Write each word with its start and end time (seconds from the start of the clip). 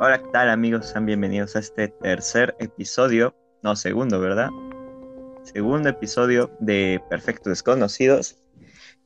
Hola, 0.00 0.22
¿qué 0.22 0.28
tal 0.32 0.48
amigos? 0.48 0.86
Sean 0.86 1.06
bienvenidos 1.06 1.56
a 1.56 1.58
este 1.58 1.88
tercer 1.88 2.54
episodio, 2.60 3.34
no 3.64 3.74
segundo, 3.74 4.20
¿verdad? 4.20 4.48
Segundo 5.42 5.88
episodio 5.88 6.52
de 6.60 7.02
Perfectos 7.10 7.50
Desconocidos. 7.50 8.38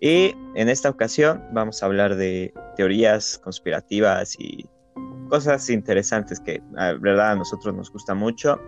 Y 0.01 0.37
en 0.55 0.69
esta 0.69 0.91
ocasión 0.91 1.43
vamos 1.53 1.83
a 1.83 1.87
hablar 1.87 2.17
de 2.17 2.53
teorías 2.77 3.39
conspirativas 3.39 4.37
y 4.39 4.69
cosas 5.31 5.71
interesantes 5.71 6.39
que, 6.41 6.63
la 6.73 6.93
verdad, 6.93 7.31
a 7.31 7.37
nosotros 7.37 7.75
nos 7.75 7.91
gusta 7.91 8.13
mucho. 8.13 8.61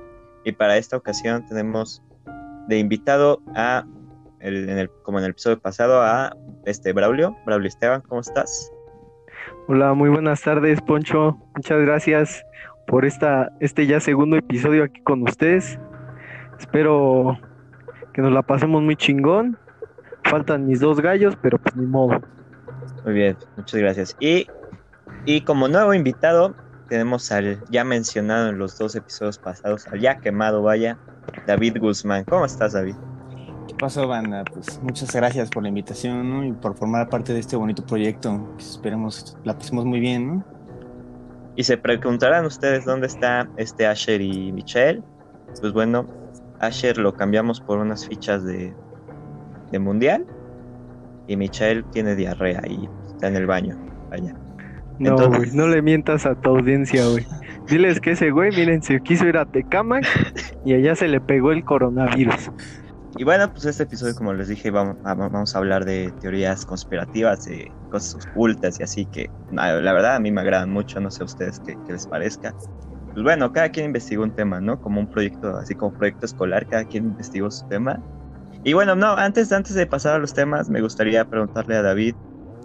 Y 0.47 0.53
para 0.53 0.79
esta 0.79 0.97
ocasión 0.97 1.45
tenemos 1.47 2.03
de 2.69 2.79
invitado 2.79 3.43
a, 3.55 3.85
como 5.03 5.19
en 5.19 5.25
el 5.27 5.31
episodio 5.31 5.61
pasado, 5.61 6.01
a 6.01 6.35
este 6.65 6.95
Braulio. 6.95 7.37
Braulio 7.45 7.69
Esteban, 7.69 8.01
¿cómo 8.01 8.23
estás? 8.23 8.74
Hola, 9.67 9.95
muy 9.95 10.11
buenas 10.11 10.43
tardes, 10.43 10.81
Poncho. 10.81 11.39
Muchas 11.55 11.81
gracias 11.81 12.45
por 12.87 13.05
esta, 13.05 13.51
este 13.61 13.87
ya 13.87 14.01
segundo 14.01 14.37
episodio 14.37 14.85
aquí 14.85 15.01
con 15.03 15.23
ustedes. 15.23 15.79
Espero 16.59 17.39
que 18.13 18.23
nos 18.23 18.33
la 18.33 18.43
pasemos 18.43 18.83
muy 18.83 18.97
chingón. 18.97 19.59
Faltan 20.25 20.67
mis 20.67 20.81
dos 20.81 21.01
gallos, 21.01 21.37
pero 21.41 21.59
pues 21.59 21.75
ni 21.77 21.87
modo. 21.87 22.21
Muy 23.05 23.15
bien, 23.15 23.37
muchas 23.57 23.81
gracias. 23.81 24.17
Y, 24.21 24.47
y 25.25 25.43
como 25.43 25.69
nuevo 25.69 25.95
invitado, 25.95 26.55
tenemos 26.89 27.31
al 27.33 27.63
ya 27.71 27.85
mencionado 27.85 28.49
en 28.49 28.59
los 28.59 28.79
dos 28.79 28.95
episodios 28.95 29.39
pasados, 29.39 29.87
al 29.89 30.01
ya 30.01 30.19
quemado, 30.19 30.63
vaya, 30.63 30.99
David 31.47 31.79
Guzmán. 31.81 32.25
¿Cómo 32.25 32.45
estás, 32.45 32.73
David? 32.73 32.95
¿Qué 33.75 33.81
pasó, 33.81 34.07
banda? 34.07 34.45
Pues 34.45 34.81
muchas 34.85 35.13
gracias 35.13 35.51
por 35.51 35.65
la 35.65 35.69
invitación 35.69 36.31
¿no? 36.31 36.45
y 36.45 36.53
por 36.53 36.77
formar 36.77 37.09
parte 37.09 37.33
de 37.33 37.41
este 37.41 37.57
bonito 37.57 37.85
proyecto. 37.85 38.55
Esperemos 38.57 39.37
la 39.43 39.59
pasemos 39.59 39.85
muy 39.85 39.99
bien, 39.99 40.29
¿no? 40.29 40.45
Y 41.57 41.65
se 41.65 41.77
preguntarán 41.77 42.45
ustedes 42.47 42.85
dónde 42.85 43.09
está 43.09 43.49
este 43.57 43.89
Asher 43.89 44.21
y 44.21 44.53
Michelle. 44.53 45.03
Pues 45.61 45.73
bueno, 45.73 46.07
Asher 46.61 46.99
lo 46.99 47.15
cambiamos 47.15 47.61
por 47.61 47.79
unas 47.79 48.07
fichas 48.07 48.45
de, 48.45 48.73
de 49.73 49.79
mundial 49.81 50.25
y 51.27 51.37
Michelle 51.37 51.83
tiene 51.93 52.15
diarrea 52.15 52.63
y 52.69 52.89
está 53.09 53.27
en 53.27 53.35
el 53.35 53.47
baño. 53.47 53.77
Vaya. 54.09 54.37
No, 55.01 55.11
Entonces- 55.11 55.37
güey, 55.37 55.51
no 55.57 55.67
le 55.67 55.83
mientas 55.83 56.27
a 56.27 56.37
tu 56.37 56.51
audiencia, 56.51 57.09
güey. 57.09 57.27
Diles 57.69 58.01
que 58.01 58.13
ese 58.13 58.31
güey, 58.31 58.51
miren, 58.53 58.83
se 58.83 59.01
quiso 59.01 59.27
ir 59.27 59.37
a 59.37 59.47
Tecamac 59.47 60.05
y 60.65 60.75
allá 60.75 60.95
se 60.95 61.09
le 61.09 61.21
pegó 61.21 61.51
el 61.51 61.65
coronavirus. 61.65 62.53
Y 63.17 63.25
bueno, 63.25 63.53
pues 63.53 63.65
este 63.67 63.85
episodio, 63.85 64.15
como 64.15 64.33
les 64.35 64.49
dije, 64.49 64.71
vamos, 64.71 64.99
vamos 65.03 65.55
a 65.55 65.59
hablar 65.59 65.85
de 65.85 66.13
teorías 66.19 66.65
conspirativas, 66.67 67.45
de 67.45 67.77
cosas 67.89 68.15
ocultas 68.17 68.81
y 68.81 68.83
así 68.83 69.07
que 69.07 69.33
la 69.49 69.73
verdad 69.93 70.17
a 70.17 70.21
mí 70.21 70.33
me 70.33 70.41
agradan 70.41 70.71
mucho, 70.71 71.01
no 71.01 71.11
sé 71.13 71.23
a 71.23 71.27
ustedes 71.27 71.61
qué, 71.61 71.77
qué 71.85 71.93
les 71.93 72.07
parezca. 72.09 72.57
Pues 73.13 73.23
bueno, 73.25 73.53
cada 73.53 73.71
quien 73.71 73.87
investigó 73.87 74.25
un 74.25 74.35
tema, 74.35 74.61
¿no? 74.61 74.81
Como 74.81 75.01
un 75.01 75.09
proyecto, 75.09 75.57
así 75.57 75.77
como 75.77 75.95
proyecto 75.95 76.27
escolar, 76.27 76.67
cada 76.69 76.87
quien 76.87 77.05
investigó 77.07 77.51
su 77.51 77.65
tema. 77.67 78.03
Y 78.63 78.75
bueno, 78.75 78.97
no, 78.97 79.13
antes, 79.17 79.53
antes 79.53 79.75
de 79.77 79.87
pasar 79.89 80.15
a 80.17 80.19
los 80.21 80.35
temas, 80.35 80.69
me 80.71 80.83
gustaría 80.83 81.25
preguntarle 81.27 81.77
a 81.77 81.83
David, 81.83 82.17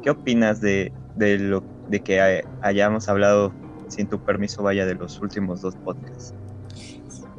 ¿qué 0.02 0.12
opinas 0.12 0.62
de, 0.62 0.96
de 1.14 1.40
lo 1.40 1.68
de 1.88 2.04
que 2.04 2.22
hay- 2.22 2.42
hayamos 2.62 3.10
hablado 3.10 3.58
sin 3.88 4.08
tu 4.10 4.22
permiso, 4.22 4.64
vaya, 4.64 4.86
de 4.88 4.96
los 4.96 5.22
últimos 5.22 5.62
dos 5.62 5.76
podcasts? 5.78 6.36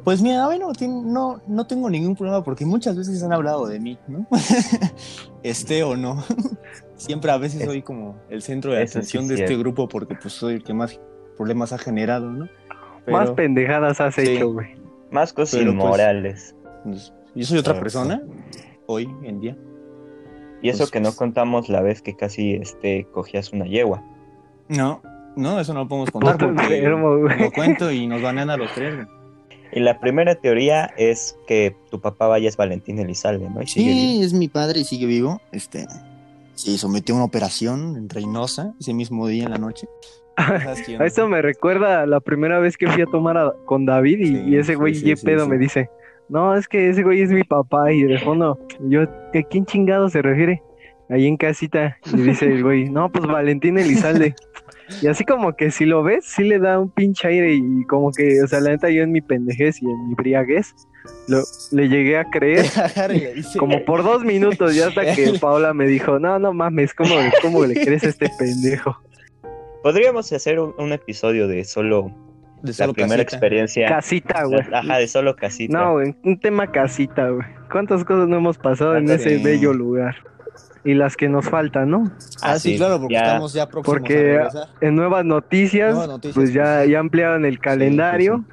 Pues 0.03 0.21
mira, 0.21 0.45
bueno, 0.47 0.71
no, 1.05 1.41
no 1.47 1.67
tengo 1.67 1.89
ningún 1.89 2.15
problema 2.15 2.43
porque 2.43 2.65
muchas 2.65 2.97
veces 2.97 3.21
han 3.23 3.33
hablado 3.33 3.67
de 3.67 3.79
mí, 3.79 3.99
¿no? 4.07 4.25
Esté 5.43 5.83
o 5.83 5.95
no. 5.95 6.23
Siempre 6.95 7.31
a 7.31 7.37
veces 7.37 7.61
Es- 7.61 7.67
soy 7.67 7.81
como 7.81 8.15
el 8.29 8.41
centro 8.41 8.73
de 8.73 8.83
eso 8.83 8.93
sí 8.93 8.97
atención 8.99 9.23
es 9.23 9.29
de 9.29 9.35
este 9.35 9.47
cierto. 9.47 9.63
grupo 9.63 9.87
porque 9.87 10.15
pues 10.15 10.33
soy 10.33 10.55
el 10.55 10.63
que 10.63 10.73
más 10.73 10.99
problemas 11.37 11.71
ha 11.73 11.77
generado, 11.77 12.31
¿no? 12.31 12.47
Más 13.07 13.31
pendejadas 13.31 13.99
has 14.01 14.15
Sí. 14.15 14.21
hecho, 14.21 14.53
güey. 14.53 14.75
Más 15.11 15.33
cosas 15.33 15.59
Pero, 15.59 15.71
pues, 15.71 15.83
inmorales. 15.83 16.55
pues, 16.83 17.13
yo 17.35 17.45
soy 17.45 17.57
otra 17.57 17.79
persona 17.79 18.21
hoy 18.85 19.09
en 19.23 19.39
día. 19.41 19.57
Y 20.61 20.69
eso 20.69 20.79
Pues, 20.79 20.91
que 20.91 20.99
no 20.99 21.05
pues- 21.09 21.15
contamos 21.17 21.69
la 21.69 21.81
vez 21.81 22.01
que 22.01 22.15
casi 22.15 22.53
este, 22.53 23.07
cogías 23.11 23.51
una 23.51 23.65
yegua. 23.65 24.03
No, 24.69 25.01
no, 25.35 25.59
eso 25.59 25.73
no 25.73 25.81
lo 25.81 25.87
podemos 25.87 26.11
contar 26.11 26.37
Puto 26.37 26.53
porque 26.55 26.77
enfermo, 26.77 27.17
güey. 27.17 27.39
lo 27.39 27.51
cuento 27.51 27.91
y 27.91 28.05
nos 28.07 28.21
banean 28.21 28.49
a 28.51 28.57
los 28.57 28.71
tres. 28.73 28.95
güey. 28.95 29.20
Y 29.73 29.79
la 29.79 29.99
primera 29.99 30.35
teoría 30.35 30.91
es 30.97 31.37
que 31.47 31.75
tu 31.89 31.99
papá 32.01 32.27
vaya 32.27 32.49
es 32.49 32.57
Valentín 32.57 32.99
Elizalde, 32.99 33.49
¿no? 33.49 33.61
Y 33.61 33.67
sigue 33.67 33.89
vivo. 33.91 33.99
Sí, 34.01 34.21
es 34.23 34.33
mi 34.33 34.47
padre 34.47 34.81
y 34.81 34.83
sigue 34.83 35.05
vivo. 35.05 35.41
Este, 35.51 35.87
sí, 36.55 36.77
sometió 36.77 37.15
a 37.15 37.17
una 37.19 37.25
operación 37.25 37.95
en 37.97 38.09
Reynosa 38.09 38.73
ese 38.79 38.93
mismo 38.93 39.27
día 39.27 39.45
en 39.45 39.51
la 39.51 39.57
noche. 39.57 39.87
A 40.37 41.05
esto 41.05 41.27
me 41.27 41.41
recuerda 41.41 42.01
a 42.01 42.05
la 42.05 42.19
primera 42.21 42.59
vez 42.59 42.77
que 42.77 42.87
fui 42.87 43.01
a 43.03 43.05
tomar 43.05 43.37
a- 43.37 43.53
con 43.65 43.85
David 43.85 44.19
y, 44.19 44.25
Sí, 44.27 44.43
y 44.47 44.55
ese 44.57 44.75
güey 44.75 44.95
sí, 44.95 45.15
sí, 45.15 45.25
pedo 45.25 45.43
sí. 45.43 45.49
me 45.51 45.57
dice, 45.57 45.89
no, 46.29 46.55
es 46.55 46.67
que 46.67 46.89
ese 46.89 47.03
güey 47.03 47.21
es 47.21 47.29
mi 47.31 47.43
papá 47.43 47.91
y 47.91 48.03
de 48.03 48.17
fondo, 48.17 48.57
yo, 48.87 49.01
¿a 49.03 49.41
quién 49.49 49.65
chingado 49.65 50.09
se 50.09 50.21
refiere? 50.21 50.63
Ahí 51.09 51.27
en 51.27 51.35
casita 51.35 51.97
y 52.13 52.21
dice 52.21 52.45
el 52.45 52.63
güey, 52.63 52.89
no, 52.89 53.11
pues 53.11 53.25
Valentín 53.27 53.77
Elizalde. 53.77 54.33
Y 55.01 55.07
así 55.07 55.23
como 55.23 55.55
que 55.55 55.71
si 55.71 55.85
lo 55.85 56.03
ves, 56.03 56.25
sí 56.25 56.43
le 56.43 56.59
da 56.59 56.79
un 56.79 56.89
pinche 56.89 57.27
aire 57.27 57.53
y 57.53 57.85
como 57.85 58.11
que, 58.11 58.41
o 58.43 58.47
sea, 58.47 58.59
la 58.59 58.71
neta 58.71 58.89
yo 58.89 59.03
en 59.03 59.11
mi 59.11 59.21
pendejez 59.21 59.81
y 59.81 59.85
en 59.85 60.09
mi 60.09 60.15
briaguez, 60.15 60.73
lo, 61.27 61.43
le 61.71 61.89
llegué 61.89 62.17
a 62.17 62.25
creer 62.25 62.65
como 63.57 63.83
por 63.85 64.03
dos 64.03 64.23
minutos 64.23 64.75
ya 64.75 64.87
hasta 64.87 65.15
que 65.15 65.33
Paola 65.39 65.73
me 65.73 65.85
dijo, 65.87 66.19
no, 66.19 66.39
no 66.39 66.53
mames, 66.53 66.93
¿cómo, 66.93 67.15
cómo 67.41 67.65
le 67.65 67.73
crees 67.73 68.03
a 68.03 68.09
este 68.09 68.29
pendejo? 68.37 68.97
Podríamos 69.83 70.31
hacer 70.31 70.59
un, 70.59 70.73
un 70.77 70.91
episodio 70.91 71.47
de 71.47 71.63
solo 71.63 72.11
de 72.61 72.69
la 72.69 72.73
solo 72.73 72.93
primera 72.93 73.23
casita. 73.23 73.37
experiencia. 73.37 73.87
Casita, 73.87 74.43
güey. 74.43 74.61
Ajá, 74.71 74.97
de 74.97 75.07
solo 75.07 75.35
casita. 75.35 75.77
No, 75.77 75.93
güey, 75.93 76.15
un 76.23 76.39
tema 76.39 76.71
casita, 76.71 77.29
güey. 77.29 77.47
¿Cuántas 77.71 78.03
cosas 78.03 78.27
no 78.27 78.37
hemos 78.37 78.57
pasado 78.57 78.95
en 78.97 79.09
ese 79.09 79.37
bello 79.39 79.73
lugar? 79.73 80.15
Y 80.83 80.95
las 80.95 81.15
que 81.15 81.29
nos 81.29 81.47
faltan, 81.47 81.89
¿no? 81.91 82.11
Ah, 82.41 82.57
sí, 82.57 82.77
claro, 82.77 82.99
porque 82.99 83.13
ya- 83.13 83.21
estamos 83.25 83.53
ya 83.53 83.67
próximos 83.69 83.97
Porque- 83.99 84.13
a 84.15 84.37
regresar. 84.37 84.67
En 84.81 84.95
nuevas 84.95 85.23
noticias, 85.25 85.89
Nuevas 85.93 86.07
noticias, 86.09 86.35
pues 86.35 86.53
ya, 86.53 86.63
pues, 86.77 86.85
sí. 86.85 86.91
ya 86.91 86.99
ampliaron 86.99 87.45
el 87.45 87.59
calendario. 87.59 88.43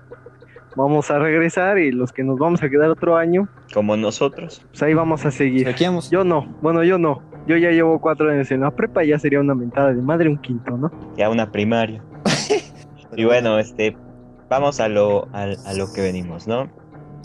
Vamos 0.76 1.10
a 1.10 1.18
regresar 1.18 1.78
y 1.78 1.90
los 1.90 2.12
que 2.12 2.22
nos 2.22 2.38
vamos 2.38 2.62
a 2.62 2.68
quedar 2.68 2.88
otro 2.90 3.16
año, 3.16 3.48
Como 3.74 3.96
nosotros. 3.96 4.62
pues 4.70 4.82
ahí 4.82 4.94
vamos 4.94 5.24
a 5.26 5.30
seguir. 5.30 5.66
Aquí 5.68 5.84
vamos. 5.84 6.10
Yo 6.10 6.22
no, 6.22 6.46
bueno, 6.60 6.84
yo 6.84 6.98
no. 6.98 7.22
Yo 7.48 7.56
ya 7.56 7.70
llevo 7.70 7.98
cuatro 8.00 8.30
años 8.30 8.50
en 8.50 8.60
la 8.60 8.70
prepa, 8.70 9.02
ya 9.04 9.18
sería 9.18 9.40
una 9.40 9.54
mentada 9.54 9.92
de 9.94 10.02
madre 10.02 10.28
un 10.28 10.36
quinto, 10.36 10.76
¿no? 10.76 10.90
Ya 11.16 11.30
una 11.30 11.50
primaria. 11.50 12.02
Y 13.16 13.24
bueno, 13.24 13.58
este, 13.58 13.96
vamos 14.50 14.78
a 14.80 14.88
lo, 14.88 15.26
al- 15.32 15.56
a, 15.66 15.72
lo 15.74 15.90
que 15.92 16.02
venimos, 16.02 16.46
¿no? 16.46 16.68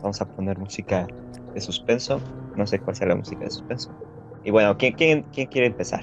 Vamos 0.01 0.19
a 0.21 0.25
poner 0.25 0.57
música 0.57 1.05
de 1.53 1.61
suspenso. 1.61 2.19
No 2.55 2.65
sé 2.65 2.79
cuál 2.79 2.95
sea 2.95 3.07
la 3.09 3.15
música 3.15 3.41
de 3.43 3.51
suspenso. 3.51 3.91
Y 4.43 4.51
bueno, 4.51 4.77
¿quién, 4.77 4.93
quién, 4.93 5.25
quién 5.33 5.47
quiere 5.47 5.67
empezar? 5.67 6.01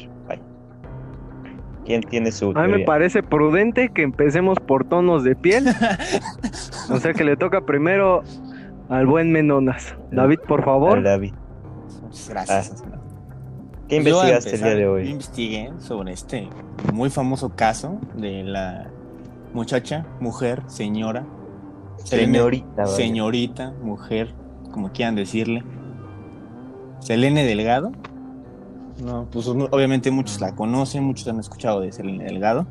¿Quién 1.84 2.02
tiene 2.02 2.30
su 2.30 2.50
A 2.50 2.54
mí 2.54 2.60
me 2.62 2.66
teoría? 2.68 2.86
parece 2.86 3.22
prudente 3.22 3.88
que 3.88 4.02
empecemos 4.02 4.58
por 4.60 4.84
tonos 4.84 5.24
de 5.24 5.34
piel. 5.36 5.66
O 6.90 6.98
sea 6.98 7.14
que 7.14 7.22
le 7.24 7.36
toca 7.36 7.60
primero 7.62 8.22
al 8.88 9.06
buen 9.06 9.30
Menonas. 9.32 9.94
David, 10.10 10.40
por 10.46 10.60
Al 10.60 10.64
favor. 10.64 11.02
David. 11.02 11.32
Muchas 12.02 12.28
gracias. 12.30 12.84
Ah, 12.84 12.98
¿Qué 13.88 13.96
investigaste 13.96 14.54
el 14.56 14.60
día 14.62 14.74
de 14.74 14.82
Yo 14.82 14.92
hoy? 14.92 15.08
investigué 15.08 15.70
sobre 15.78 16.12
este 16.12 16.48
muy 16.92 17.10
famoso 17.10 17.50
caso 17.54 17.98
de 18.14 18.42
la 18.44 18.90
muchacha, 19.52 20.04
mujer, 20.20 20.62
señora, 20.66 21.24
Señorita. 22.04 22.86
señorita, 22.86 23.72
mujer, 23.82 24.34
como 24.72 24.90
quieran 24.92 25.14
decirle. 25.14 25.62
Selene 27.00 27.44
Delgado. 27.44 27.92
No, 29.02 29.28
pues 29.30 29.46
obviamente 29.48 30.10
muchos 30.10 30.40
la 30.40 30.54
conocen, 30.54 31.04
muchos 31.04 31.26
han 31.28 31.38
escuchado 31.40 31.80
de 31.80 31.92
Selene 31.92 32.24
Delgado. 32.24 32.66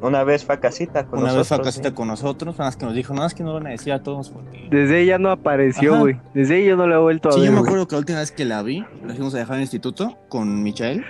Una 0.00 0.24
vez 0.24 0.44
fue 0.44 0.56
a 0.56 0.60
casita 0.60 1.06
con 1.06 1.20
Una 1.20 1.32
vez 1.32 1.46
fue 1.46 1.54
a 1.54 1.58
nosotros, 1.58 1.66
casita 1.66 1.88
¿sí? 1.90 1.94
con 1.94 2.08
nosotros, 2.08 2.54
nada 2.58 2.68
más 2.68 2.76
que 2.76 2.84
nos 2.86 2.94
dijo, 2.94 3.14
no, 3.14 3.24
es 3.24 3.34
que 3.34 3.42
no 3.44 3.50
lo 3.50 3.54
van 3.54 3.68
a 3.68 3.70
decir 3.70 3.92
a 3.92 4.02
todos 4.02 4.30
porque... 4.30 4.66
Desde 4.68 5.00
ella 5.00 5.18
no 5.18 5.30
apareció, 5.30 5.96
güey. 6.00 6.20
Desde 6.34 6.58
ella 6.58 6.70
yo 6.70 6.76
no 6.76 6.88
la 6.88 6.96
he 6.96 6.98
vuelto 6.98 7.28
a 7.28 7.32
Sí, 7.32 7.40
ver. 7.40 7.48
yo 7.50 7.52
me 7.54 7.60
acuerdo 7.60 7.86
que 7.86 7.94
la 7.94 7.98
última 8.00 8.18
vez 8.18 8.32
que 8.32 8.44
la 8.44 8.62
vi, 8.64 8.84
la 9.06 9.14
fuimos 9.14 9.32
a 9.34 9.38
dejar 9.38 9.54
en 9.54 9.58
el 9.58 9.62
instituto 9.62 10.18
con 10.28 10.60
Michael. 10.62 11.04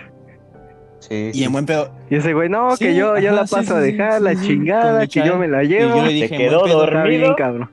Sí, 0.98 1.30
Y 1.32 1.38
sí. 1.38 1.44
en 1.44 1.52
buen 1.52 1.64
pedo, 1.66 1.90
Y 2.10 2.16
ese 2.16 2.32
güey, 2.34 2.48
no, 2.50 2.76
Sí, 2.76 2.84
que 2.84 2.94
yo 2.94 3.16
ya 3.18 3.30
ajá, 3.30 3.40
la 3.40 3.46
sí, 3.46 3.54
paso 3.54 3.76
a 3.76 3.80
sí, 3.80 3.86
sí, 3.86 3.92
dejar, 3.96 4.18
sí, 4.18 4.24
la 4.24 4.34
sí, 4.36 4.46
chingada, 4.46 5.06
que 5.06 5.24
yo 5.26 5.38
me 5.38 5.48
la 5.48 5.64
y 5.64 5.68
llevo. 5.68 5.96
yo 5.96 6.02
le 6.04 6.12
dije, 6.12 6.34
en 6.34 6.40
quedó 6.40 6.62
pedo, 6.64 6.78
dormido. 6.86 7.34
cabrón. 7.34 7.70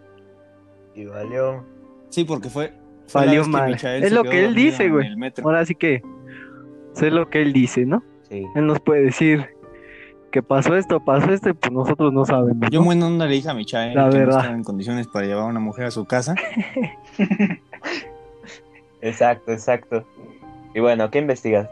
Y 0.96 1.06
valió. 1.06 1.66
Sí, 2.10 2.24
porque 2.24 2.50
fue. 2.50 2.74
fue 3.08 3.26
Valió 3.26 3.46
mal. 3.46 3.74
Es 3.76 4.12
lo 4.14 4.24
que 4.24 4.46
él 4.46 4.56
dice, 4.56 4.90
güey. 4.90 5.10
Ahora 5.44 5.66
sí 5.66 5.76
que 5.76 6.02
sé 7.00 7.12
lo 7.12 7.30
que 7.30 7.42
él 7.42 7.54
dice, 7.54 7.86
¿no? 7.86 8.04
Sí. 8.30 8.46
Él 8.56 8.68
nos 8.68 8.80
puede 8.80 9.04
decir 9.04 9.48
que 10.32 10.44
pasó 10.44 10.76
esto, 10.76 11.00
pasó 11.00 11.32
esto, 11.32 11.50
y 11.50 11.54
pues 11.54 11.72
nosotros 11.72 12.14
no 12.14 12.26
sabemos. 12.26 12.70
Yo 12.72 12.80
¿no? 12.80 12.86
muy 12.86 13.02
onda 13.02 13.26
le 13.26 13.36
dije 13.36 13.50
a 13.50 13.54
Michael 13.54 13.96
La 13.96 14.10
que 14.10 14.18
verdad. 14.20 14.34
no 14.34 14.40
estaba 14.40 14.56
en 14.56 14.64
condiciones 14.64 15.08
para 15.08 15.26
llevar 15.26 15.44
a 15.44 15.48
una 15.48 15.60
mujer 15.60 15.86
a 15.86 15.92
su 15.92 16.06
casa. 16.06 16.36
Exacto, 19.02 19.52
exacto. 19.54 20.06
Y 20.76 20.82
bueno, 20.82 21.10
¿qué 21.10 21.20
investigas? 21.20 21.70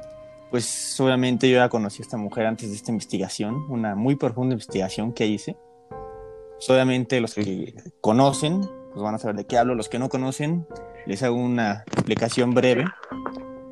Pues 0.49 0.97
obviamente 0.99 1.49
yo 1.49 1.57
ya 1.57 1.67
conocí 1.69 2.01
a 2.01 2.03
esta 2.03 2.17
mujer 2.17 2.45
antes 2.45 2.69
de 2.69 2.75
esta 2.75 2.91
investigación, 2.91 3.65
una 3.69 3.95
muy 3.95 4.15
profunda 4.15 4.53
investigación 4.53 5.11
que 5.11 5.27
hice. 5.27 5.57
Pues, 5.89 6.69
obviamente 6.69 7.19
los 7.19 7.33
que 7.35 7.73
conocen, 8.01 8.61
pues 8.61 9.03
van 9.03 9.15
a 9.15 9.17
saber 9.17 9.35
de 9.35 9.45
qué 9.45 9.57
hablo. 9.57 9.75
Los 9.75 9.89
que 9.89 9.99
no 9.99 10.09
conocen, 10.09 10.65
les 11.05 11.21
hago 11.21 11.35
una 11.35 11.83
explicación 11.87 12.53
breve. 12.53 12.85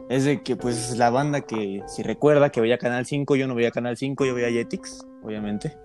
Es 0.09 0.23
de 0.23 0.43
que, 0.43 0.55
pues, 0.55 0.97
la 0.97 1.09
banda 1.09 1.41
que, 1.41 1.81
si 1.87 2.03
recuerda 2.03 2.49
que 2.51 2.61
veía 2.61 2.77
Canal 2.77 3.05
5, 3.05 3.35
yo 3.35 3.47
no 3.47 3.55
veía 3.55 3.71
Canal 3.71 3.97
5, 3.97 4.25
yo 4.25 4.35
veía 4.35 4.49
Jetix, 4.51 5.05
obviamente. 5.23 5.75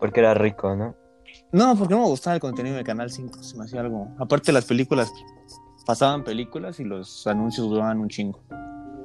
Porque 0.00 0.20
era 0.20 0.34
rico, 0.34 0.76
¿no? 0.76 0.94
No, 1.52 1.76
porque 1.76 1.94
no 1.94 2.00
me 2.02 2.06
gustaba 2.06 2.34
el 2.34 2.40
contenido 2.40 2.76
de 2.76 2.84
Canal 2.84 3.10
5, 3.10 3.42
se 3.42 3.56
me 3.56 3.64
hacía 3.64 3.80
algo... 3.80 4.08
Aparte 4.18 4.52
las 4.52 4.64
películas, 4.64 5.12
pasaban 5.86 6.22
películas 6.24 6.78
y 6.80 6.84
los 6.84 7.26
anuncios 7.26 7.68
duraban 7.68 7.98
un 7.98 8.08
chingo. 8.08 8.40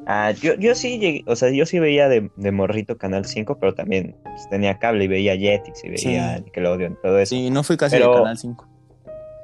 Ah, 0.05 0.31
yo, 0.31 0.53
yo 0.55 0.75
sí 0.75 0.99
llegué, 0.99 1.23
o 1.27 1.35
sea, 1.35 1.49
yo 1.49 1.65
sí 1.65 1.79
veía 1.79 2.09
de, 2.09 2.29
de 2.35 2.51
morrito 2.51 2.97
Canal 2.97 3.25
5, 3.25 3.57
pero 3.59 3.73
también 3.73 4.17
pues, 4.23 4.49
tenía 4.49 4.77
cable 4.77 5.05
y 5.05 5.07
veía 5.07 5.35
Jetix 5.37 5.83
y 5.85 5.89
veía 5.89 6.37
Sí. 6.37 6.43
Nickelodeon, 6.43 6.97
todo 7.01 7.17
eso. 7.19 7.33
Sí, 7.35 7.49
no 7.49 7.63
fui 7.63 7.77
casi 7.77 7.95
Pero- 7.95 8.11
de 8.11 8.17
Canal 8.17 8.37
5. 8.37 8.67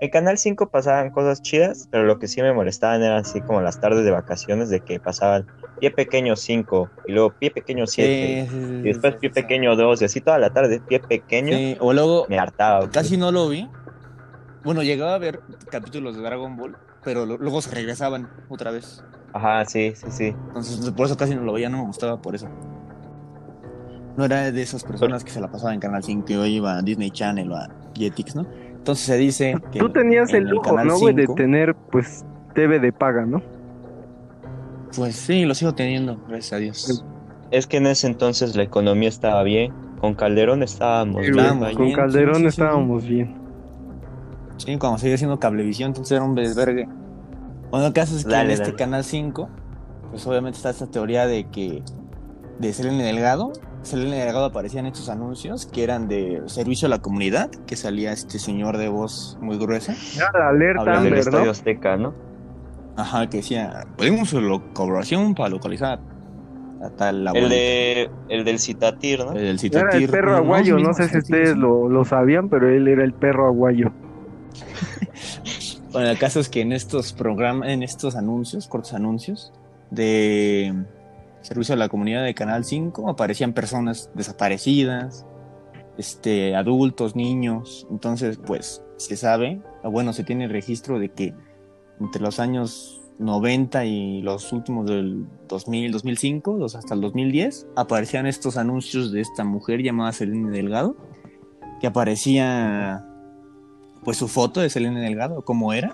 En 0.01 0.09
Canal 0.09 0.37
5 0.37 0.69
pasaban 0.69 1.09
cosas 1.09 1.41
chidas, 1.41 1.89
pero 1.91 2.05
lo 2.05 2.19
que 2.19 2.27
sí 2.27 2.41
me 2.41 2.53
molestaban 2.53 3.03
eran 3.03 3.19
así 3.19 3.41
como 3.41 3.59
las 3.61 3.81
tardes 3.81 4.05
de 4.05 4.11
vacaciones 4.11 4.69
de 4.69 4.79
que 4.79 4.99
pasaban 4.99 5.45
pie 5.79 5.91
pequeño 5.91 6.37
5 6.37 6.89
y 7.05 7.11
luego 7.11 7.33
pie 7.33 7.51
pequeño 7.51 7.85
7 7.85 8.47
Sí, 8.49 8.49
sí, 8.49 8.65
sí, 8.65 8.73
y 8.75 8.83
después 8.83 9.15
pie 9.15 9.29
pequeño 9.29 9.75
2 9.75 10.01
y 10.01 10.05
así 10.05 10.21
toda 10.21 10.39
la 10.39 10.51
tarde 10.51 10.79
pie 10.79 11.01
pequeño 11.01 11.57
o 11.79 11.91
luego, 11.91 12.25
me 12.29 12.39
hartaba. 12.39 12.89
casi 12.89 13.17
no 13.17 13.31
lo 13.31 13.49
vi. 13.49 13.67
Bueno, 14.63 14.83
llegaba 14.83 15.15
a 15.15 15.17
ver 15.17 15.41
capítulos 15.69 16.15
de 16.15 16.21
Dragon 16.21 16.55
Ball, 16.55 16.77
pero 17.03 17.25
luego 17.25 17.61
se 17.61 17.73
regresaban 17.75 18.29
otra 18.47 18.71
vez. 18.71 19.03
Ajá, 19.33 19.65
sí, 19.65 19.93
sí, 19.95 20.07
sí. 20.09 20.35
Entonces, 20.47 20.91
por 20.91 21.05
eso 21.07 21.17
casi 21.17 21.35
no 21.35 21.41
lo 21.43 21.53
veía, 21.53 21.69
no 21.69 21.77
me 21.77 21.85
gustaba 21.85 22.21
por 22.21 22.35
eso. 22.35 22.47
No 24.17 24.25
era 24.25 24.51
de 24.51 24.61
esas 24.61 24.83
personas 24.83 25.23
que 25.23 25.31
se 25.31 25.39
la 25.39 25.49
pasaban 25.49 25.75
en 25.75 25.79
Canal 25.79 26.03
5 26.03 26.25
y 26.29 26.35
hoy 26.35 26.55
iba 26.55 26.77
a 26.77 26.81
Disney 26.81 27.11
Channel 27.11 27.51
o 27.51 27.55
a 27.55 27.69
Jetix, 27.95 28.35
¿no? 28.35 28.45
Entonces 28.79 29.05
se 29.05 29.17
dice 29.17 29.55
que. 29.71 29.79
Tú 29.79 29.89
tenías 29.91 30.29
en 30.31 30.43
el 30.43 30.49
lujo, 30.49 30.83
¿no, 30.83 30.97
güey? 30.97 31.13
De 31.13 31.23
5, 31.23 31.35
tener, 31.35 31.75
pues, 31.91 32.25
TV 32.55 32.79
de 32.79 32.91
paga, 32.91 33.25
¿no? 33.25 33.41
Pues 34.95 35.15
sí, 35.15 35.45
lo 35.45 35.53
sigo 35.53 35.73
teniendo, 35.75 36.17
gracias 36.27 36.53
a 36.53 36.57
Dios. 36.57 37.05
Es 37.51 37.67
que 37.67 37.77
en 37.77 37.87
ese 37.87 38.07
entonces 38.07 38.55
la 38.55 38.63
economía 38.63 39.09
estaba 39.09 39.43
bien, 39.43 39.73
con 40.01 40.15
Calderón 40.15 40.63
estábamos 40.63 41.25
Sí, 41.25 41.31
bien. 41.31 41.59
Con 41.59 41.85
bien, 41.85 41.95
Calderón 41.95 42.35
sí, 42.35 42.41
sí, 42.41 42.41
sí. 42.41 42.47
estábamos 42.47 43.05
bien. 43.07 43.35
Sí, 44.57 44.77
cuando 44.77 44.97
seguía 44.97 45.17
siendo 45.17 45.39
cablevisión, 45.39 45.87
entonces 45.89 46.11
era 46.15 46.23
un 46.25 46.35
desvergue. 46.35 46.87
Bueno, 47.71 47.87
el 47.87 47.93
caso 47.93 48.15
es 48.15 48.25
que 48.25 48.31
Dale, 48.31 48.45
en 48.45 48.51
este 48.51 48.65
dale. 48.65 48.75
canal 48.77 49.03
5, 49.03 49.49
pues 50.09 50.25
obviamente 50.27 50.57
está 50.57 50.71
esta 50.71 50.87
teoría 50.87 51.27
de 51.27 51.45
que 51.49 51.83
de 52.59 52.73
Selene 52.73 53.03
Delgado, 53.03 53.51
Selene 53.81 54.17
Delgado 54.17 54.45
aparecía 54.45 54.79
en 54.79 54.87
estos 54.87 55.09
anuncios 55.09 55.65
que 55.65 55.83
eran 55.83 56.07
de 56.07 56.41
servicio 56.47 56.87
a 56.87 56.89
la 56.89 56.99
comunidad, 56.99 57.49
que 57.65 57.75
salía 57.75 58.11
este 58.11 58.39
señor 58.39 58.77
de 58.77 58.89
voz 58.89 59.37
muy 59.41 59.57
gruesa, 59.57 59.95
Era 60.15 60.31
la 60.37 60.49
alerta 60.49 60.81
Hablando 60.81 61.03
del 61.05 61.13
Estadio 61.15 61.45
¿no? 61.45 61.51
Azteca, 61.51 61.97
¿no? 61.97 62.13
ajá, 62.97 63.29
que 63.29 63.37
decía, 63.37 63.85
pedimos 63.97 64.33
la 64.33 64.61
colaboración 64.73 65.33
para 65.33 65.49
localizar 65.49 65.99
a 66.81 66.89
tal 66.89 67.27
abuelita". 67.27 67.53
El 67.55 67.59
de 67.59 68.09
el 68.29 68.43
del 68.45 68.59
Citatir, 68.59 69.19
¿no? 69.19 69.31
El 69.31 69.35
del 69.35 69.43
Era 69.43 69.51
el 69.51 69.59
Citatir, 69.59 70.11
perro 70.11 70.35
aguayo, 70.35 70.73
no 70.73 70.79
mismos 70.79 70.97
sé 70.97 71.09
si 71.09 71.17
ustedes 71.19 71.57
lo, 71.57 71.87
lo 71.87 72.05
sabían, 72.05 72.49
pero 72.49 72.69
él 72.69 72.87
era 72.87 73.03
el 73.03 73.13
perro 73.13 73.47
aguayo. 73.47 73.91
Bueno, 75.91 76.09
el 76.09 76.19
caso 76.19 76.39
es 76.39 76.49
que 76.49 76.61
en 76.61 76.71
estos 76.71 77.13
programas, 77.13 77.69
en 77.69 77.81
estos 77.81 78.15
anuncios, 78.15 78.67
cortos 78.67 78.93
anuncios 78.93 79.51
de 79.89 80.75
servicio 81.41 81.73
a 81.73 81.77
la 81.77 81.89
comunidad 81.89 82.23
de 82.23 82.33
Canal 82.33 82.65
5, 82.65 83.09
aparecían 83.09 83.53
personas 83.53 84.09
desaparecidas, 84.15 85.25
este, 85.97 86.55
adultos, 86.55 87.15
niños. 87.15 87.87
Entonces, 87.89 88.39
pues, 88.45 88.83
se 88.97 89.15
sabe, 89.17 89.61
o 89.83 89.91
bueno, 89.91 90.13
se 90.13 90.23
tiene 90.23 90.47
registro 90.47 90.99
de 90.99 91.09
que 91.11 91.33
entre 91.99 92.21
los 92.21 92.39
años 92.39 93.01
90 93.19 93.83
y 93.85 94.21
los 94.21 94.53
últimos 94.53 94.85
del 94.85 95.25
2000, 95.49 95.91
2005, 95.91 96.57
los- 96.57 96.75
hasta 96.75 96.93
el 96.93 97.01
2010, 97.01 97.67
aparecían 97.75 98.25
estos 98.27 98.55
anuncios 98.55 99.11
de 99.11 99.19
esta 99.21 99.43
mujer 99.43 99.81
llamada 99.83 100.13
Selene 100.13 100.51
Delgado, 100.51 100.95
que 101.81 101.87
aparecía 101.87 103.05
pues 104.05 104.15
su 104.17 104.29
foto 104.29 104.61
de 104.61 104.69
Selene 104.69 105.01
Delgado, 105.01 105.43
cómo 105.43 105.73
era, 105.73 105.93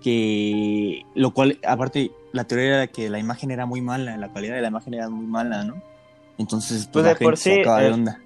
que 0.00 1.02
lo 1.14 1.32
cual, 1.32 1.58
aparte, 1.66 2.10
la 2.32 2.44
teoría 2.44 2.66
era 2.76 2.86
que 2.86 3.08
la 3.10 3.18
imagen 3.18 3.50
era 3.50 3.66
muy 3.66 3.80
mala, 3.80 4.16
la 4.16 4.32
calidad 4.32 4.54
de 4.56 4.62
la 4.62 4.68
imagen 4.68 4.94
era 4.94 5.08
muy 5.08 5.26
mala, 5.26 5.64
¿no? 5.64 5.82
Entonces, 6.38 6.88
pues, 6.92 6.92
Pues 6.92 7.04
la 7.04 7.10
de 7.10 7.16
por 7.16 7.36
gente 7.36 7.40
se 7.40 7.50
sí, 7.64 7.70
de 7.80 7.86
eh, 7.88 7.92
onda. 7.92 8.20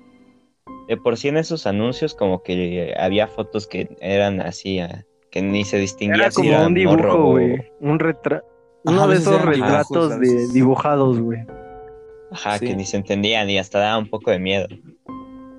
De 0.88 0.96
por 0.96 1.16
sí 1.16 1.28
en 1.28 1.36
esos 1.36 1.66
anuncios 1.66 2.14
como 2.14 2.42
que 2.42 2.94
había 2.98 3.26
fotos 3.26 3.66
que 3.66 3.96
eran 4.00 4.40
así, 4.40 4.78
ah, 4.80 5.04
que 5.30 5.42
ni 5.42 5.64
se 5.64 5.78
distinguía 5.78 6.22
Era 6.24 6.30
si 6.30 6.36
como 6.36 6.48
era 6.50 6.66
un 6.66 6.74
dibujo, 6.74 7.30
güey. 7.32 7.62
Un 7.80 7.98
retrato. 7.98 8.46
Uno 8.84 9.02
de 9.02 9.14
veces 9.14 9.26
esos 9.26 9.40
dibujos, 9.40 9.56
retratos 9.56 10.20
de 10.20 10.48
dibujados, 10.52 11.18
güey. 11.18 11.40
Ajá, 12.30 12.58
Sí. 12.58 12.66
que 12.66 12.76
ni 12.76 12.84
se 12.84 12.98
entendían 12.98 13.48
y 13.48 13.58
hasta 13.58 13.78
daba 13.78 13.98
un 13.98 14.08
poco 14.08 14.30
de 14.30 14.38
miedo. 14.38 14.66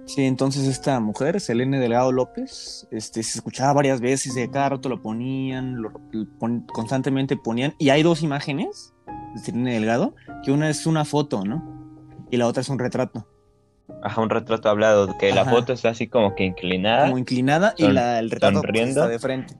Sí, 0.05 0.23
entonces 0.23 0.67
esta 0.67 0.99
mujer, 0.99 1.41
Selene 1.41 1.79
Delgado 1.79 2.11
López, 2.11 2.87
este, 2.91 3.23
se 3.23 3.39
escuchaba 3.39 3.73
varias 3.73 4.01
veces, 4.01 4.35
de 4.35 4.49
cada 4.51 4.69
rato 4.69 4.87
lo 4.87 5.01
ponían, 5.01 5.81
lo, 5.81 5.91
lo 6.11 6.25
pon- 6.39 6.65
constantemente 6.71 7.35
ponían, 7.37 7.73
y 7.79 7.89
hay 7.89 8.03
dos 8.03 8.21
imágenes 8.21 8.93
de 9.33 9.39
Selene 9.41 9.73
Delgado, 9.73 10.13
que 10.43 10.51
una 10.51 10.69
es 10.69 10.85
una 10.85 11.05
foto, 11.05 11.43
¿no? 11.43 11.63
Y 12.29 12.37
la 12.37 12.45
otra 12.47 12.61
es 12.61 12.69
un 12.69 12.77
retrato, 12.79 13.27
Ajá, 14.03 14.21
un 14.21 14.29
retrato 14.29 14.69
hablado, 14.69 15.17
que 15.17 15.31
la 15.33 15.45
foto 15.45 15.73
está 15.73 15.89
así 15.89 16.07
como 16.07 16.35
que 16.35 16.43
inclinada 16.43 17.05
como 17.05 17.17
inclinada, 17.17 17.73
y 17.77 17.87
la, 17.87 18.19
el 18.19 18.29
retrato 18.29 18.53
pues, 18.61 18.65
sonriendo. 18.65 18.99
está 19.01 19.07
de 19.07 19.19
frente. 19.19 19.55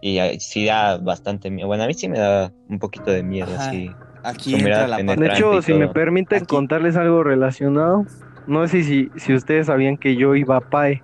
y 0.00 0.18
sí 0.40 0.64
da 0.64 0.96
bastante 0.98 1.50
miedo. 1.50 1.66
Bueno, 1.68 1.84
a 1.84 1.86
mí 1.86 1.94
sí 1.94 2.08
me 2.08 2.18
da 2.18 2.52
un 2.68 2.78
poquito 2.78 3.10
de 3.10 3.22
miedo, 3.22 3.54
Ajá. 3.54 3.68
así. 3.68 3.90
Aquí 4.22 4.54
entra 4.54 4.86
la 4.88 4.96
De 4.96 5.04
parte... 5.04 5.20
penetrante. 5.20 5.38
hecho, 5.38 5.62
si 5.62 5.74
me 5.74 5.88
permiten 5.88 6.38
Aquí. 6.38 6.46
contarles 6.46 6.96
algo 6.96 7.22
relacionado, 7.22 8.04
no 8.46 8.66
sé 8.68 8.82
si, 8.82 9.10
si 9.16 9.34
ustedes 9.34 9.66
sabían 9.66 9.96
que 9.96 10.16
yo 10.16 10.34
iba 10.34 10.56
a 10.56 10.60
PAE 10.60 11.02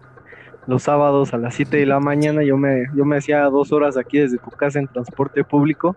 los 0.67 0.83
sábados 0.83 1.33
a 1.35 1.39
las 1.39 1.55
7 1.55 1.77
de 1.79 1.87
la 1.87 1.99
mañana, 2.01 2.43
yo 2.43 2.57
me, 2.59 2.87
yo 2.95 3.05
me 3.05 3.17
hacía 3.17 3.43
dos 3.45 3.73
horas 3.73 3.97
aquí 3.97 4.19
desde 4.19 4.39
tu 4.39 4.51
casa 4.51 4.79
en 4.79 4.87
transporte 4.87 5.43
público, 5.45 5.97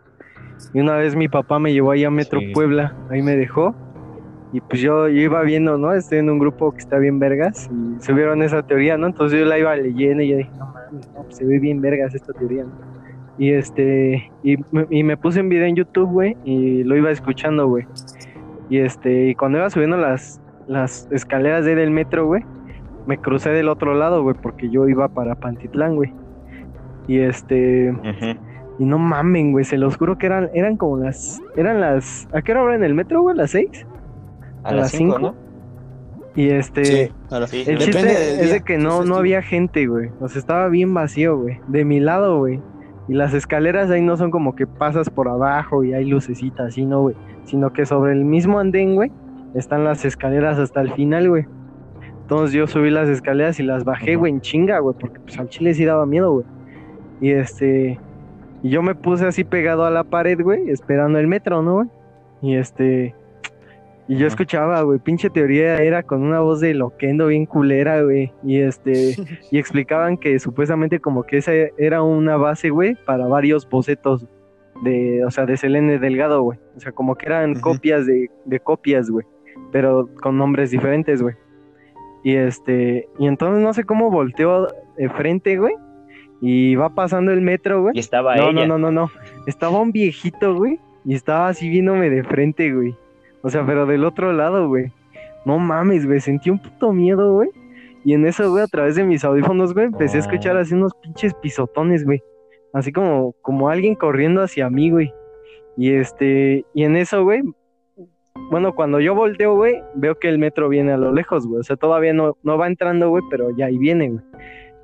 y 0.73 0.79
una 0.79 0.95
vez 0.95 1.15
mi 1.15 1.27
papá 1.27 1.59
me 1.59 1.73
llevó 1.73 1.91
ahí 1.91 2.03
a 2.05 2.09
Metro 2.11 2.39
Sí. 2.39 2.51
Puebla, 2.53 2.95
ahí 3.09 3.21
me 3.21 3.35
dejó, 3.35 3.75
y 4.53 4.61
pues 4.61 4.81
yo, 4.81 5.07
yo 5.09 5.19
iba 5.21 5.41
viendo, 5.43 5.77
¿no? 5.77 5.93
Estoy 5.93 6.19
en 6.19 6.29
un 6.29 6.39
grupo 6.39 6.71
que 6.71 6.77
está 6.79 6.97
bien 6.99 7.19
vergas, 7.19 7.69
y 7.69 8.01
subieron 8.01 8.41
esa 8.43 8.63
teoría, 8.63 8.97
¿no? 8.97 9.07
Entonces 9.07 9.39
yo 9.39 9.45
la 9.45 9.57
iba 9.59 9.75
leyendo 9.75 10.23
y 10.23 10.29
yo 10.29 10.37
dije, 10.37 10.51
no 10.57 10.67
mames, 10.67 11.09
no, 11.13 11.23
pues 11.23 11.35
se 11.37 11.45
ve 11.45 11.59
bien 11.59 11.81
vergas 11.81 12.15
esta 12.15 12.31
teoría, 12.33 12.63
¿no? 12.63 12.71
Y 13.37 13.51
este, 13.53 14.29
y, 14.43 14.57
me- 14.71 14.85
y 14.89 15.03
me 15.03 15.17
puse 15.17 15.39
en 15.39 15.49
video 15.49 15.65
en 15.65 15.75
YouTube, 15.75 16.09
güey, 16.09 16.37
y 16.45 16.83
lo 16.83 16.95
iba 16.95 17.11
escuchando, 17.11 17.67
güey. 17.67 17.85
Y 18.69 18.77
este, 18.77 19.29
y 19.29 19.35
cuando 19.35 19.57
iba 19.57 19.69
subiendo 19.69 19.97
las, 19.97 20.39
las 20.71 21.07
escaleras 21.11 21.65
de 21.65 21.71
ahí 21.71 21.75
del 21.75 21.91
metro, 21.91 22.25
güey, 22.25 22.43
me 23.05 23.17
crucé 23.17 23.49
del 23.49 23.67
otro 23.67 23.93
lado, 23.93 24.23
güey, 24.23 24.35
porque 24.41 24.69
yo 24.69 24.87
iba 24.87 25.09
para 25.09 25.35
Pantitlán, 25.35 25.95
güey. 25.95 26.13
Y 27.07 27.19
este, 27.19 27.93
y 28.79 28.85
no 28.85 28.97
mamen, 28.97 29.51
güey, 29.51 29.65
se 29.65 29.77
los 29.77 29.97
juro 29.97 30.17
que 30.17 30.27
eran, 30.27 30.49
eran 30.53 30.77
como 30.77 30.97
las, 30.97 31.41
eran 31.57 31.81
las, 31.81 32.27
¿a 32.33 32.41
qué 32.41 32.53
hora 32.53 32.61
abren 32.61 32.83
el 32.83 32.93
metro, 32.93 33.21
güey? 33.21 33.35
¿Las 33.35 33.51
seis? 33.51 33.85
A 34.63 34.69
¿A 34.69 34.71
las 34.71 34.81
las 34.83 34.91
5, 34.91 35.15
cinco? 35.15 35.19
¿no? 35.19 35.35
Y 36.35 36.49
este, 36.49 36.85
Sí, 36.85 37.13
claro. 37.27 37.47
Sí. 37.47 37.63
el 37.67 37.79
Depende 37.79 37.85
chiste 37.85 38.33
es 38.35 38.41
día, 38.43 38.53
de 38.53 38.61
que 38.61 38.77
no, 38.77 39.03
no 39.03 39.17
había 39.17 39.41
gente, 39.41 39.87
güey. 39.87 40.09
O 40.21 40.29
sea, 40.29 40.39
estaba 40.39 40.69
bien 40.69 40.93
vacío, 40.93 41.37
güey. 41.37 41.59
De 41.67 41.83
mi 41.83 41.99
lado, 41.99 42.37
güey. 42.37 42.61
Y 43.09 43.13
las 43.13 43.33
escaleras 43.33 43.89
ahí 43.89 44.01
no 44.01 44.15
son 44.15 44.31
como 44.31 44.55
que 44.55 44.65
pasas 44.65 45.09
por 45.09 45.27
abajo 45.27 45.83
y 45.83 45.93
hay 45.93 46.05
lucecitas, 46.05 46.67
así, 46.67 46.85
no, 46.85 47.01
güey. 47.01 47.15
Sino 47.43 47.73
que 47.73 47.85
sobre 47.85 48.13
el 48.13 48.23
mismo 48.23 48.59
andén, 48.59 48.95
güey, 48.95 49.11
están 49.53 49.83
las 49.83 50.05
escaleras 50.05 50.59
hasta 50.59 50.81
el 50.81 50.93
final, 50.93 51.29
güey. 51.29 51.45
Entonces 52.21 52.53
yo 52.53 52.67
subí 52.67 52.89
las 52.89 53.09
escaleras 53.09 53.59
y 53.59 53.63
las 53.63 53.83
bajé, 53.83 54.15
güey, 54.15 54.31
en 54.31 54.41
chinga, 54.41 54.79
güey, 54.79 54.95
porque 54.97 55.19
pues 55.19 55.37
al 55.37 55.49
chile 55.49 55.73
sí 55.73 55.85
daba 55.85 56.05
miedo, 56.05 56.31
güey. 56.31 56.45
Y 57.19 57.31
este, 57.31 57.99
y 58.63 58.69
yo 58.69 58.81
me 58.81 58.95
puse 58.95 59.25
así 59.25 59.43
pegado 59.43 59.85
a 59.85 59.91
la 59.91 60.03
pared, 60.03 60.39
güey, 60.41 60.69
esperando 60.69 61.19
el 61.19 61.27
metro, 61.27 61.61
¿no, 61.61 61.73
güey? 61.75 61.87
Y 62.41 62.55
este, 62.55 63.13
y 64.07 64.17
yo 64.17 64.27
escuchaba, 64.27 64.81
güey, 64.81 64.99
pinche 64.99 65.29
teoría 65.29 65.77
era 65.77 66.03
con 66.03 66.21
una 66.21 66.39
voz 66.41 66.59
de 66.59 66.73
loquendo 66.73 67.27
bien 67.27 67.45
culera, 67.45 68.01
güey. 68.01 68.33
Y 68.43 68.59
este, 68.59 69.15
y 69.51 69.57
explicaban 69.57 70.17
que 70.17 70.37
supuestamente 70.39 70.99
como 70.99 71.23
que 71.23 71.37
esa 71.37 71.53
era 71.77 72.01
una 72.01 72.37
base, 72.37 72.69
güey, 72.71 72.95
para 73.05 73.27
varios 73.27 73.69
bocetos 73.69 74.27
de, 74.83 75.23
o 75.25 75.31
sea, 75.31 75.45
de 75.45 75.57
Selene 75.57 75.99
Delgado, 75.99 76.41
güey. 76.41 76.59
O 76.75 76.79
sea, 76.79 76.91
como 76.91 77.15
que 77.15 77.27
eran 77.27 77.55
copias 77.61 78.05
de, 78.05 78.29
de 78.45 78.59
copias, 78.59 79.09
güey, 79.09 79.25
pero 79.71 80.09
con 80.21 80.37
nombres 80.37 80.71
diferentes, 80.71 81.21
güey. 81.21 81.35
Y 82.23 82.35
este, 82.35 83.07
y 83.17 83.27
entonces 83.27 83.63
no 83.63 83.73
sé 83.73 83.83
cómo 83.83 84.11
volteó 84.11 84.67
de 84.97 85.09
frente, 85.09 85.57
güey, 85.57 85.73
y 86.41 86.75
va 86.75 86.89
pasando 86.93 87.31
el 87.31 87.41
metro, 87.41 87.81
güey. 87.81 87.93
Y 87.95 87.99
estaba 87.99 88.35
No, 88.35 88.49
ella. 88.49 88.65
no, 88.67 88.77
no, 88.77 88.91
no, 88.91 88.91
no. 88.91 89.11
Estaba 89.47 89.79
un 89.79 89.91
viejito, 89.91 90.55
güey, 90.55 90.79
y 91.05 91.15
estaba 91.15 91.47
así 91.47 91.69
viéndome 91.69 92.09
de 92.09 92.23
frente, 92.23 92.71
güey. 92.73 92.95
O 93.41 93.49
sea, 93.49 93.65
pero 93.65 93.85
del 93.85 94.05
otro 94.05 94.33
lado, 94.33 94.67
güey. 94.67 94.91
No 95.45 95.57
mames, 95.57 96.05
güey, 96.05 96.19
sentí 96.19 96.49
un 96.51 96.61
puto 96.61 96.93
miedo, 96.93 97.33
güey. 97.33 97.49
Y 98.03 98.13
en 98.13 98.25
eso, 98.27 98.49
güey, 98.51 98.63
a 98.63 98.67
través 98.67 98.95
de 98.95 99.03
mis 99.03 99.23
audífonos, 99.23 99.73
güey, 99.73 99.87
empecé 99.87 100.17
a 100.17 100.19
escuchar 100.21 100.55
Oh. 100.55 100.59
así 100.59 100.73
unos 100.75 100.93
pinches 101.01 101.33
pisotones, 101.35 102.03
güey. 102.05 102.21
Así 102.73 102.91
como, 102.91 103.33
como 103.41 103.69
alguien 103.69 103.95
corriendo 103.95 104.41
hacia 104.43 104.69
mí, 104.69 104.91
güey. 104.91 105.11
Y 105.77 105.91
este, 105.93 106.65
y 106.75 106.83
en 106.83 106.95
eso, 106.97 107.23
güey, 107.23 107.41
bueno, 108.49 108.73
cuando 108.73 108.99
yo 108.99 109.15
volteo, 109.15 109.55
güey, 109.55 109.81
veo 109.95 110.15
que 110.15 110.29
el 110.29 110.37
metro 110.37 110.69
viene 110.69 110.91
a 110.91 110.97
lo 110.97 111.11
lejos, 111.13 111.47
güey. 111.47 111.61
O 111.61 111.63
sea, 111.63 111.75
todavía 111.75 112.13
no, 112.13 112.37
no 112.43 112.57
va 112.57 112.67
entrando, 112.67 113.09
güey, 113.09 113.23
pero 113.29 113.55
ya 113.55 113.67
ahí 113.67 113.77
viene, 113.77 114.09
güey. 114.09 114.23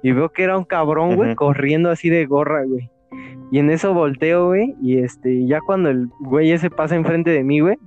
Y 0.04 0.12
veo 0.12 0.30
que 0.30 0.44
era 0.44 0.58
un 0.58 0.64
cabrón, 0.64 1.16
güey, 1.16 1.36
corriendo 1.36 1.90
así 1.90 2.10
de 2.10 2.26
gorra, 2.26 2.64
güey. 2.66 2.90
Y 3.52 3.60
en 3.60 3.70
eso 3.70 3.94
volteo, 3.94 4.48
güey, 4.48 4.76
y 4.82 5.00
este, 5.00 5.46
ya 5.48 5.60
cuando 5.62 5.90
el 5.90 6.10
güey 6.20 6.52
ese 6.52 6.70
pasa 6.70 6.96
enfrente 6.96 7.32
de 7.32 7.44
mí, 7.44 7.62
güey, 7.62 7.78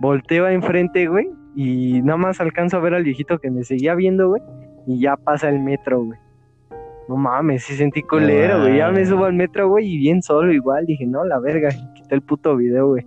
volteo 0.00 0.44
a 0.44 0.52
enfrente, 0.52 1.06
güey, 1.08 1.28
y 1.56 2.02
nada 2.02 2.18
más 2.18 2.40
alcanzo 2.40 2.76
a 2.76 2.80
ver 2.80 2.94
al 2.94 3.04
viejito 3.04 3.38
que 3.38 3.50
me 3.50 3.64
seguía 3.64 3.94
viendo, 3.94 4.28
güey, 4.28 4.42
y 4.86 5.00
ya 5.00 5.16
pasa 5.16 5.48
el 5.48 5.60
metro, 5.60 6.04
güey. 6.04 6.18
No 7.08 7.16
mames, 7.16 7.64
sí 7.64 7.74
sentí 7.74 8.02
culero, 8.02 8.60
güey. 8.60 8.76
Ya 8.76 8.90
me 8.90 9.04
subo 9.06 9.24
al 9.24 9.32
metro, 9.32 9.68
güey, 9.68 9.86
y 9.86 9.98
bien 9.98 10.22
solo 10.22 10.52
igual. 10.52 10.84
Dije, 10.84 11.06
no, 11.06 11.24
la 11.24 11.40
verga, 11.40 11.70
quité 11.94 12.14
el 12.14 12.20
puto 12.20 12.54
video, 12.54 12.88
güey. 12.88 13.06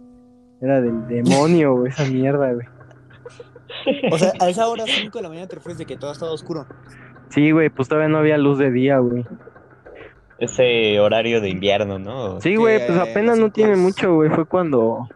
Era 0.62 0.80
del 0.80 1.08
demonio, 1.08 1.76
güey, 1.76 1.92
esa 1.92 2.06
mierda, 2.06 2.54
güey. 2.54 2.68
O 4.12 4.18
sea, 4.18 4.32
a 4.40 4.50
esa 4.50 4.68
hora 4.68 4.84
5 4.86 5.18
de 5.18 5.22
la 5.24 5.30
mañana 5.30 5.48
te 5.48 5.56
refieres 5.56 5.80
de 5.80 5.86
que 5.86 5.98
todo 5.98 6.12
estaba 6.12 6.32
oscuro. 6.32 6.68
Sí, 7.30 7.52
güey, 7.52 7.70
pues 7.70 7.88
todavía 7.88 8.10
no 8.10 8.20
había 8.20 8.38
luz 8.38 8.60
de 8.60 8.70
día, 8.72 9.00
güey. 9.00 9.26
Ese 10.38 11.00
horario 11.00 11.42
de 11.42 11.50
invierno, 11.50 11.98
¿no? 11.98 12.40
Sí, 12.42 12.56
güey, 12.56 12.86
pues 12.86 12.98
eh, 12.98 13.10
apenas 13.12 13.38
sí, 13.38 13.42
no 13.42 13.52
tiene 13.52 13.76
mucho, 13.76 14.16
güey. 14.16 14.30
Fue 14.30 14.46
cuando. 14.46 15.08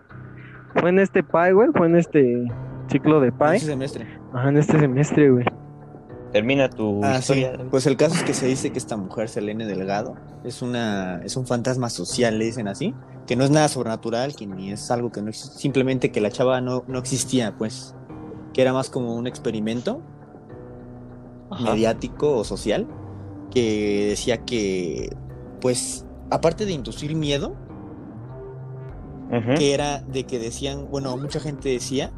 Fue 0.75 0.89
en 0.89 0.99
este 0.99 1.23
PAE, 1.23 1.53
güey. 1.53 1.69
Fue 1.75 1.87
en 1.87 1.95
este 1.95 2.47
ciclo 2.87 3.19
de 3.19 3.27
En 3.27 3.37
PAE. 3.37 3.57
ese 3.57 3.65
semestre. 3.67 4.07
Ajá, 4.33 4.49
en 4.49 4.57
este 4.57 4.79
semestre, 4.79 5.29
güey. 5.29 5.45
Termina 6.35 6.69
tu 6.69 6.99
Ah, 7.01 7.21
sí. 7.21 7.39
historia. 7.39 7.57
Pues 7.71 7.87
el 7.87 7.95
caso 7.95 8.15
es 8.15 8.23
que 8.23 8.33
se 8.33 8.45
dice 8.45 8.69
que 8.73 8.77
esta 8.77 8.97
mujer, 8.97 9.29
Selene 9.29 9.65
Delgado, 9.65 10.15
es 10.43 10.61
una 10.61 11.21
es 11.23 11.37
un 11.37 11.47
fantasma 11.47 11.89
social, 11.89 12.37
le 12.37 12.43
dicen 12.43 12.67
así, 12.67 12.93
que 13.25 13.37
no 13.37 13.45
es 13.45 13.51
nada 13.51 13.69
sobrenatural, 13.69 14.35
que 14.35 14.45
ni 14.45 14.69
es 14.69 14.91
algo 14.91 15.13
que 15.13 15.21
no 15.21 15.29
existe, 15.29 15.57
simplemente 15.57 16.11
que 16.11 16.19
la 16.19 16.29
chava 16.29 16.59
no, 16.59 16.83
no 16.89 16.99
existía, 16.99 17.55
pues, 17.57 17.95
que 18.53 18.61
era 18.61 18.73
más 18.73 18.89
como 18.89 19.15
un 19.15 19.27
experimento 19.27 20.01
Ajá. 21.51 21.63
mediático 21.71 22.35
o 22.35 22.43
social, 22.43 22.85
que 23.49 24.07
decía 24.09 24.39
que, 24.43 25.15
pues, 25.61 26.05
aparte 26.31 26.65
de 26.65 26.73
inducir 26.73 27.15
miedo, 27.15 27.55
que 29.57 29.73
era 29.73 30.01
de 30.01 30.25
que 30.25 30.37
decían, 30.37 30.89
bueno, 30.91 31.15
mucha 31.15 31.39
gente 31.39 31.69
decía 31.69 32.11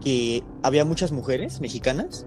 que 0.00 0.44
había 0.62 0.84
muchas 0.84 1.10
mujeres 1.10 1.60
mexicanas 1.60 2.24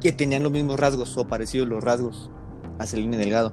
que 0.00 0.12
tenían 0.12 0.42
los 0.42 0.52
mismos 0.52 0.78
rasgos 0.80 1.16
o 1.16 1.26
parecidos 1.26 1.68
los 1.68 1.82
rasgos 1.84 2.30
a 2.78 2.86
Celine 2.86 3.16
Delgado. 3.16 3.52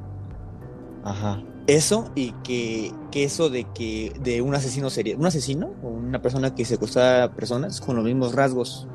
Ajá. 1.04 1.44
Eso 1.68 2.10
y 2.16 2.32
que, 2.44 2.94
que 3.12 3.25
eso 3.25 3.50
de 3.50 3.66
que 3.66 4.13
de 4.24 4.42
un 4.42 4.56
asesino 4.56 4.89
sería 4.89 5.18
un 5.18 5.25
asesino 5.25 5.72
o 5.84 5.88
una 5.89 6.22
persona 6.22 6.56
que 6.56 6.63
secuestraba 6.63 7.24
a 7.24 7.32
personas 7.34 7.82
con 7.82 7.96
los 7.98 8.06
mismos 8.06 8.34
rasgos. 8.34 8.88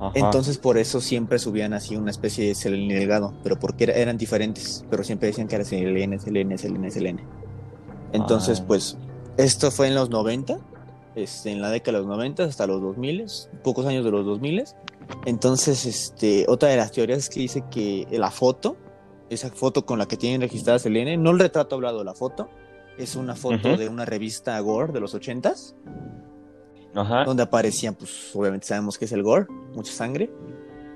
Ajá. 0.00 0.12
Entonces 0.14 0.58
por 0.58 0.76
eso 0.78 1.00
siempre 1.00 1.38
subían 1.38 1.72
así 1.72 1.96
una 1.96 2.10
especie 2.10 2.46
de 2.46 2.54
Celine 2.54 2.94
Delgado, 2.94 3.32
pero 3.42 3.58
porque 3.58 3.84
era- 3.84 3.94
eran 3.94 4.18
diferentes, 4.18 4.84
pero 4.90 5.02
siempre 5.02 5.28
decían 5.28 5.48
que 5.48 5.56
era 5.56 5.64
Selene, 5.64 6.18
Selene, 6.18 6.58
Selene, 6.58 6.90
Selene. 6.90 7.24
Entonces 8.12 8.60
pues 8.60 8.96
esto 9.36 9.70
fue 9.70 9.88
en 9.88 9.94
los 9.96 10.10
90, 10.10 10.58
este, 11.16 11.50
en 11.50 11.60
la 11.60 11.70
década 11.70 11.98
de 11.98 12.04
los 12.04 12.08
90 12.08 12.44
hasta 12.44 12.66
los 12.66 12.80
2000, 12.80 13.24
pocos 13.62 13.86
años 13.86 14.04
de 14.04 14.10
los 14.10 14.24
2000. 14.24 14.64
Entonces, 15.26 15.86
este, 15.86 16.44
otra 16.48 16.68
de 16.68 16.76
las 16.76 16.92
teorías 16.92 17.18
es 17.18 17.28
que 17.28 17.40
dice 17.40 17.64
que 17.70 18.06
la 18.10 18.30
foto, 18.30 18.76
esa 19.30 19.50
foto 19.50 19.84
con 19.86 19.98
la 19.98 20.06
que 20.06 20.16
tienen 20.16 20.40
registrada 20.40 20.78
Selene, 20.78 21.16
no 21.16 21.30
el 21.30 21.38
retrato 21.38 21.74
hablado, 21.76 22.04
la 22.04 22.14
foto, 22.14 22.48
es 22.98 23.16
una 23.16 23.34
foto 23.34 23.76
de 23.76 23.88
una 23.88 24.04
revista 24.04 24.58
Gore 24.60 24.92
de 24.92 25.00
los 25.00 25.14
80s, 25.14 25.74
Ajá. 26.94 27.24
donde 27.24 27.42
aparecían, 27.42 27.94
pues 27.94 28.30
obviamente 28.34 28.66
sabemos 28.66 28.98
que 28.98 29.06
es 29.06 29.12
el 29.12 29.22
Gore, 29.22 29.46
mucha 29.74 29.92
sangre. 29.92 30.30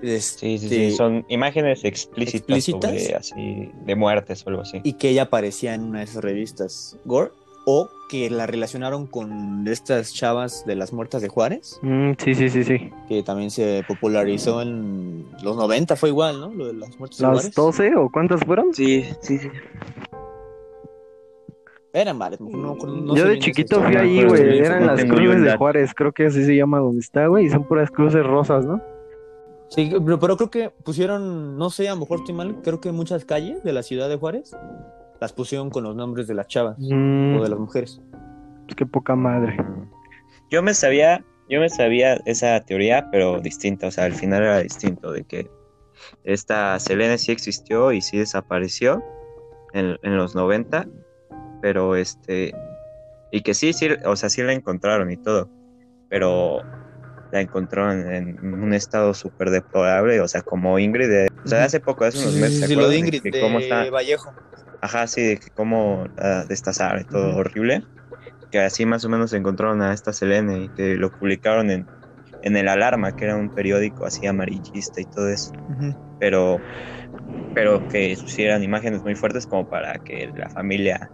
Sí, 0.00 0.20
sí, 0.20 0.54
Este, 0.54 0.68
sí. 0.90 0.96
Son 0.96 1.24
imágenes 1.28 1.84
explícitas, 1.84 2.34
explícitas. 2.40 2.90
sobre 3.02 3.14
así 3.16 3.70
de 3.84 3.96
muertes 3.96 4.46
o 4.46 4.50
algo 4.50 4.62
así. 4.62 4.80
y 4.84 4.92
que 4.92 5.08
ella 5.10 5.22
aparecía 5.22 5.74
en 5.74 5.82
una 5.82 5.98
de 5.98 6.04
esas 6.04 6.22
revistas 6.22 6.96
Gore, 7.04 7.32
o 7.64 7.88
que 8.08 8.30
la 8.30 8.46
relacionaron 8.46 9.06
con 9.06 9.66
estas 9.68 10.14
chavas 10.14 10.64
de 10.66 10.74
las 10.76 10.92
muertas 10.94 11.20
de 11.20 11.28
Juárez, 11.28 11.78
Mm, 11.82 12.12
sí, 12.18 12.34
sí, 12.34 12.48
sí, 12.48 12.64
sí. 12.64 12.90
que 13.08 13.22
también 13.22 13.50
se 13.50 13.84
popularizó 13.86 14.62
en 14.62 15.26
los 15.42 15.56
90, 15.56 15.94
fue 15.96 16.08
igual, 16.08 16.40
¿no? 16.40 16.48
Lo 16.54 16.66
de 16.68 16.72
las 16.74 16.98
muertas 16.98 17.18
de 17.18 17.24
¿Las 17.26 17.34
Juárez. 17.34 17.54
12 17.54 17.96
o 17.96 18.10
cuántas 18.10 18.42
fueron? 18.44 18.72
Sí, 18.72 19.04
sí, 19.20 19.38
sí. 19.38 19.50
Eran 21.92 22.18
varias, 22.18 22.40
no, 22.40 22.74
no- 22.76 23.14
Yo 23.16 23.24
de 23.26 23.38
chiquito 23.38 23.82
fui 23.82 23.96
ahí, 23.96 24.24
güey. 24.24 24.58
Eran 24.58 24.86
las 24.86 25.04
cruces 25.04 25.42
de. 25.42 25.56
Juárez, 25.56 25.92
creo 25.94 26.12
que 26.12 26.26
así 26.26 26.44
se 26.44 26.54
llama 26.54 26.78
donde 26.78 27.00
está, 27.00 27.26
güey. 27.26 27.46
Y 27.46 27.50
son 27.50 27.64
puras 27.64 27.90
cruces 27.90 28.24
rosas, 28.24 28.66
¿no? 28.66 28.80
Sí, 29.70 29.90
pero, 30.04 30.18
pero 30.18 30.36
creo 30.36 30.50
que 30.50 30.70
pusieron, 30.84 31.56
no 31.58 31.70
sé, 31.70 31.88
a 31.88 31.94
lo 31.94 32.00
mejor 32.00 32.20
estoy 32.20 32.34
mal, 32.34 32.56
creo 32.62 32.80
que 32.80 32.92
muchas 32.92 33.24
calles 33.24 33.62
de 33.64 33.72
la 33.72 33.82
ciudad 33.82 34.08
de 34.08 34.16
Juárez 34.16 34.54
las 35.20 35.32
pusieron 35.32 35.70
con 35.70 35.84
los 35.84 35.96
nombres 35.96 36.26
de 36.26 36.34
las 36.34 36.46
chavas 36.46 36.76
Mm, 36.78 37.36
o 37.36 37.42
de 37.42 37.48
las 37.48 37.58
mujeres. 37.58 38.00
pues 38.64 38.76
qué 38.76 38.86
poca 38.86 39.16
madre. 39.16 39.56
Yo 40.50 40.62
me 40.62 40.74
sabía, 40.74 41.24
yo 41.48 41.60
me 41.60 41.68
sabía 41.68 42.14
esa 42.26 42.60
teoría, 42.60 43.08
pero 43.10 43.40
distinta, 43.40 43.88
o 43.88 43.90
sea, 43.90 44.04
al 44.04 44.12
final 44.14 44.42
era 44.42 44.58
distinto, 44.60 45.12
de 45.12 45.24
que 45.24 45.50
esta 46.24 46.78
Selene 46.78 47.18
sí 47.18 47.32
existió 47.32 47.92
y 47.92 48.00
sí 48.00 48.18
desapareció 48.18 49.02
en, 49.72 49.98
en 50.02 50.16
los 50.16 50.34
90, 50.34 50.86
pero 51.60 51.96
este, 51.96 52.54
y 53.32 53.40
que 53.42 53.54
sí, 53.54 53.72
sí, 53.72 53.88
o 54.04 54.16
sea, 54.16 54.28
sí 54.28 54.42
la 54.42 54.52
encontraron 54.52 55.10
y 55.10 55.16
todo, 55.16 55.48
pero 56.08 56.60
la 57.30 57.40
encontraron 57.40 58.10
en 58.12 58.54
un 58.54 58.72
estado 58.74 59.14
súper 59.14 59.50
deplorable, 59.50 60.20
o 60.20 60.28
sea, 60.28 60.42
como 60.42 60.78
Ingrid, 60.78 61.08
de- 61.08 61.28
o 61.44 61.48
sea, 61.48 61.64
hace 61.64 61.80
poco, 61.80 62.04
hace 62.04 62.18
unos 62.18 62.34
Sí, 62.34 62.40
meses, 62.40 62.54
sí, 62.54 62.60
¿se 62.60 62.68
sí, 62.68 62.74
lo 62.76 62.88
de? 62.88 62.98
Ingrid, 62.98 63.22
que 63.22 63.30
cómo 63.40 63.58
de 63.58 63.64
está, 63.64 63.90
Vallejo. 63.90 64.34
Ajá, 64.80 65.06
sí, 65.06 65.22
de 65.22 65.38
que 65.38 65.50
cómo 65.50 66.06
la 66.16 66.44
destazaron 66.44 67.00
y 67.02 67.04
todo 67.04 67.36
horrible. 67.36 67.86
Que 68.50 68.60
así 68.60 68.86
más 68.86 69.04
o 69.04 69.08
menos 69.08 69.32
encontraron 69.32 69.82
a 69.82 69.92
esta 69.92 70.12
Selene 70.12 70.64
y 70.64 70.68
que 70.70 70.94
lo 70.96 71.10
publicaron 71.10 71.70
en, 71.70 71.88
en 72.42 72.56
El 72.56 72.68
Alarma, 72.68 73.12
que 73.12 73.24
era 73.26 73.36
un 73.36 73.50
periódico 73.50 74.06
así 74.06 74.26
amarillista 74.26 75.00
y 75.00 75.04
todo 75.06 75.28
eso. 75.28 75.50
Ujú. 75.68 75.94
Pero, 76.18 76.62
pero 77.52 77.86
que 77.86 78.16
pusieran 78.22 78.62
imágenes 78.62 79.02
muy 79.04 79.14
fuertes 79.14 79.46
como 79.46 79.66
para 79.68 79.98
que 79.98 80.30
la 80.34 80.48
familia 80.48 81.12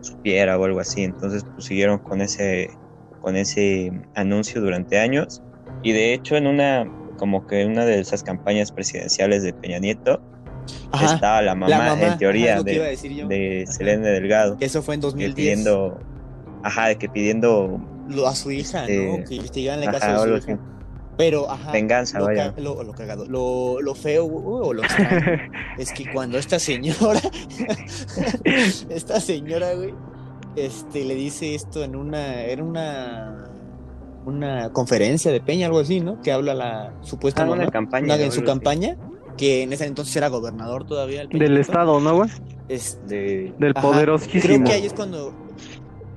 supiera 0.00 0.58
o 0.58 0.64
algo 0.64 0.80
así. 0.80 1.02
Entonces 1.04 1.44
pues, 1.54 1.66
siguieron 1.66 1.98
con 1.98 2.20
ese, 2.20 2.78
con 3.20 3.36
ese 3.36 3.92
anuncio 4.14 4.60
durante 4.60 4.98
años. 4.98 5.42
Y 5.82 5.92
de 5.92 6.14
hecho 6.14 6.36
en 6.36 6.46
una, 6.46 6.90
como 7.18 7.46
que 7.46 7.62
en 7.62 7.70
una 7.72 7.84
de 7.84 8.00
esas 8.00 8.22
campañas 8.22 8.70
presidenciales 8.72 9.42
de 9.42 9.52
Peña 9.52 9.78
Nieto, 9.78 10.20
Ajá, 10.92 11.14
estaba 11.14 11.42
la 11.42 11.54
mamá, 11.54 11.68
la 11.68 11.78
mamá, 11.78 12.00
en 12.02 12.08
ajá, 12.10 12.18
teoría 12.18 12.62
de, 12.62 12.96
de 13.28 13.62
Ajá. 13.64 13.72
Selene 13.72 14.08
Delgado 14.08 14.56
eso 14.60 14.80
fue 14.82 14.94
en 14.94 15.00
que 15.00 15.06
2010. 15.06 15.34
pidiendo, 15.34 15.98
ajá, 16.62 16.88
de 16.88 16.96
que 16.98 17.08
pidiendo 17.08 17.80
Lo- 18.08 18.28
a 18.28 18.34
su 18.34 18.50
hija, 18.52 18.82
Este, 18.82 19.06
¿no? 19.18 19.24
Que 19.24 19.34
investigaran 19.36 19.80
la 19.80 19.90
ajá, 19.90 19.98
casa 19.98 20.24
de 20.26 20.40
su 20.42 20.50
hija. 20.50 20.58
Pero, 21.18 21.50
ajá. 21.50 21.72
Venganza, 21.72 22.18
lo, 22.20 22.24
vaya. 22.26 22.54
lo, 22.56 22.82
lo 22.82 22.92
cagado. 22.94 23.26
Lo, 23.26 23.80
lo 23.82 23.94
feo 23.94 24.24
güey, 24.24 24.44
o 24.68 24.72
lo 24.72 24.82
extraño 24.82 25.42
es 25.78 25.92
que 25.92 26.10
cuando 26.10 26.38
esta 26.38 26.58
señora, 26.58 27.20
esta 28.88 29.20
señora, 29.20 29.74
güey, 29.74 29.94
este, 30.56 31.04
le 31.04 31.14
dice 31.14 31.54
esto 31.54 31.84
en 31.84 31.96
una, 31.96 32.42
era 32.42 32.62
una, 32.62 33.44
una 34.24 34.72
conferencia 34.72 35.30
de 35.32 35.40
Peña, 35.40 35.66
algo 35.66 35.80
así, 35.80 36.00
¿no? 36.00 36.20
Que 36.20 36.32
habla 36.32 36.54
la 36.54 36.92
supuesta 37.02 37.42
Ah, 37.42 37.46
una 37.46 37.56
mamá, 37.56 37.70
campaña, 37.70 38.04
una- 38.06 38.16
¿no? 38.18 38.22
en 38.22 38.32
su 38.32 38.44
campaña, 38.44 38.96
que 39.36 39.62
en 39.62 39.72
ese 39.72 39.86
entonces 39.86 40.14
era 40.16 40.28
gobernador 40.28 40.86
todavía. 40.86 41.26
Peña 41.28 41.44
Del 41.44 41.58
estado, 41.58 41.98
¿no, 42.00 42.16
güey? 42.16 42.30
Este, 42.68 43.14
de 43.16 43.54
Del 43.58 43.74
poderosísimo. 43.74 44.42
Creo 44.42 44.64
que 44.64 44.72
ahí 44.72 44.86
es 44.86 44.92
cuando. 44.92 45.32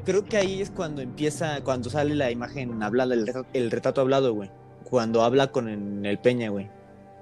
Creo 0.06 0.24
que 0.24 0.38
ahí 0.38 0.62
es 0.62 0.70
cuando 0.70 1.02
empieza, 1.02 1.62
cuando 1.64 1.90
sale 1.90 2.14
la 2.14 2.30
imagen 2.30 2.84
hablada, 2.84 3.16
el 3.16 3.26
retrato, 3.26 3.50
el 3.54 3.72
retrato 3.72 4.02
hablado, 4.02 4.34
güey. 4.36 4.52
Cuando 4.84 5.24
habla 5.24 5.48
con 5.52 5.68
el, 5.68 6.06
el 6.06 6.20
Peña, 6.20 6.50
güey. 6.50 6.70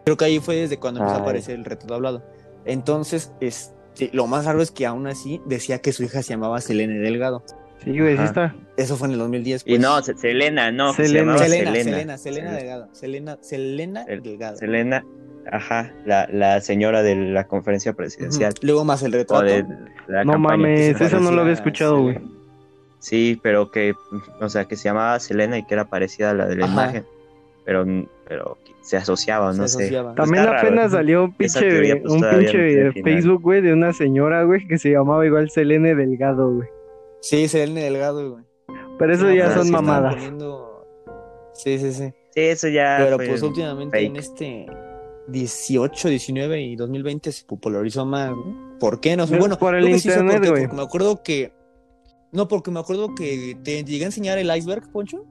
Creo 0.03 0.17
que 0.17 0.25
ahí 0.25 0.39
fue 0.39 0.55
desde 0.57 0.77
cuando 0.79 0.99
empezó 0.99 1.19
a 1.19 1.21
aparecer 1.21 1.55
el 1.55 1.63
retrato 1.63 1.93
hablado. 1.95 2.23
Entonces, 2.65 3.31
este, 3.39 4.09
lo 4.11 4.27
más 4.27 4.43
raro 4.43 4.61
es 4.61 4.69
que 4.71 4.85
aún 4.85 5.07
así 5.07 5.41
decía 5.45 5.79
que 5.79 5.93
su 5.93 6.03
hija 6.03 6.21
se 6.23 6.31
llamaba 6.33 6.59
Selene 6.59 6.99
Delgado. 6.99 7.41
Sí, 7.83 7.99
güey, 7.99 8.17
sí 8.17 8.23
está. 8.23 8.55
Eso 8.77 8.95
fue 8.97 9.07
en 9.07 9.13
el 9.13 9.19
2010. 9.19 9.63
y 9.65 9.69
pues. 9.71 9.79
no, 9.81 10.01
Se- 10.01 10.15
Selena, 10.15 10.71
no, 10.71 10.93
se 10.93 11.05
Selena. 11.05 11.37
Selena, 11.37 11.71
Selena. 11.71 12.17
Selena, 12.17 12.17
Selena 12.17 12.49
Sel- 12.51 12.55
Delgado. 12.59 12.87
Selena, 12.93 13.37
Selena 13.41 14.05
Sel- 14.05 14.21
Delgado. 14.21 14.57
Selena, 14.57 15.05
ajá, 15.51 15.93
la, 16.05 16.27
la 16.31 16.61
señora 16.61 17.03
de 17.03 17.15
la 17.15 17.45
conferencia 17.47 17.93
presidencial. 17.93 18.53
Luego 18.61 18.83
más 18.85 19.03
el 19.03 19.11
retrato. 19.11 19.43
de 19.43 19.65
la 20.07 20.23
No 20.23 20.39
mames, 20.39 20.99
eso 20.99 21.19
no 21.19 21.31
lo 21.31 21.41
había 21.41 21.53
escuchado, 21.53 22.01
güey. 22.01 22.15
Selena. 22.15 22.31
Sí, 22.99 23.39
pero 23.43 23.69
que, 23.69 23.93
o 24.39 24.47
sea, 24.49 24.63
que 24.65 24.77
se 24.77 24.85
llamaba 24.85 25.19
Selena 25.19 25.57
y 25.57 25.65
que 25.65 25.73
era 25.73 25.85
parecida 25.85 26.29
a 26.31 26.33
la 26.33 26.45
de 26.47 26.55
la 26.55 26.65
Ajá. 26.65 26.73
imagen. 26.73 27.05
pero, 27.65 27.85
pero 28.27 28.57
se 28.81 28.97
asociaba, 28.97 29.53
Se 29.53 29.59
no 29.59 29.67
sé. 29.67 29.89
También 30.15 30.43
Está 30.45 30.59
apenas 30.59 30.91
¿no? 30.91 30.97
salió 30.97 31.23
un 31.25 31.33
pinche, 31.33 31.59
teoría, 31.61 32.01
pues, 32.01 32.13
un 32.13 32.19
no 32.21 32.29
pinche 32.31 32.91
final. 32.91 33.03
Facebook, 33.03 33.41
güey, 33.41 33.61
de 33.61 33.71
una 33.73 33.93
señora, 33.93 34.43
güey, 34.43 34.67
que 34.67 34.77
se 34.77 34.89
llamaba 34.91 35.25
igual 35.25 35.49
Selene 35.49 35.95
Delgado, 35.95 36.49
güey. 36.55 36.67
Sí, 37.23 37.47
Selene 37.47 37.83
Delgado, 37.83 38.31
güey. 38.33 38.43
Pero 38.99 39.13
eso 39.13 39.29
Sí, 39.29 39.35
ya 39.37 39.43
pero 39.45 39.55
son 39.55 39.65
sí 39.65 39.71
mamadas. 39.71 40.13
poniendo- 40.15 40.85
Sí, 41.53 41.79
sí, 41.79 41.93
sí. 41.93 42.13
Sí, 42.31 42.41
eso 42.41 42.67
ya 42.67 42.97
Pero 42.99 43.15
fue 43.17 43.27
pues 43.27 43.41
últimamente 43.43 43.97
fake. 43.97 44.09
en 44.09 44.15
este 44.17 44.65
18, 45.27 46.09
19 46.09 46.61
y 46.61 46.75
2020 46.75 47.31
se 47.31 47.45
popularizó 47.45 48.05
más, 48.05 48.31
¿no? 48.31 48.77
¿Por 48.79 48.99
qué? 48.99 49.15
No 49.15 49.25
sé. 49.27 49.35
Es 49.35 49.39
Bueno, 49.39 49.57
por 49.57 49.75
el 49.75 49.85
sí 49.99 50.09
internet, 50.09 50.41
qué, 50.41 50.49
güey. 50.49 50.61
Porque 50.63 50.75
me 50.75 50.81
acuerdo 50.83 51.23
que... 51.23 51.53
No, 52.31 52.47
porque 52.47 52.71
me 52.71 52.79
acuerdo 52.79 53.13
que 53.15 53.55
te 53.63 53.83
llegué 53.83 54.03
a 54.03 54.07
enseñar 54.07 54.37
el 54.39 54.53
iceberg, 54.55 54.91
Poncho. 54.91 55.23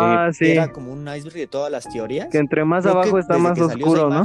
Ah, 0.00 0.26
que 0.28 0.34
sí. 0.34 0.50
Era 0.52 0.72
como 0.72 0.92
un 0.92 1.06
iceberg 1.06 1.34
de 1.36 1.46
todas 1.46 1.70
las 1.70 1.88
teorías. 1.92 2.28
Que 2.30 2.38
entre 2.38 2.64
más 2.64 2.82
Creo 2.84 2.94
abajo 2.94 3.18
está 3.18 3.36
más 3.38 3.58
oscuro, 3.60 4.08
esa 4.08 4.18
¿no? 4.18 4.24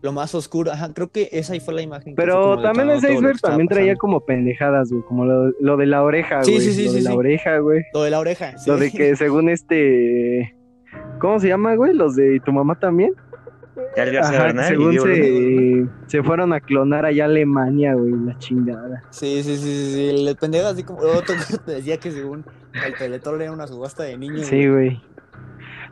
Lo 0.00 0.12
más 0.12 0.34
oscuro, 0.34 0.70
ajá, 0.70 0.92
creo 0.94 1.10
que 1.10 1.28
esa 1.32 1.54
ahí 1.54 1.60
fue 1.60 1.74
la 1.74 1.82
imagen. 1.82 2.14
Pero 2.14 2.60
también 2.62 2.86
lo 2.88 3.00
que 3.00 3.12
iceberg 3.12 3.40
también 3.40 3.66
traía 3.68 3.86
pasando. 3.94 3.98
como 4.00 4.20
pendejadas, 4.20 4.90
güey. 4.90 5.02
Como 5.04 5.24
lo, 5.24 5.50
lo 5.60 5.76
de 5.76 5.86
la 5.86 6.02
oreja, 6.04 6.42
Sí, 6.44 6.52
güey. 6.52 6.64
sí, 6.64 6.72
sí, 6.72 6.84
lo 6.84 6.90
sí, 6.92 6.96
de 6.98 7.02
la 7.02 7.14
oreja, 7.14 7.58
güey. 7.58 7.82
Lo 7.92 8.02
de 8.04 8.10
la 8.10 8.20
oreja. 8.20 8.56
sí. 8.58 8.70
Lo 8.70 8.76
de 8.76 8.92
que 8.92 9.16
según 9.16 9.48
este... 9.48 10.54
¿Cómo 11.18 11.40
se 11.40 11.48
llama, 11.48 11.74
güey? 11.74 11.94
Los 11.94 12.14
de 12.14 12.40
tu 12.44 12.52
mamá 12.52 12.78
también. 12.78 13.12
Ajá, 14.20 14.64
según 14.64 14.98
se, 15.00 15.86
se 16.06 16.22
fueron 16.22 16.52
a 16.52 16.60
clonar 16.60 17.04
allá 17.04 17.24
a 17.24 17.26
Alemania, 17.26 17.94
güey, 17.94 18.12
la 18.24 18.36
chingada. 18.38 19.02
Sí, 19.10 19.42
sí, 19.42 19.56
sí, 19.56 19.62
sí, 19.62 19.94
sí. 19.94 20.08
El 20.28 20.36
pendejo 20.36 20.68
así 20.68 20.82
como 20.82 21.00
otro 21.00 21.34
te 21.66 21.72
decía 21.72 21.96
que 21.98 22.10
según 22.10 22.44
el 22.86 22.94
Teletón 22.94 23.40
era 23.40 23.52
una 23.52 23.66
subasta 23.66 24.02
de 24.04 24.16
niños. 24.16 24.46
Sí, 24.46 24.66
güey. 24.68 25.00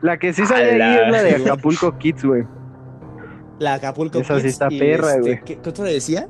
La 0.01 0.17
que 0.17 0.33
sí 0.33 0.45
sale 0.45 0.81
ahí 0.81 0.99
es 1.05 1.11
la 1.11 1.23
de 1.23 1.35
Acapulco 1.43 1.97
Kids, 1.97 2.23
güey. 2.25 2.43
La 3.59 3.75
Acapulco 3.75 4.19
Esa 4.19 4.39
sí 4.39 4.47
está 4.47 4.67
y, 4.69 4.79
perra, 4.79 5.09
este, 5.09 5.21
güey. 5.21 5.39
¿Qué, 5.43 5.57
qué 5.59 5.69
otro 5.69 5.83
decía? 5.85 6.27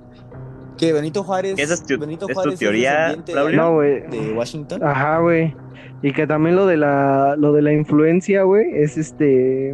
Que 0.78 0.94
Benito 0.94 1.24
Juárez. 1.24 1.56
¿Esa 1.58 1.74
es 1.74 1.84
tu- 1.86 1.98
Benito 2.00 2.26
es 2.30 2.36
tu 2.36 2.42
Juárez 2.42 2.60
teoría, 2.60 3.16
Braulio? 3.32 3.58
No, 3.58 3.74
güey. 3.74 4.02
de 4.08 4.34
Washington. 4.34 4.84
Ajá, 4.84 5.20
güey. 5.20 5.56
Y 6.04 6.14
que 6.14 6.28
también 6.28 6.56
lo 6.56 6.68
de 6.68 6.78
la 6.78 7.36
lo 7.38 7.52
de 7.54 7.62
la 7.64 7.74
influencia, 7.74 8.44
güey, 8.44 8.66
es 8.74 8.98
este 8.98 9.74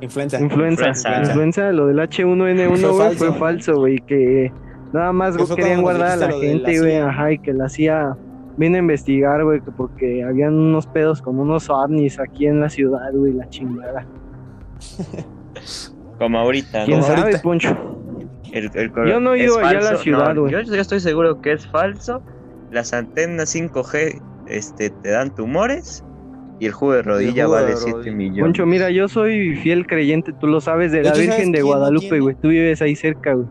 Influenza. 0.00 0.40
influenza, 0.40 0.88
Influenza. 0.88 1.20
influenza, 1.22 1.72
lo 1.72 1.86
del 1.86 1.98
H1N1, 1.98 2.76
Fue 2.78 2.90
güey, 2.90 3.14
fue 3.16 3.32
falso, 3.34 3.76
güey, 3.76 3.98
que 3.98 4.50
nada 4.94 5.12
más 5.12 5.36
querían 5.54 5.82
guardar 5.82 6.12
a 6.12 6.16
la 6.16 6.32
gente, 6.32 6.78
güey, 6.80 6.96
ajá, 6.96 7.32
y 7.32 7.38
que 7.38 7.52
la 7.52 7.68
CIA 7.68 8.16
vino 8.56 8.76
a 8.76 8.78
investigar, 8.78 9.44
güey, 9.44 9.60
que 9.60 9.70
porque 9.70 10.24
habían 10.24 10.54
unos 10.54 10.86
pedos 10.86 11.20
como 11.20 11.42
unos 11.42 11.68
ovnis 11.68 12.18
aquí 12.18 12.46
en 12.46 12.60
la 12.60 12.70
ciudad, 12.70 13.12
güey, 13.12 13.34
la 13.34 13.48
chingada. 13.50 14.06
Como 16.22 16.38
ahorita, 16.38 16.84
¿Quién 16.84 17.02
sabe, 17.02 17.20
ahorita. 17.22 17.42
Poncho? 17.42 17.76
El- 18.52 18.70
el 18.74 18.92
cor- 18.92 19.08
Yo 19.08 19.18
no 19.18 19.34
he 19.34 19.42
ido 19.44 19.58
allá 19.58 19.78
a 19.78 19.92
la 19.92 19.96
ciudad, 19.96 20.34
No, 20.34 20.42
güey. 20.42 20.52
yo, 20.52 20.60
yo 20.60 20.80
estoy 20.80 21.00
seguro 21.00 21.40
que 21.40 21.52
es 21.52 21.66
falso. 21.66 22.22
Las 22.70 22.92
antenas 22.92 23.48
5G 23.54 24.20
este, 24.46 24.90
te 24.90 25.10
dan 25.10 25.34
tumores 25.34 26.04
y 26.60 26.66
el 26.66 26.72
jugo 26.72 26.92
de 26.92 27.02
rodilla 27.02 27.44
jugo 27.46 27.56
de 27.56 27.62
vale 27.64 27.76
7 27.76 27.92
rodilla. 27.98 28.12
millones. 28.16 28.42
Poncho, 28.44 28.66
mira, 28.66 28.90
yo 28.90 29.08
soy 29.08 29.56
fiel 29.56 29.86
creyente, 29.86 30.32
tú 30.32 30.46
lo 30.46 30.60
sabes, 30.60 30.92
de 30.92 30.98
la 31.02 31.08
hecho, 31.08 31.16
¿sabes 31.16 31.30
Virgen 31.30 31.52
de 31.52 31.62
Guadalupe, 31.62 32.20
güey. 32.20 32.34
Tú 32.36 32.48
vives 32.48 32.80
ahí 32.82 32.94
cerca, 32.94 33.32
güey. 33.34 33.46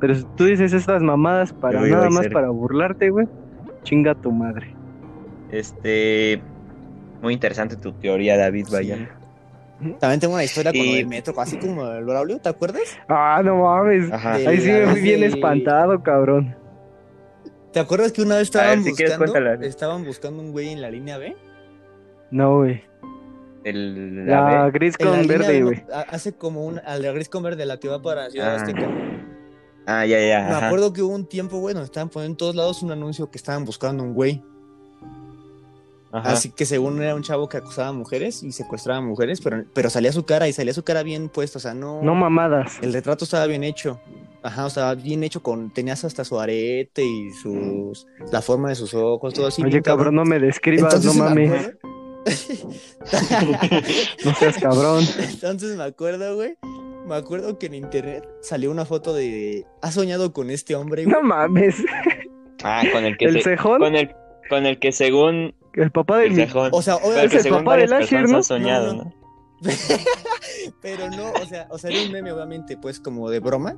Pero 0.00 0.14
si 0.16 0.24
tú 0.36 0.44
dices 0.46 0.72
estas 0.72 1.02
mamadas 1.02 1.52
para 1.52 1.80
nada 1.82 2.10
más 2.10 2.22
cerca. 2.22 2.34
para 2.34 2.48
burlarte, 2.50 3.10
güey. 3.10 3.26
Chinga 3.84 4.14
tu 4.16 4.32
madre. 4.32 4.74
Este. 5.52 6.40
Muy 7.22 7.34
interesante 7.34 7.76
tu 7.76 7.92
teoría, 7.92 8.36
David. 8.36 8.66
Vaya. 8.72 9.08
También 10.00 10.18
tengo 10.20 10.34
una 10.34 10.44
historia 10.44 10.72
con 10.72 10.80
Y- 10.80 10.96
del 10.96 11.06
metro, 11.06 11.32
así 11.40 11.56
como 11.58 11.86
el 11.88 12.04
Braulio, 12.04 12.38
¿te 12.40 12.48
acuerdas? 12.48 12.82
Ah, 13.08 13.40
no 13.44 13.58
mames. 13.62 14.10
Ajá. 14.12 14.34
Ahí 14.34 14.60
sí 14.60 14.70
me 14.72 14.86
fui 14.88 15.00
bien 15.00 15.20
de- 15.20 15.26
espantado, 15.28 16.02
cabrón. 16.02 16.56
¿Te 17.72 17.80
acuerdas 17.80 18.12
que 18.12 18.22
una 18.22 18.36
vez 18.36 18.50
ver, 18.50 18.62
estaban 18.62 18.82
quieres, 18.94 19.18
buscando, 19.18 19.52
estaban 19.66 20.04
buscando 20.04 20.42
un 20.42 20.52
güey 20.52 20.70
en 20.70 20.80
la 20.82 20.90
línea 20.90 21.18
B? 21.18 21.36
No, 22.30 22.56
güey. 22.58 22.82
El, 23.64 24.26
La 24.26 24.40
la 24.50 24.64
B. 24.66 24.70
gris 24.72 24.94
En 24.98 25.06
la 25.06 25.10
con 25.12 25.22
línea 25.22 25.38
verde, 25.38 25.62
güey. 25.62 25.84
hace 26.08 26.32
como 26.32 26.64
un, 26.64 26.80
al 26.84 27.02
de 27.02 27.12
gris 27.12 27.28
con 27.28 27.42
verde, 27.42 27.66
la 27.66 27.78
que 27.78 27.88
va 27.88 28.00
para 28.02 28.30
Ciudad 28.30 28.54
Ah, 28.54 28.56
Azteca. 28.56 28.88
Ah, 29.86 30.06
ya, 30.06 30.18
ya. 30.18 30.48
Me 30.48 30.54
ajá. 30.54 30.66
acuerdo 30.66 30.92
que 30.92 31.02
hubo 31.02 31.14
un 31.14 31.26
tiempo, 31.28 31.58
güey, 31.58 31.74
donde 31.74 31.86
estaban 31.86 32.08
poniendo 32.08 32.32
en 32.32 32.36
todos 32.36 32.54
lados 32.56 32.82
un 32.82 32.90
anuncio 32.90 33.30
que 33.30 33.38
estaban 33.38 33.64
buscando 33.64 34.02
un 34.02 34.14
güey. 34.14 34.42
Ajá. 36.18 36.32
Así 36.32 36.50
que 36.50 36.64
según 36.66 37.00
era 37.02 37.14
un 37.14 37.22
chavo 37.22 37.48
que 37.48 37.56
acusaba 37.56 37.88
a 37.88 37.92
mujeres 37.92 38.42
y 38.42 38.52
secuestraba 38.52 38.98
a 38.98 39.02
mujeres, 39.02 39.40
pero, 39.40 39.64
pero 39.74 39.90
salía 39.90 40.12
su 40.12 40.24
cara 40.24 40.48
y 40.48 40.52
salía 40.52 40.72
su 40.74 40.82
cara 40.84 41.02
bien 41.02 41.28
puesta, 41.28 41.58
o 41.58 41.60
sea, 41.60 41.74
no... 41.74 42.02
No 42.02 42.14
mamadas. 42.14 42.78
el 42.82 42.92
retrato 42.92 43.24
estaba 43.24 43.46
bien 43.46 43.64
hecho. 43.64 44.00
Ajá, 44.42 44.66
o 44.66 44.70
sea, 44.70 44.94
bien 44.94 45.24
hecho 45.24 45.42
con... 45.42 45.72
Tenías 45.72 46.04
hasta 46.04 46.24
su 46.24 46.38
arete 46.38 47.04
y 47.04 47.30
sus... 47.32 48.06
La 48.32 48.40
forma 48.42 48.68
de 48.68 48.74
sus 48.76 48.94
ojos, 48.94 49.34
todo 49.34 49.46
así. 49.48 49.62
Oye, 49.64 49.82
cabrón, 49.82 50.14
no 50.14 50.24
me 50.24 50.38
describas, 50.38 50.94
Entonces 50.94 51.16
no 51.20 51.30
me 51.34 51.48
mames. 51.48 51.72
No 54.24 54.34
seas 54.34 54.58
cabrón. 54.58 55.04
Entonces 55.18 55.76
me 55.76 55.84
acuerdo, 55.84 56.36
güey. 56.36 56.56
Me 57.06 57.14
acuerdo 57.14 57.58
que 57.58 57.66
en 57.66 57.74
internet 57.74 58.28
salió 58.42 58.70
una 58.70 58.84
foto 58.84 59.14
de. 59.14 59.64
¿Has 59.82 59.94
soñado 59.94 60.32
con 60.32 60.50
este 60.50 60.74
hombre, 60.74 61.04
güey? 61.04 61.14
No 61.16 61.22
mames. 61.22 61.76
Ah, 62.62 62.82
con 62.92 63.04
el 63.04 63.16
que 63.16 63.26
El 63.26 63.34
se- 63.34 63.42
cejón, 63.42 63.78
con 63.78 63.94
el 63.94 64.10
con 64.48 64.66
el 64.66 64.78
que 64.78 64.92
según 64.92 65.54
el 65.74 65.90
papá 65.90 66.18
de 66.18 66.26
el. 66.26 66.48
O 66.72 66.82
sea, 66.82 66.96
obviamente. 66.96 67.38
que 67.40 67.48
el 67.48 67.54
papá 67.54 67.60
de 67.60 67.64
varias 67.86 67.90
Lasher, 67.90 68.08
personas 68.20 68.30
¿no? 68.30 68.42
soñado, 68.42 68.94
No, 68.94 69.04
no. 69.04 69.04
¿no? 69.60 69.68
Pero 70.80 71.10
no, 71.10 71.32
o 71.32 71.46
sea, 71.46 71.66
o 71.70 71.78
sea, 71.78 71.90
era 71.90 72.02
un 72.02 72.12
meme, 72.12 72.32
obviamente, 72.32 72.76
pues 72.76 73.00
como 73.00 73.28
de 73.30 73.40
broma. 73.40 73.76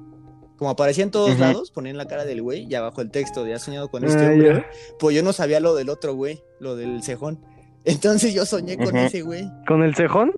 Como 0.56 0.68
aparecía 0.70 1.04
en 1.04 1.10
todos 1.10 1.30
Ujú. 1.30 1.40
lados, 1.40 1.70
ponían 1.70 1.96
la 1.96 2.04
cara 2.06 2.26
del 2.26 2.42
güey 2.42 2.66
y 2.68 2.74
abajo 2.74 3.00
el 3.00 3.10
texto 3.10 3.44
de 3.44 3.54
has 3.54 3.62
soñado 3.62 3.88
con 3.88 4.04
este 4.04 4.26
Ah, 4.26 4.30
hombre. 4.32 4.66
Pues 4.98 5.16
yo 5.16 5.22
no 5.22 5.32
sabía 5.32 5.58
lo 5.58 5.74
del 5.74 5.88
otro 5.88 6.14
güey, 6.14 6.42
lo 6.58 6.76
del 6.76 7.02
cejón. 7.02 7.40
Entonces 7.84 8.34
yo 8.34 8.44
soñé 8.44 8.76
con 8.76 8.88
Ujú. 8.88 8.96
ese 8.98 9.22
güey. 9.22 9.50
¿Con 9.66 9.82
el 9.82 9.94
cejón? 9.94 10.32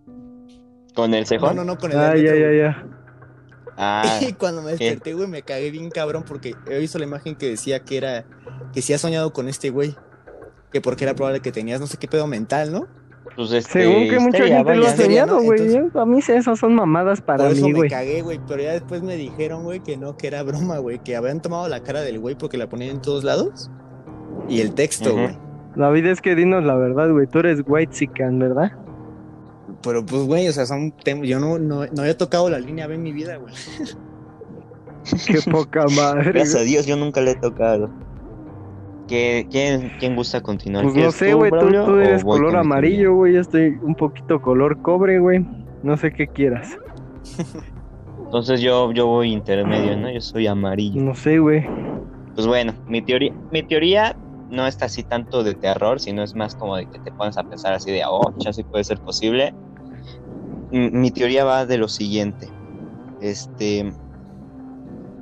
Con 0.94 1.12
el 1.14 1.22
No, 1.22 1.26
cejón. 1.26 1.56
no, 1.56 1.64
no, 1.64 1.76
con 1.76 1.90
el 1.90 1.98
Ah, 1.98 2.10
del 2.12 2.24
ya, 2.24 2.34
ya, 2.36 2.52
ya. 2.56 2.86
Ah, 3.76 4.20
Y 4.28 4.32
cuando 4.34 4.62
me 4.62 4.70
desperté, 4.72 5.12
güey, 5.14 5.26
me 5.26 5.42
cagué 5.42 5.72
bien 5.72 5.90
cabrón 5.90 6.22
porque 6.24 6.54
he 6.70 6.78
visto 6.78 6.98
la 7.00 7.04
imagen 7.04 7.34
que 7.34 7.48
decía 7.48 7.80
que 7.80 7.96
era, 7.96 8.24
que 8.72 8.80
sí 8.80 8.92
has 8.92 9.00
soñado 9.00 9.32
con 9.32 9.48
este 9.48 9.70
güey. 9.70 9.96
Que 10.72 10.80
porque 10.80 11.04
era 11.04 11.14
probable 11.14 11.40
que 11.40 11.52
tenías 11.52 11.80
no 11.80 11.86
sé 11.86 11.96
qué 11.98 12.08
pedo 12.08 12.26
mental, 12.26 12.72
¿no? 12.72 12.86
pues 13.36 13.52
este, 13.52 13.84
Según 13.84 14.08
que 14.10 14.18
mucha 14.18 14.38
gente 14.44 14.74
lo 14.74 14.84
ha 14.86 14.90
vaya. 14.90 14.96
Soñado, 14.96 15.40
güey. 15.42 15.60
Entonces- 15.60 15.96
A 15.96 16.04
mí 16.04 16.18
esas 16.18 16.58
son 16.58 16.74
mamadas 16.74 17.20
para 17.22 17.44
Por 17.44 17.52
eso 17.52 17.64
mí, 17.66 17.72
me 17.72 17.78
güey. 17.78 17.90
cagué, 17.90 18.20
güey. 18.20 18.40
Pero 18.46 18.62
ya 18.62 18.72
después 18.72 19.02
me 19.02 19.16
dijeron, 19.16 19.62
güey, 19.64 19.80
que 19.80 19.96
no, 19.96 20.16
que 20.16 20.26
era 20.26 20.42
broma, 20.42 20.78
güey. 20.78 20.98
Que 20.98 21.16
habían 21.16 21.40
tomado 21.40 21.66
la 21.68 21.82
cara 21.82 22.00
del 22.02 22.18
güey 22.18 22.34
porque 22.36 22.58
la 22.58 22.68
ponían 22.68 22.96
en 22.96 23.00
todos 23.02 23.24
lados. 23.24 23.70
Y 24.48 24.60
el 24.60 24.74
texto, 24.74 25.12
güey. 25.12 25.38
La 25.76 25.88
vida 25.90 26.10
es 26.10 26.20
que 26.20 26.34
dinos 26.34 26.64
la 26.64 26.74
verdad, 26.74 27.10
güey. 27.10 27.26
Tú 27.26 27.38
eres 27.38 27.62
white 27.66 27.94
sican, 27.94 28.38
¿verdad? 28.38 28.72
Pero 29.82 30.04
pues, 30.04 30.22
güey, 30.24 30.48
o 30.48 30.52
sea, 30.52 30.66
son 30.66 30.92
tem- 30.98 31.24
Yo 31.24 31.38
no, 31.40 31.58
no, 31.58 31.86
no 31.86 32.02
había 32.02 32.18
tocado 32.18 32.50
la 32.50 32.58
línea 32.58 32.86
B 32.86 32.96
en 32.96 33.02
mi 33.02 33.12
vida, 33.12 33.36
güey. 33.36 33.54
Qué 35.26 35.38
poca 35.50 35.86
madre. 35.96 36.32
Gracias 36.32 36.60
a. 36.60 36.64
Dios 36.64 36.86
yo 36.86 36.96
nunca 36.96 37.20
le 37.20 37.30
he 37.32 37.34
tocado. 37.36 37.90
¿Qué- 39.12 39.46
quién, 39.50 39.92
¿Quién 39.98 40.16
gusta 40.16 40.40
continuar? 40.40 40.84
Pues 40.84 40.94
no 40.94 41.00
¿Quieres 41.00 41.14
sé, 41.16 41.34
güey. 41.34 41.50
Tú, 41.50 41.58
tú 41.84 41.96
eres 41.98 42.24
color 42.24 42.56
amarillo, 42.56 43.14
güey. 43.14 43.34
Yo 43.34 43.40
estoy 43.42 43.76
un 43.82 43.94
poquito 43.94 44.40
color 44.40 44.80
cobre, 44.80 45.18
güey. 45.18 45.46
No 45.82 45.98
sé 45.98 46.12
qué 46.14 46.28
quieras. 46.28 46.78
Entonces 48.24 48.62
yo, 48.62 48.90
yo 48.92 49.06
voy 49.08 49.30
intermedio, 49.30 49.98
¿no? 49.98 50.10
Yo 50.10 50.22
soy 50.22 50.46
amarillo. 50.46 51.02
No 51.02 51.14
sé, 51.14 51.38
güey. 51.40 51.66
Pues 52.34 52.46
bueno, 52.46 52.72
mi 52.88 53.02
teoría, 53.02 53.34
mi 53.50 53.62
teoría 53.62 54.16
no 54.48 54.66
está 54.66 54.86
así 54.86 55.02
tanto 55.02 55.44
de 55.44 55.52
terror, 55.56 56.00
sino 56.00 56.22
es 56.22 56.34
más 56.34 56.54
como 56.54 56.76
de 56.76 56.86
que 56.86 56.98
te 56.98 57.12
pones 57.12 57.36
a 57.36 57.42
pensar 57.42 57.74
así 57.74 57.90
de, 57.90 58.00
oh, 58.08 58.32
ya 58.38 58.54
sí 58.54 58.62
puede 58.62 58.84
ser 58.84 58.98
posible. 59.00 59.52
M- 60.70 60.90
Mi 60.90 61.10
teoría 61.10 61.44
va 61.44 61.66
de 61.66 61.76
lo 61.76 61.86
siguiente. 61.88 62.48
Este. 63.20 63.92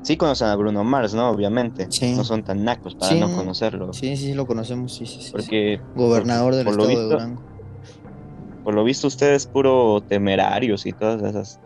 Sí 0.02 0.16
conocen 0.16 0.48
a 0.48 0.56
Bruno 0.56 0.82
Mars, 0.82 1.14
¿no? 1.14 1.28
Obviamente. 1.30 1.86
Sí. 1.90 2.14
No 2.16 2.24
son 2.24 2.42
tan 2.42 2.64
nacos 2.64 2.94
para 2.94 3.12
Sí. 3.12 3.20
no 3.20 3.34
conocerlo. 3.36 3.92
Sí, 3.92 4.16
sí, 4.16 4.32
lo 4.34 4.46
conocemos, 4.46 4.94
sí, 4.94 5.04
sí. 5.06 5.22
sí. 5.22 5.30
Porque 5.32 5.80
Gobernador 5.94 6.54
del 6.54 6.64
por 6.64 6.80
estado 6.80 6.88
de 6.88 7.04
Durango. 7.04 7.42
por 8.64 8.74
lo 8.74 8.84
visto 8.84 9.06
ustedes 9.08 9.46
puro 9.46 10.00
temerarios 10.06 10.86
y 10.86 10.92
todas 10.92 11.22
esas 11.22 11.60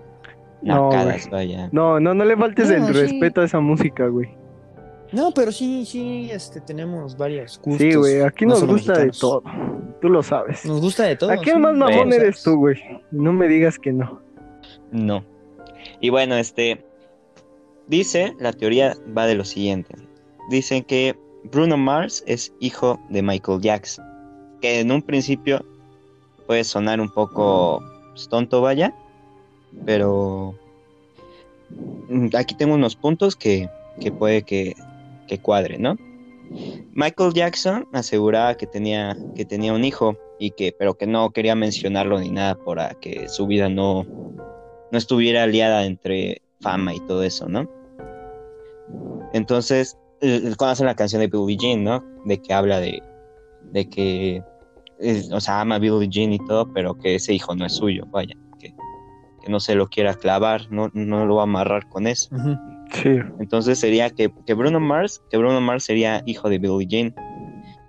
No, 0.63 0.91
nacadas, 0.91 1.29
vaya. 1.31 1.69
No, 1.73 2.01
no, 2.01 2.13
no 2.15 2.25
le 2.25 2.37
faltes 2.37 2.69
No, 2.71 2.75
el 2.77 2.87
sí. 2.87 2.93
respeto 2.93 3.41
a 3.41 3.45
esa 3.45 3.61
música, 3.61 4.07
güey. 4.09 4.31
No, 5.13 5.31
pero 5.33 5.53
sí, 5.53 5.85
sí, 5.87 6.29
este, 6.33 6.61
tenemos 6.61 7.17
varios 7.17 7.61
gustos. 7.63 7.79
Sí, 7.87 7.95
güey. 7.95 8.23
Aquí 8.23 8.47
no 8.47 8.55
nos 8.55 8.67
gusta 8.67 8.99
de 8.99 9.11
todo. 9.11 9.45
Tú 10.01 10.09
lo 10.09 10.25
sabes. 10.25 10.65
Nos 10.67 10.81
gusta 10.81 11.05
de 11.05 11.15
todo. 11.15 11.31
Aquí 11.31 11.51
el 11.51 11.57
sí. 11.57 11.63
más 11.63 11.75
mamón 11.77 12.13
eres 12.13 12.43
tú, 12.43 12.57
güey. 12.57 12.77
No 13.13 13.33
me 13.33 13.47
digas 13.47 13.79
que 13.79 13.93
no. 13.93 14.21
No. 14.91 15.25
Y 16.01 16.11
bueno, 16.11 16.35
este. 16.35 16.85
Dice, 17.87 18.35
la 18.39 18.53
teoría 18.53 18.97
va 19.17 19.27
de 19.27 19.35
lo 19.35 19.45
siguiente. 19.45 19.95
Dicen 20.51 20.83
que 20.83 21.17
Bruno 21.45 21.77
Mars 21.77 22.25
es 22.27 22.53
hijo 22.61 22.99
de 23.11 23.23
Michael 23.23 23.61
Jackson. 23.61 24.05
Que 24.61 24.81
en 24.81 24.91
un 24.91 25.03
principio 25.03 25.65
puede 26.47 26.65
sonar 26.65 27.01
un 27.01 27.11
poco 27.11 27.83
pues, 28.13 28.29
tonto, 28.29 28.63
vaya. 28.63 28.95
Pero 29.85 30.55
aquí 32.37 32.55
tengo 32.55 32.75
unos 32.75 32.97
puntos 32.97 33.37
que, 33.37 33.69
que 34.01 34.13
puede 34.13 34.43
que, 34.43 34.75
que 35.27 35.39
cuadre, 35.39 35.79
¿no? 35.79 35.97
Michael 36.93 37.33
Jackson 37.35 37.89
aseguraba 37.93 38.57
que 38.57 38.67
tenía, 38.67 39.17
que 39.35 39.45
tenía 39.45 39.73
un 39.73 39.85
hijo 39.85 40.17
y 40.39 40.51
que, 40.51 40.73
pero 40.79 40.95
que 40.95 41.07
no 41.07 41.31
quería 41.31 41.55
mencionarlo 41.55 42.21
ni 42.21 42.31
nada 42.31 42.55
para 42.55 42.95
que 42.95 43.29
su 43.29 43.47
vida 43.47 43.69
no, 43.69 44.05
no 44.91 44.99
estuviera 44.99 45.43
aliada 45.43 45.85
entre 45.85 46.43
fama 46.61 46.95
y 46.95 47.01
todo 47.01 47.23
eso, 47.25 47.49
¿no? 47.49 47.69
Entonces, 49.33 49.99
cuando 50.21 50.73
hacen 50.73 50.87
la 50.87 50.95
canción 50.95 51.21
de 51.21 51.29
Billie 51.29 51.57
Jean, 51.57 51.85
¿no? 51.85 52.05
De 52.25 52.41
que 52.41 52.53
habla 52.55 52.81
de, 52.81 53.03
de 53.73 53.89
que, 53.89 54.43
o 55.33 55.41
sea, 55.41 55.61
ama 55.61 55.77
a 55.77 55.79
Billie 55.79 56.09
Jean 56.09 56.33
y 56.33 56.39
todo, 56.47 56.73
pero 56.73 56.95
que 56.95 57.17
ese 57.17 57.35
hijo 57.35 57.55
no 57.55 57.67
es 57.67 57.75
suyo, 57.75 58.05
vaya, 58.07 58.35
que, 58.59 58.75
que 59.43 59.51
no 59.51 59.61
se 59.61 59.75
lo 59.75 59.89
quiera 59.89 60.15
clavar, 60.15 60.71
no, 60.71 60.91
no 60.95 61.27
lo 61.27 61.37
va 61.37 61.43
a 61.43 61.45
amarrar 61.45 61.89
con 61.89 62.07
eso. 62.07 62.31
Sí. 62.93 63.19
Entonces 63.41 63.79
sería 63.79 64.11
que, 64.11 64.33
que, 64.47 64.55
Bruno 64.55 64.81
Mars, 64.81 65.23
que 65.31 65.37
Bruno 65.37 65.61
Mars 65.61 65.85
sería 65.85 66.23
hijo 66.27 66.49
de 66.49 66.59
Billie 66.59 66.87
Jean. 66.87 67.15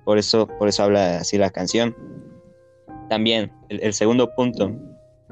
Por 0.04 0.18
eso, 0.18 0.48
por 0.48 0.68
eso 0.68 0.84
habla 0.84 1.18
así 1.18 1.38
la 1.38 1.50
canción. 1.50 1.96
También, 3.10 3.52
el, 3.70 3.82
el 3.82 3.94
segundo 3.94 4.34
punto 4.36 4.72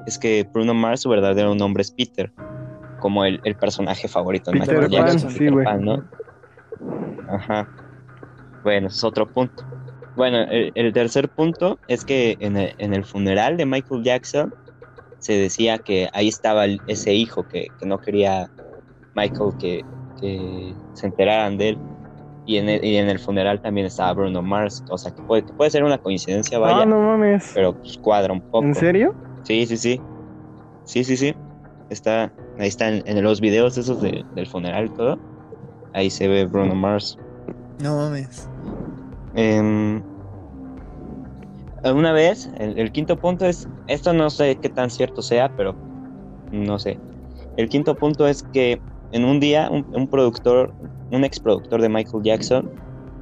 es 0.06 0.18
que 0.18 0.48
Bruno 0.54 0.74
Mars, 0.74 1.02
su 1.02 1.10
verdadero 1.10 1.56
nombre 1.56 1.82
es 1.82 1.92
Peter, 1.92 2.32
como 3.04 3.26
el, 3.26 3.42
el 3.44 3.56
personaje 3.58 4.08
favorito 4.08 4.50
de 4.50 4.62
Peter 4.62 4.80
Michael 4.80 4.92
Pan, 5.04 5.08
Jackson, 5.12 5.32
sí, 5.32 5.40
Peter. 5.40 5.64
Pan, 5.66 5.84
¿no? 5.84 6.04
Ajá. 7.28 7.68
Bueno, 8.64 8.88
es 8.88 9.04
otro 9.04 9.30
punto. 9.30 9.66
Bueno, 10.16 10.38
el, 10.44 10.72
el 10.74 10.94
tercer 10.94 11.28
punto 11.28 11.80
es 11.90 12.06
que 12.06 12.38
en 12.40 12.56
el, 12.56 12.74
en 12.78 12.94
el 12.94 13.04
funeral 13.04 13.58
de 13.58 13.66
Michael 13.66 14.04
Jackson 14.06 14.54
se 15.20 15.34
decía 15.34 15.80
que 15.80 16.08
ahí 16.14 16.30
estaba 16.30 16.66
ese 16.88 17.14
hijo 17.14 17.46
que, 17.46 17.68
que 17.78 17.86
no 17.86 18.00
quería 18.00 18.50
Michael 19.16 19.52
que, 19.60 19.84
que 20.22 20.74
se 20.94 21.08
enteraran 21.08 21.58
de 21.58 21.70
él. 21.70 21.78
Y 22.46 22.56
en, 22.58 22.70
el, 22.70 22.86
y 22.86 22.96
en 22.96 23.10
el 23.10 23.20
funeral 23.20 23.62
también 23.62 23.88
estaba 23.88 24.14
Bruno 24.14 24.42
Mars. 24.42 24.82
O 24.90 24.98
sea, 24.98 25.12
que 25.14 25.22
puede, 25.24 25.46
que 25.46 25.52
puede 25.52 25.72
ser 25.72 25.84
una 25.84 25.98
coincidencia, 25.98 26.58
vaya, 26.58 26.84
Ah, 26.84 26.86
no 26.86 27.00
mames. 27.02 27.52
pero 27.54 27.74
pues 27.74 27.98
cuadra 27.98 28.32
un 28.32 28.42
poco. 28.42 28.64
¿En 28.64 28.76
serio? 28.76 29.14
Sí, 29.44 29.66
sí, 29.66 29.76
sí. 29.76 30.02
Sí, 30.86 31.04
sí, 31.04 31.18
sí. 31.18 31.36
Está, 31.90 32.32
ahí 32.58 32.68
está 32.68 32.90
en, 32.90 33.24
los 33.24 33.42
videos 33.42 33.78
esos 33.78 34.02
de- 34.02 34.26
del 34.30 34.48
funeral 34.48 34.86
y 34.88 34.90
todo. 34.90 35.20
Ahí 35.92 36.10
se 36.10 36.28
ve 36.28 36.46
Bruno 36.46 36.76
Mars. 36.76 37.18
No 37.80 37.98
mames. 37.98 38.50
Em, 39.34 40.04
una 41.84 42.14
vez, 42.14 42.50
el, 42.58 42.78
el 42.80 42.92
quinto 42.92 43.18
punto 43.18 43.46
es, 43.46 43.68
esto 43.88 44.14
no 44.14 44.30
sé 44.30 44.58
qué 44.62 44.70
tan 44.70 44.90
cierto 44.90 45.22
sea, 45.22 45.50
pero 45.56 45.78
no 46.52 46.80
sé. 46.80 47.00
El 47.58 47.70
quinto 47.70 47.96
punto 47.96 48.28
es 48.28 48.44
que 48.44 48.82
en 49.12 49.26
un 49.26 49.40
día 49.40 49.70
un, 49.70 49.86
un 49.94 50.08
productor, 50.08 50.76
un 51.10 51.24
ex 51.24 51.40
productor 51.40 51.82
de 51.82 51.90
Michael 51.90 52.24
Jackson, 52.24 52.72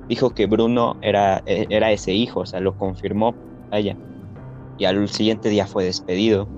dijo 0.08 0.32
que 0.32 0.46
Bruno 0.46 0.98
era, 1.02 1.42
e- 1.46 1.68
era 1.70 1.92
ese 1.92 2.14
hijo, 2.14 2.42
o 2.42 2.46
sea, 2.46 2.60
lo 2.60 2.76
confirmó, 2.76 3.38
vaya. 3.70 3.98
Y 4.78 4.86
al 4.86 5.10
siguiente 5.10 5.50
día 5.50 5.66
fue 5.68 5.86
despedido. 5.86 6.50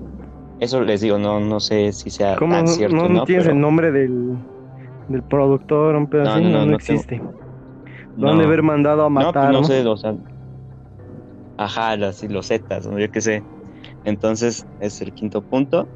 Eso 0.60 0.80
les 0.82 1.00
digo, 1.00 1.18
no, 1.18 1.40
no 1.40 1.60
sé 1.60 1.92
si 1.92 2.10
sea 2.10 2.36
¿Cómo 2.36 2.54
tan 2.54 2.64
no, 2.64 2.70
cierto, 2.70 2.96
no 2.96 3.08
¿no? 3.08 3.24
tienes 3.24 3.44
Pero- 3.44 3.54
el 3.54 3.60
nombre 3.60 3.90
del, 3.92 4.36
del 5.08 5.22
productor? 5.24 5.94
Un 5.96 6.06
pedo 6.06 6.24
No, 6.24 6.36
no, 6.36 6.40
no, 6.40 6.42
no, 6.42 6.48
no 6.50 6.58
no 6.58 6.62
tengo. 6.64 6.74
existe. 6.76 7.22
Lo 8.16 8.30
han 8.30 8.36
de 8.38 8.44
no. 8.44 8.48
haber 8.48 8.62
mandado 8.62 9.02
a 9.04 9.08
pues 9.12 9.26
matar. 9.26 9.52
no 9.52 9.60
¿no? 9.60 9.64
sé, 9.64 9.84
o 9.86 9.96
sea. 9.96 10.14
Ajá, 11.56 11.96
las 11.96 12.22
los 12.24 12.46
Zetas, 12.48 12.86
¿no? 12.86 12.98
yo 12.98 13.10
qué 13.10 13.20
sé. 13.20 13.42
Entonces, 14.04 14.66
es 14.80 15.00
el 15.00 15.12
quinto 15.12 15.42
punto. 15.42 15.88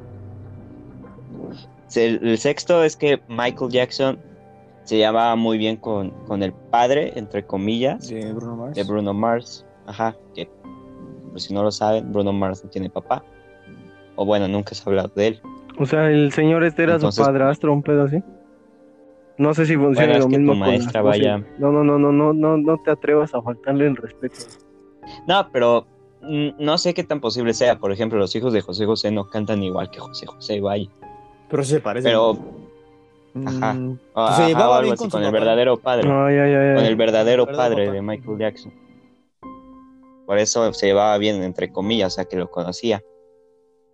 El, 1.95 2.37
sexto 2.37 2.83
es 2.83 2.95
que 2.95 3.19
Michael 3.29 3.71
Jackson 3.71 4.19
se 4.83 4.97
llevaba 4.97 5.35
muy 5.35 5.57
bien 5.57 5.75
con, 5.77 6.11
con 6.27 6.43
el 6.43 6.53
padre, 6.53 7.13
entre 7.15 7.45
comillas, 7.45 8.09
De 8.09 8.31
Bruno 8.33 8.55
Mars. 8.57 8.75
de 8.75 8.83
Bruno 8.83 9.13
Mars. 9.13 9.65
Ajá, 9.87 10.15
que 10.35 10.47
por 11.31 11.39
si 11.39 11.53
no 11.53 11.63
lo 11.63 11.71
saben, 11.71 12.11
Bruno 12.11 12.31
Mars 12.33 12.63
no 12.63 12.69
tiene 12.69 12.89
papá. 12.89 13.23
O 14.21 14.25
bueno, 14.25 14.49
nunca 14.49 14.75
se 14.75 14.83
ha 14.83 14.89
hablado 14.89 15.11
de 15.15 15.27
él. 15.27 15.41
O 15.77 15.85
sea, 15.85 16.11
el 16.11 16.33
señor 16.33 16.65
este 16.65 16.83
era 16.83 16.95
Entonces- 16.95 17.23
su 17.23 17.31
padrastro, 17.31 17.71
un 17.71 17.81
pedo 17.81 18.03
así. 18.03 18.21
No 19.37 19.53
sé 19.53 19.65
si 19.65 19.77
funciona 19.77 20.09
Bueno, 20.11 20.25
lo 20.25 20.29
que 20.29 20.37
mismo 20.37 20.51
tu 20.51 20.59
maestra 20.59 21.01
vaya- 21.01 21.37
No, 21.57 21.71
no, 21.71 21.85
no, 21.85 21.97
no, 21.97 22.11
no, 22.11 22.33
no, 22.33 22.57
no 22.57 22.77
te 22.79 22.91
atrevas 22.91 23.33
a 23.33 23.41
faltarle 23.41 23.87
el 23.87 23.95
respeto. 23.95 24.35
No, 25.25 25.47
pero 25.53 25.87
mm, 26.21 26.49
no 26.59 26.77
sé 26.77 26.93
qué 26.93 27.05
tan 27.05 27.21
posible 27.21 27.53
sea. 27.53 27.79
Por 27.79 27.93
ejemplo, 27.93 28.19
los 28.19 28.35
hijos 28.35 28.51
de 28.51 28.59
José 28.59 28.85
José 28.85 29.09
no 29.11 29.29
cantan 29.29 29.63
igual 29.63 29.89
que 29.89 29.99
José 29.99 30.25
José, 30.25 30.59
vaya. 30.59 30.89
Pero 31.49 31.63
se 31.63 31.79
parece. 31.79 32.09
Pero 32.09 32.37
Mm, 33.35 33.47
ajá. 33.47 33.77
Ajá, 34.15 34.35
se 34.35 34.43
o 34.43 34.47
llevaba 34.47 34.77
algo 34.79 34.81
bien 34.85 34.93
así, 34.95 35.07
con, 35.09 35.23
el 35.23 35.31
verdadero 35.31 35.77
padre, 35.77 36.09
Ay, 36.11 36.35
ay, 36.35 36.51
ay, 36.53 36.75
con 36.75 36.83
el 36.85 36.95
verdadero 36.95 37.45
padre 37.45 37.85
papá. 37.85 37.93
de 37.93 38.01
Michael 38.01 38.37
Jackson. 38.39 38.73
Por 40.25 40.37
eso 40.39 40.73
se 40.73 40.87
llevaba 40.87 41.15
bien, 41.19 41.43
entre 41.43 41.71
comillas, 41.71 42.13
o 42.13 42.15
sea, 42.15 42.25
que 42.25 42.35
lo 42.37 42.49
conocía. 42.49 43.01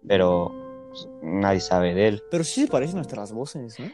Pero 0.08 0.52
pues, 0.90 1.08
nadie 1.22 1.60
sabe 1.60 1.94
de 1.94 2.08
él. 2.08 2.24
Pero 2.32 2.44
sí 2.44 2.62
se 2.62 2.68
parecen 2.68 2.96
nuestras 2.98 3.32
voces, 3.32 3.80
¿no? 3.80 3.86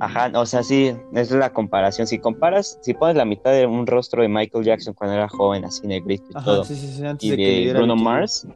Ajá, 0.00 0.30
o 0.34 0.46
sea, 0.46 0.62
sí, 0.62 0.92
esa 1.12 1.20
es 1.20 1.30
la 1.32 1.52
comparación. 1.52 2.06
Si 2.06 2.18
comparas, 2.18 2.78
si 2.82 2.94
pones 2.94 3.16
la 3.16 3.24
mitad 3.24 3.52
de 3.52 3.66
un 3.66 3.86
rostro 3.86 4.22
de 4.22 4.28
Michael 4.28 4.64
Jackson 4.64 4.94
cuando 4.94 5.16
era 5.16 5.28
joven, 5.28 5.64
así 5.64 5.86
negrito 5.86 6.24
y 6.30 6.36
Ajá, 6.36 6.44
todo, 6.44 6.64
sí, 6.64 6.74
sí, 6.74 6.88
sí, 6.88 7.06
antes 7.06 7.24
y 7.24 7.36
de 7.36 7.72
Bruno 7.72 7.94
el 7.94 8.00
Mars, 8.00 8.46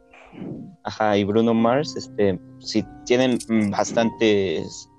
ajá, 0.83 1.17
y 1.17 1.23
Bruno 1.23 1.53
Mars, 1.53 1.95
este, 1.95 2.39
sí 2.59 2.85
tienen 3.05 3.37
bastantes 3.71 4.89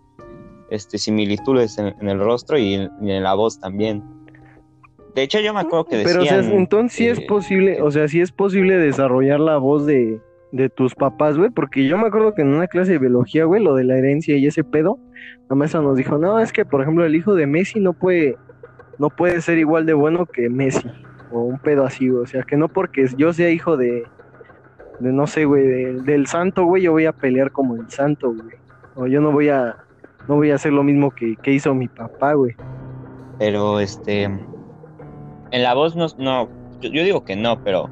este, 0.70 0.96
similitudes 0.96 1.76
en, 1.78 1.94
en 2.00 2.08
el 2.08 2.18
rostro 2.18 2.58
y 2.58 2.74
en, 2.74 2.90
y 3.02 3.12
en 3.12 3.22
la 3.22 3.34
voz 3.34 3.60
también. 3.60 4.02
De 5.14 5.22
hecho, 5.22 5.40
yo 5.40 5.52
me 5.54 5.60
acuerdo 5.60 5.84
que 5.84 6.02
Pero, 6.04 6.22
o 6.22 6.24
sea, 6.24 6.38
decían 6.38 6.58
entonces 6.58 6.96
sí 6.96 7.06
es 7.06 7.20
posible, 7.20 7.82
o 7.82 7.90
sea, 7.90 8.08
sí 8.08 8.20
es 8.20 8.32
posible 8.32 8.76
desarrollar 8.78 9.40
la 9.40 9.58
voz 9.58 9.86
de, 9.86 10.20
de 10.54 10.68
tus 10.68 10.94
papás, 10.94 11.36
güey, 11.36 11.50
porque 11.50 11.84
yo 11.86 11.98
me 11.98 12.06
acuerdo 12.06 12.32
que 12.32 12.42
en 12.42 12.48
una 12.54 12.68
clase 12.68 12.92
de 12.92 12.98
biología, 12.98 13.44
güey, 13.44 13.60
lo 13.62 13.74
de 13.74 13.82
la 13.82 13.96
herencia 13.98 14.36
y 14.36 14.46
ese 14.46 14.62
pedo, 14.62 14.98
la 15.50 15.56
maestra 15.56 15.80
nos 15.82 15.96
dijo, 15.96 16.16
no, 16.16 16.38
es 16.38 16.52
que, 16.52 16.64
por 16.64 16.80
ejemplo, 16.80 17.04
el 17.04 17.16
hijo 17.16 17.34
de 17.34 17.48
Messi 17.48 17.80
no 17.80 17.92
puede, 17.92 18.36
no 18.98 19.10
puede 19.10 19.40
ser 19.40 19.58
igual 19.58 19.84
de 19.84 19.94
bueno 19.94 20.26
que 20.26 20.48
Messi, 20.48 20.88
o 21.32 21.40
un 21.40 21.58
pedo 21.58 21.84
así, 21.84 22.08
güey, 22.08 22.22
o 22.22 22.26
sea, 22.26 22.44
que 22.44 22.56
no 22.56 22.68
porque 22.68 23.04
yo 23.16 23.32
sea 23.32 23.50
hijo 23.50 23.76
de, 23.76 24.04
de 25.00 25.12
no 25.12 25.26
sé, 25.26 25.44
güey, 25.44 25.66
de- 25.66 26.02
del 26.02 26.28
santo, 26.28 26.64
güey, 26.66 26.84
yo 26.84 26.92
voy 26.92 27.06
a 27.06 27.12
pelear 27.12 27.50
como 27.50 27.74
el 27.74 27.90
santo, 27.90 28.32
güey, 28.32 28.56
o 28.94 29.08
yo 29.08 29.20
no 29.20 29.32
voy 29.32 29.48
a, 29.48 29.76
no 30.28 30.36
voy 30.36 30.52
a 30.52 30.54
hacer 30.54 30.72
lo 30.72 30.84
mismo 30.84 31.10
que, 31.10 31.34
que 31.34 31.50
hizo 31.50 31.74
mi 31.74 31.88
papá, 31.88 32.34
güey. 32.34 32.54
Pero 33.40 33.80
este. 33.80 34.22
En 34.22 35.62
la 35.64 35.74
voz 35.74 35.96
no. 35.96 36.06
no 36.18 36.48
yo 36.80 37.02
digo 37.02 37.24
que 37.24 37.34
no, 37.34 37.60
pero. 37.64 37.90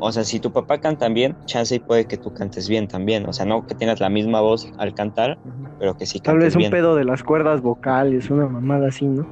O 0.00 0.12
sea, 0.12 0.24
si 0.24 0.40
tu 0.40 0.52
papá 0.52 0.78
canta 0.78 1.08
bien, 1.08 1.36
chance 1.44 1.74
y 1.74 1.80
puede 1.80 2.06
que 2.06 2.18
tú 2.18 2.30
cantes 2.30 2.68
bien 2.68 2.86
también. 2.88 3.28
O 3.28 3.32
sea, 3.32 3.46
no 3.46 3.64
que 3.66 3.74
tengas 3.74 4.00
la 4.00 4.08
misma 4.08 4.40
voz 4.40 4.66
al 4.76 4.94
cantar, 4.94 5.38
pero 5.78 5.94
que 5.94 6.06
sí 6.06 6.20
Tal 6.20 6.34
cantes 6.34 6.46
vez 6.46 6.54
un 6.56 6.60
bien. 6.60 6.70
pedo 6.70 6.94
de 6.96 7.04
las 7.04 7.22
cuerdas 7.22 7.60
vocales, 7.62 8.30
una 8.30 8.46
mamada 8.48 8.88
así, 8.88 9.06
¿no? 9.06 9.26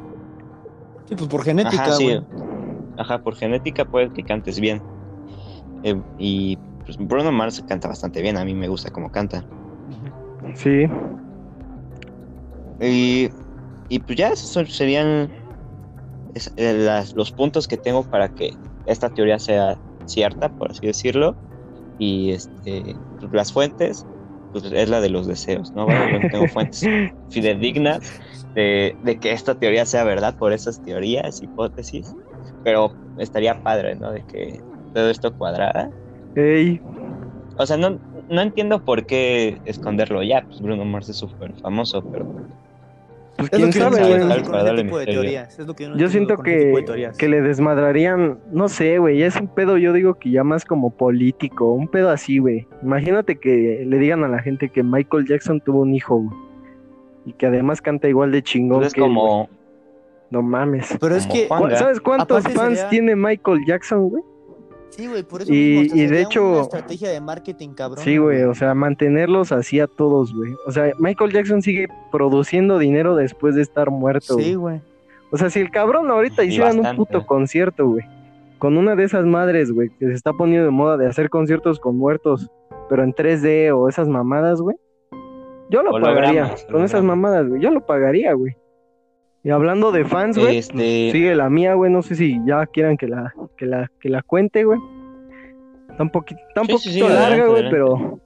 Sí, 1.09 1.15
pues 1.15 1.29
por 1.31 1.45
genética, 1.45 1.85
Ajá, 1.85 1.93
sí. 1.93 2.19
Ajá, 2.97 3.19
por 3.19 3.37
genética 3.37 3.85
puede 3.85 4.11
que 4.11 4.25
cantes 4.25 4.59
bien. 4.59 4.83
Eh, 5.83 6.03
y 6.17 6.59
pues 6.85 6.97
Bruno 6.99 7.31
Mars 7.31 7.63
canta 7.67 7.87
bastante 7.89 8.23
bien, 8.23 8.37
a 8.37 8.45
mí 8.45 8.55
me 8.55 8.69
gusta 8.69 8.91
cómo 8.91 9.11
canta. 9.11 9.47
Sí. 10.57 10.87
Y, 12.81 13.31
y 13.89 13.99
pues 14.01 14.19
ya 14.19 14.29
esos 14.31 14.73
serían 14.75 15.33
es- 16.35 16.53
eh, 16.57 16.75
las- 16.75 17.15
los 17.15 17.33
puntos 17.33 17.69
que 17.69 17.79
tengo 17.79 18.05
para 18.05 18.29
que 18.29 18.59
esta 18.85 19.11
teoría 19.11 19.39
sea 19.39 19.79
cierta, 20.07 20.51
por 20.51 20.71
así 20.73 20.87
decirlo. 20.87 21.39
Y 21.99 22.33
este, 22.33 23.01
las 23.33 23.53
fuentes, 23.53 24.07
pues 24.53 24.65
es 24.65 24.89
la 24.89 25.01
de 25.01 25.11
los 25.11 25.27
deseos, 25.27 25.73
¿no? 25.75 25.87
Bueno, 25.87 26.09
yo 26.09 26.29
tengo 26.31 26.49
fuentes 26.49 26.83
fidedignas 27.29 28.15
de, 28.55 28.99
de 29.03 29.19
que 29.19 29.33
esta 29.33 29.57
teoría 29.57 29.87
sea 29.87 30.05
verdad 30.05 30.37
por 30.39 30.53
esas 30.53 30.83
teorías, 30.83 31.43
hipótesis. 31.43 32.17
Pero 32.63 32.99
estaría 33.17 33.63
padre, 33.63 33.97
¿no? 33.97 34.13
De 34.13 34.25
que 34.25 34.61
todo 34.93 35.11
esto 35.11 35.35
cuadrara. 35.37 35.91
Ey, 36.35 36.81
O 37.59 37.67
sea, 37.67 37.77
no, 37.77 38.01
no 38.29 38.41
entiendo 38.43 38.85
por 38.85 39.07
qué 39.07 39.61
esconderlo 39.65 40.23
ya. 40.23 40.47
Pues 40.49 40.61
Bruno 40.61 40.85
Mars 40.85 41.09
es 41.09 41.19
súper 41.19 41.55
famoso, 41.61 42.07
pero 42.11 42.29
pues 43.37 43.49
Es 43.53 43.57
quién 43.59 43.67
lo 43.69 43.73
que 43.73 43.79
yo 43.79 43.85
no 43.91 43.97
sabe, 43.97 43.97
sabe, 43.97 44.13
entiendo 44.15 44.27
güey. 44.27 44.29
tal 44.37 44.43
con 44.43 44.51
para 44.53 44.59
ese 44.63 44.67
darle 44.67 44.83
tipo 44.85 44.99
de 44.99 45.05
misterio. 45.07 45.21
teorías. 45.23 45.59
Es 45.59 45.67
lo 45.67 45.75
que 45.75 45.85
yo 45.85 45.91
no 45.91 45.97
Yo 45.97 46.09
siento 46.09 46.37
que, 46.39 46.85
que 47.19 47.29
le 47.29 47.41
desmadrarían, 47.43 48.39
no 48.53 48.69
sé, 48.69 48.99
güey, 48.99 49.19
ya 49.19 49.27
es 49.27 49.37
un 49.37 49.49
pedo, 49.49 49.77
yo 49.79 49.93
digo 49.93 50.15
que 50.15 50.31
ya 50.31 50.45
más 50.45 50.65
como 50.65 50.91
político, 50.91 51.73
un 51.73 51.89
pedo 51.89 52.11
así, 52.11 52.39
güey. 52.39 52.67
Imagínate 52.83 53.37
que 53.37 53.85
le 53.87 53.99
digan 53.99 54.25
a 54.25 54.29
la 54.29 54.41
gente 54.41 54.69
que 54.71 54.83
Michael 54.83 55.27
Jackson 55.27 55.61
tuvo 55.61 55.81
un 55.83 55.95
hijo, 55.95 56.17
güey. 56.19 56.37
Y 57.27 57.33
que 57.33 57.47
además 57.47 57.81
canta 57.83 58.09
igual 58.09 58.31
de 58.33 58.43
chingón 58.43 58.85
es 58.85 58.93
que 58.93 59.01
él, 59.01 59.07
güey. 59.07 59.17
como, 59.17 59.49
No 60.31 60.43
mames. 60.43 60.97
Pero 61.01 61.15
es 61.17 61.27
como 61.27 61.67
que. 61.69 61.77
¿Sabes 61.77 62.01
cuántos 62.01 62.45
fans 62.45 62.75
sería- 62.79 62.89
tiene 62.89 63.17
Michael 63.17 63.61
Jackson, 63.67 64.09
güey? 64.09 64.23
Sí, 64.91 65.07
güey, 65.09 65.23
por 65.23 65.43
eso 65.43 65.53
Y- 65.53 65.57
mismo, 65.57 65.83
hasta 65.83 65.97
y 65.99 66.07
de 66.07 66.23
hecho- 66.23 66.53
una 66.53 66.61
estrategia 66.63 67.11
de 67.11 67.21
marketing 67.21 67.71
cabrón. 67.71 68.03
Sí, 68.05 68.17
güey, 68.19 68.43
o 68.45 68.55
sea, 68.55 68.75
mantenerlos 68.75 69.53
así 69.53 69.79
a 69.81 69.87
todos, 69.87 70.35
güey. 70.35 70.55
O 70.67 70.73
sea, 70.73 70.93
Michael 70.99 71.33
Jackson 71.33 71.61
sigue 71.63 71.87
produciendo 72.11 72.79
dinero 72.79 73.15
después 73.17 73.55
de 73.55 73.63
estar 73.63 73.91
muerto. 73.91 74.39
Sí, 74.39 74.55
güey. 74.55 74.81
O 75.33 75.37
sea, 75.37 75.51
si 75.51 75.61
el 75.61 75.71
cabrón 75.71 76.11
ahorita 76.11 76.45
Y 76.45 76.49
hicieran 76.49 76.79
un 76.79 76.97
puto 76.97 77.27
concierto, 77.27 77.87
güey, 77.89 78.05
con 78.59 78.79
una 78.79 78.95
de 78.95 79.05
esas 79.05 79.27
madres, 79.27 79.71
güey, 79.73 79.91
que 79.99 80.07
se 80.07 80.13
está 80.15 80.33
poniendo 80.33 80.65
de 80.65 80.71
moda 80.71 80.97
de 80.97 81.07
hacer 81.07 81.29
conciertos 81.29 81.79
con 81.79 81.99
muertos, 81.99 82.49
pero 82.89 83.03
en 83.03 83.13
3D 83.13 83.73
o 83.73 83.89
esas 83.89 84.09
mamadas, 84.09 84.61
güey, 84.63 84.77
yo 85.69 85.83
lo 85.83 85.91
pagaría. 86.01 86.55
Con 86.71 86.85
esas 86.85 87.03
mamadas, 87.03 87.49
güey, 87.49 87.61
yo 87.61 87.71
lo 87.71 87.85
pagaría, 87.85 88.33
güey. 88.35 88.57
Y 89.47 89.51
hablando 89.51 89.93
de 89.93 90.05
fans, 90.05 90.37
güey, 90.37 90.59
Este, 90.59 91.13
sigue 91.13 91.37
la 91.37 91.49
mía, 91.49 91.75
güey, 91.75 91.89
no 91.89 92.03
sé 92.03 92.17
si 92.17 92.37
ya 92.45 92.67
quieran 92.67 92.97
que 92.97 93.07
la, 93.07 93.33
que 93.57 93.65
la, 93.65 93.89
que 94.01 94.09
la 94.09 94.23
cuente, 94.23 94.65
güey. 94.65 94.81
Está 95.89 96.03
un 96.03 96.11
poquito, 96.11 96.41
está 96.49 96.63
un 96.63 96.67
Sí, 96.67 96.73
poquito 96.73 97.09
larga, 97.09 97.47
güey, 97.47 97.71
pero 97.71 98.21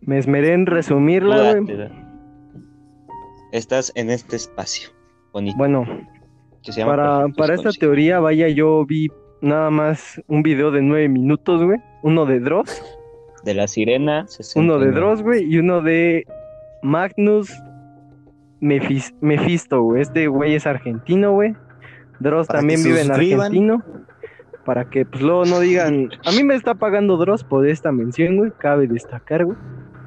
me 0.00 0.16
esmeré 0.16 0.54
en 0.54 0.64
resumirla, 0.64 1.56
güey. 1.60 1.90
Estás 3.52 3.92
en 3.94 4.08
este 4.08 4.36
espacio 4.36 4.88
bonito 5.34 5.54
Bueno, 5.58 5.84
que 6.62 6.72
se 6.72 6.80
llama 6.80 6.96
para, 6.96 7.28
para 7.36 7.54
esta 7.56 7.70
teoría, 7.72 8.20
vaya, 8.20 8.48
yo 8.48 8.86
vi 8.86 9.08
nada 9.42 9.68
más 9.68 10.18
un 10.28 10.42
video 10.42 10.70
de 10.70 10.80
nueve 10.80 11.10
minutos, 11.10 11.62
güey. 11.62 11.78
Uno 12.02 12.24
de 12.24 12.40
Dross, 12.40 12.82
de 13.44 13.52
la 13.52 13.68
sirena. 13.68 14.20
uno 14.56 14.78
de 14.78 14.86
69. 14.86 14.92
Dross, 14.92 15.22
güey, 15.22 15.44
y 15.44 15.58
uno 15.58 15.82
de 15.82 16.26
Magnus 16.82 17.52
Mefis- 18.60 19.14
Mephisto, 19.20 19.82
güey. 19.82 20.02
Este 20.02 20.26
güey 20.28 20.54
es 20.54 20.66
argentino, 20.66 21.32
güey. 21.32 21.54
Dross 22.20 22.46
Para 22.46 22.60
también 22.60 22.82
vive 22.82 23.00
en 23.02 23.10
argentino. 23.12 23.82
Para 24.64 24.86
que, 24.88 25.04
pues, 25.04 25.22
luego 25.22 25.44
no 25.44 25.60
digan... 25.60 26.08
A 26.24 26.32
mí 26.32 26.42
me 26.42 26.54
está 26.54 26.74
pagando 26.74 27.16
Dross 27.18 27.44
por 27.44 27.66
esta 27.66 27.92
mención, 27.92 28.36
güey. 28.38 28.50
Cabe 28.58 28.86
destacar, 28.86 29.44
güey. 29.44 29.58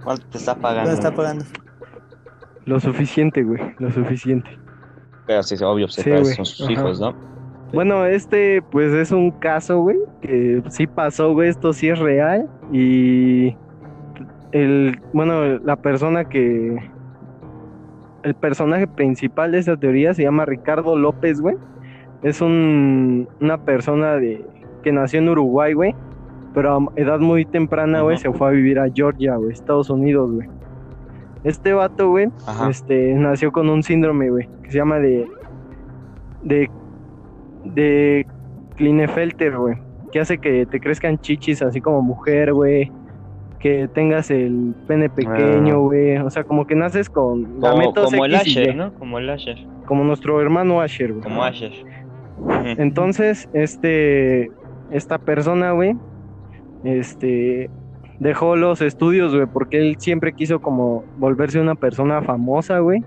¿Cuánto 0.04 0.26
te 0.28 0.38
está 0.38 0.56
pagando? 0.56 0.90
¿Cuánto 0.90 1.08
está 1.08 1.16
pagando? 1.16 1.46
Lo 2.66 2.80
suficiente, 2.80 3.44
güey. 3.44 3.62
Lo 3.78 3.92
suficiente. 3.92 4.50
Pero 5.28 5.44
sí, 5.44 5.56
obvio, 5.64 5.88
se 5.90 6.02
Sí, 6.04 6.10
güey. 6.10 6.26
son 6.26 6.46
sus 6.46 6.62
Ajá. 6.64 6.72
hijos, 6.72 7.00
¿no? 7.00 7.14
Bueno, 7.74 8.06
este, 8.06 8.62
pues 8.72 8.94
es 8.94 9.12
un 9.12 9.30
caso, 9.30 9.82
güey, 9.82 9.98
que 10.22 10.64
sí 10.70 10.88
pasó, 10.88 11.34
güey, 11.34 11.50
esto 11.50 11.74
sí 11.74 11.90
es 11.90 12.00
real. 12.00 12.50
Y 12.72 13.56
el, 14.54 15.00
bueno, 15.12 15.60
la 15.60 15.76
persona 15.76 16.24
que, 16.26 16.78
el 18.24 18.36
personaje 18.36 18.88
principal 18.88 19.52
de 19.52 19.60
esta 19.60 19.78
teoría 19.78 20.14
se 20.14 20.24
llama 20.24 20.46
Ricardo 20.46 20.98
López, 20.98 21.42
güey. 21.42 21.56
Es 22.24 22.42
un, 22.42 23.28
una 23.40 23.60
persona 23.60 24.16
de, 24.16 24.46
que 24.84 24.92
nació 24.92 25.20
en 25.20 25.30
Uruguay, 25.30 25.74
güey, 25.74 25.96
pero 26.54 26.76
a 26.76 26.92
edad 26.96 27.20
muy 27.20 27.46
temprana, 27.46 28.02
güey, 28.02 28.18
se 28.18 28.32
fue 28.32 28.48
a 28.48 28.52
vivir 28.52 28.80
a 28.80 28.90
Georgia, 28.94 29.36
güey, 29.36 29.52
Estados 29.52 29.90
Unidos, 29.90 30.32
güey. 30.32 30.48
Este 31.44 31.74
vato, 31.74 32.10
güey, 32.10 32.30
este, 32.70 33.14
nació 33.14 33.52
con 33.52 33.70
un 33.70 33.84
síndrome, 33.84 34.30
güey, 34.30 34.50
que 34.64 34.72
se 34.72 34.78
llama 34.78 34.98
de, 34.98 35.28
de, 36.44 36.70
de 37.64 38.26
Klinefelter, 38.76 39.58
güey, 39.58 39.78
que 40.12 40.20
hace 40.20 40.40
que 40.40 40.66
te 40.66 40.80
crezcan 40.80 41.20
chichis 41.20 41.62
así 41.62 41.80
como 41.80 42.02
mujer, 42.02 42.54
güey, 42.54 42.92
que 43.60 43.88
tengas 43.88 44.30
el 44.32 44.74
pene 44.88 45.10
pequeño, 45.10 45.76
Ah. 45.76 45.80
güey, 45.80 46.18
o 46.18 46.30
sea, 46.30 46.44
como 46.44 46.68
que 46.68 46.76
naces 46.76 47.10
con 47.10 47.44
Como, 47.46 47.60
gametos 47.62 48.12
como 48.12 48.26
el 48.26 48.36
X 48.36 48.58
Asher, 48.58 48.76
¿no? 48.76 48.94
Como 48.94 49.18
el 49.20 49.30
Asher. 49.30 49.58
como 49.86 50.04
nuestro 50.04 50.40
hermano 50.42 50.80
Asher, 50.82 51.12
güey. 51.14 51.24
Como 51.24 51.44
Asher. 51.44 51.72
Entonces, 52.78 53.50
este, 53.54 54.52
esta 54.92 55.18
persona, 55.18 55.72
güey, 55.72 55.96
este, 56.84 57.70
dejó 58.20 58.56
los 58.56 58.82
estudios, 58.82 59.34
güey, 59.34 59.48
porque 59.48 59.78
él 59.80 59.96
siempre 60.00 60.34
quiso 60.34 60.62
como 60.62 61.04
volverse 61.18 61.60
una 61.60 61.76
persona 61.76 62.22
famosa, 62.22 62.80
güey. 62.80 63.04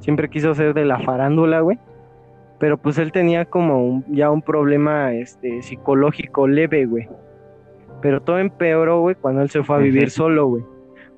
Siempre 0.00 0.28
quiso 0.28 0.54
ser 0.54 0.74
de 0.74 0.84
la 0.84 0.98
farándula, 1.00 1.60
güey. 1.60 1.78
Pero 2.58 2.76
pues 2.78 2.98
él 2.98 3.10
tenía 3.12 3.44
como 3.46 3.82
un- 3.84 4.04
ya 4.10 4.30
un 4.30 4.42
problema, 4.42 5.12
este, 5.14 5.62
psicológico 5.62 6.46
leve, 6.46 6.86
güey. 6.86 7.08
Pero 8.04 8.20
todo 8.20 8.38
empeoró, 8.38 9.00
güey, 9.00 9.14
cuando 9.14 9.40
él 9.40 9.48
se 9.48 9.62
fue 9.62 9.76
a 9.76 9.78
vivir 9.78 10.10
solo, 10.10 10.46
güey. 10.48 10.62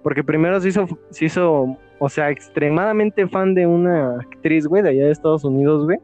Porque 0.04 0.22
primero 0.22 0.60
se 0.60 0.68
hizo, 0.68 0.86
se 1.10 1.24
hizo, 1.24 1.76
o 1.98 2.08
sea, 2.08 2.30
extremadamente 2.30 3.26
fan 3.26 3.54
de 3.54 3.66
una 3.66 4.20
actriz, 4.20 4.68
güey, 4.68 4.84
de 4.84 4.90
allá 4.90 5.06
de 5.06 5.10
Estados 5.10 5.42
Unidos, 5.42 5.84
güey 5.84 5.98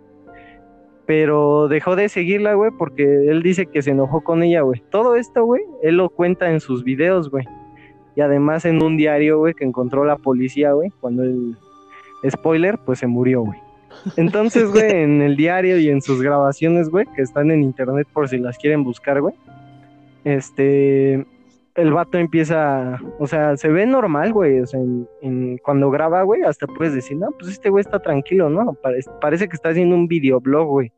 pero 1.07 1.69
dejó 1.69 1.95
de 1.95 2.09
seguirla, 2.09 2.55
güey, 2.55 2.71
porque 2.71 3.03
él 3.03 3.43
dice 3.43 3.67
que 3.67 3.83
se 3.83 3.91
enojó 3.91 4.23
con 4.23 4.43
ella, 4.43 4.63
güey. 4.63 4.83
Todo 4.91 5.17
esto, 5.17 5.45
güey, 5.45 5.63
él 5.83 5.99
lo 5.99 6.09
cuenta 6.09 6.51
en 6.51 6.59
sus 6.61 6.85
videos, 6.85 7.31
güey. 7.31 7.45
Y 8.15 8.23
además 8.23 8.65
en 8.65 8.83
un 8.83 8.97
diario, 8.97 9.39
güey, 9.39 9.53
que 9.53 9.65
encontró 9.65 10.05
la 10.05 10.17
policía, 10.17 10.73
güey, 10.73 10.91
cuando 11.01 11.23
el 11.23 11.57
spoiler, 12.31 12.79
pues 12.79 13.01
se 13.01 13.07
murió, 13.07 13.43
güey. 13.43 13.59
Entonces, 14.17 14.71
güey, 14.73 14.91
en 14.91 15.23
el 15.23 15.37
diario 15.37 15.79
y 15.79 15.89
en 15.89 16.03
sus 16.03 16.23
grabaciones, 16.23 16.89
güey, 16.89 17.07
que 17.15 17.23
están 17.23 17.51
en 17.51 17.63
internet 17.63 18.07
por 18.13 18.29
si 18.29 18.39
las 18.39 18.57
quieren 18.59 18.85
buscar, 18.85 19.21
güey. 19.21 19.35
Este, 20.25 21.27
el 21.75 21.93
vato 21.93 22.19
empieza, 22.19 22.99
o 23.19 23.27
sea, 23.27 23.57
se 23.57 23.69
ve 23.69 23.87
normal, 23.87 24.33
güey, 24.33 24.61
o 24.61 24.67
sea, 24.67 24.81
en- 24.81 25.09
en- 25.23 25.59
cuando 25.59 25.91
graba, 25.91 26.23
güey, 26.23 26.43
hasta 26.43 26.67
puedes 26.67 26.95
decir, 26.95 27.17
no, 27.17 27.31
pues 27.39 27.51
este 27.53 27.71
güey 27.71 27.81
está 27.81 27.99
tranquilo, 27.99 28.49
¿no? 28.51 28.75
Parece, 28.75 29.11
parece 29.21 29.49
que 29.49 29.57
está 29.57 29.71
haciendo 29.71 29.95
un 29.97 30.07
videoblog, 30.07 30.69
güey. 30.69 30.93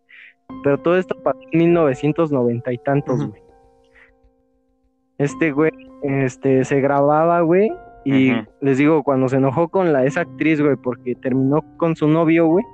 Pero 0.62 0.78
todo 0.78 0.98
esto 0.98 1.16
pasó 1.22 1.38
en 1.52 1.58
1990 1.60 2.72
y 2.72 2.78
tantos, 2.78 3.26
güey. 3.28 3.42
Este 5.18 5.52
güey, 5.52 5.70
este, 6.02 6.64
se 6.64 6.80
grababa, 6.80 7.40
güey, 7.42 7.70
y 8.04 8.32
les 8.60 8.76
digo, 8.78 9.02
cuando 9.04 9.28
se 9.28 9.36
enojó 9.36 9.68
con 9.68 9.92
la 9.92 10.04
esa 10.04 10.22
actriz, 10.22 10.60
güey, 10.60 10.76
porque 10.76 11.14
terminó 11.14 11.62
con 11.78 11.94
su 11.96 12.08
novio, 12.08 12.46
güey, 12.46 12.64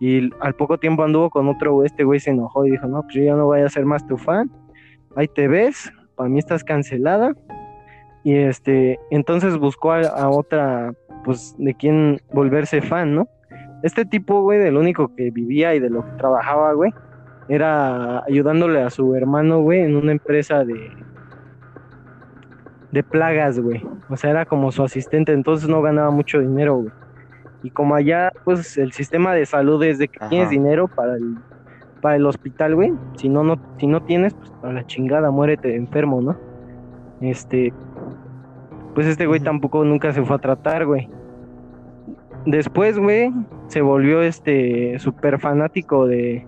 y 0.00 0.30
al 0.40 0.54
poco 0.54 0.78
tiempo 0.78 1.04
anduvo 1.04 1.30
con 1.30 1.48
otro, 1.48 1.74
güey, 1.74 1.86
este 1.86 2.02
güey 2.04 2.18
se 2.18 2.30
enojó 2.30 2.66
y 2.66 2.70
dijo, 2.72 2.86
no, 2.88 3.02
pues 3.02 3.14
yo 3.14 3.22
ya 3.22 3.34
no 3.34 3.44
voy 3.44 3.60
a 3.60 3.68
ser 3.68 3.84
más 3.84 4.06
tu 4.06 4.16
fan, 4.16 4.50
ahí 5.16 5.28
te 5.28 5.48
ves, 5.48 5.92
para 6.14 6.28
mí 6.28 6.38
estás 6.38 6.62
cancelada, 6.62 7.34
y 8.22 8.36
este, 8.36 8.98
entonces 9.10 9.56
buscó 9.58 9.92
a, 9.92 10.00
a 10.02 10.30
otra, 10.30 10.92
pues, 11.24 11.54
de 11.58 11.74
quien 11.74 12.20
volverse 12.32 12.82
fan, 12.82 13.14
¿no? 13.14 13.28
Este 13.82 14.04
tipo, 14.04 14.42
güey, 14.42 14.58
del 14.58 14.76
único 14.76 15.14
que 15.14 15.30
vivía 15.30 15.74
y 15.74 15.80
de 15.80 15.90
lo 15.90 16.04
que 16.04 16.12
trabajaba, 16.12 16.72
güey, 16.72 16.92
era 17.48 18.24
ayudándole 18.24 18.82
a 18.82 18.90
su 18.90 19.14
hermano, 19.14 19.60
güey, 19.60 19.80
en 19.80 19.96
una 19.96 20.12
empresa 20.12 20.64
de 20.64 20.90
de 22.96 23.02
plagas, 23.02 23.60
güey. 23.60 23.82
O 24.08 24.16
sea, 24.16 24.30
era 24.30 24.46
como 24.46 24.72
su 24.72 24.82
asistente, 24.82 25.32
entonces 25.32 25.68
no 25.68 25.82
ganaba 25.82 26.10
mucho 26.10 26.40
dinero, 26.40 26.76
güey. 26.76 26.92
Y 27.62 27.70
como 27.70 27.94
allá, 27.94 28.32
pues 28.44 28.78
el 28.78 28.92
sistema 28.92 29.34
de 29.34 29.44
salud 29.44 29.82
es 29.84 29.98
de 29.98 30.08
que 30.08 30.18
Ajá. 30.18 30.30
tienes 30.30 30.50
dinero 30.50 30.88
para 30.88 31.16
el 31.16 31.36
para 32.06 32.14
el 32.14 32.26
hospital, 32.26 32.76
güey. 32.76 32.92
Si 33.16 33.28
no, 33.28 33.42
no, 33.42 33.58
si 33.78 33.88
no 33.88 34.00
tienes, 34.04 34.32
pues 34.32 34.52
a 34.62 34.72
la 34.72 34.86
chingada, 34.86 35.32
muérete 35.32 35.66
de 35.66 35.74
enfermo, 35.74 36.20
¿no? 36.20 36.36
Este, 37.20 37.72
pues 38.94 39.08
este 39.08 39.26
güey 39.26 39.40
tampoco 39.40 39.84
nunca 39.84 40.12
se 40.12 40.22
fue 40.22 40.36
a 40.36 40.38
tratar, 40.38 40.86
güey. 40.86 41.10
Después, 42.44 42.96
güey, 42.96 43.32
se 43.66 43.80
volvió 43.80 44.22
este 44.22 45.00
súper 45.00 45.40
fanático 45.40 46.06
de 46.06 46.46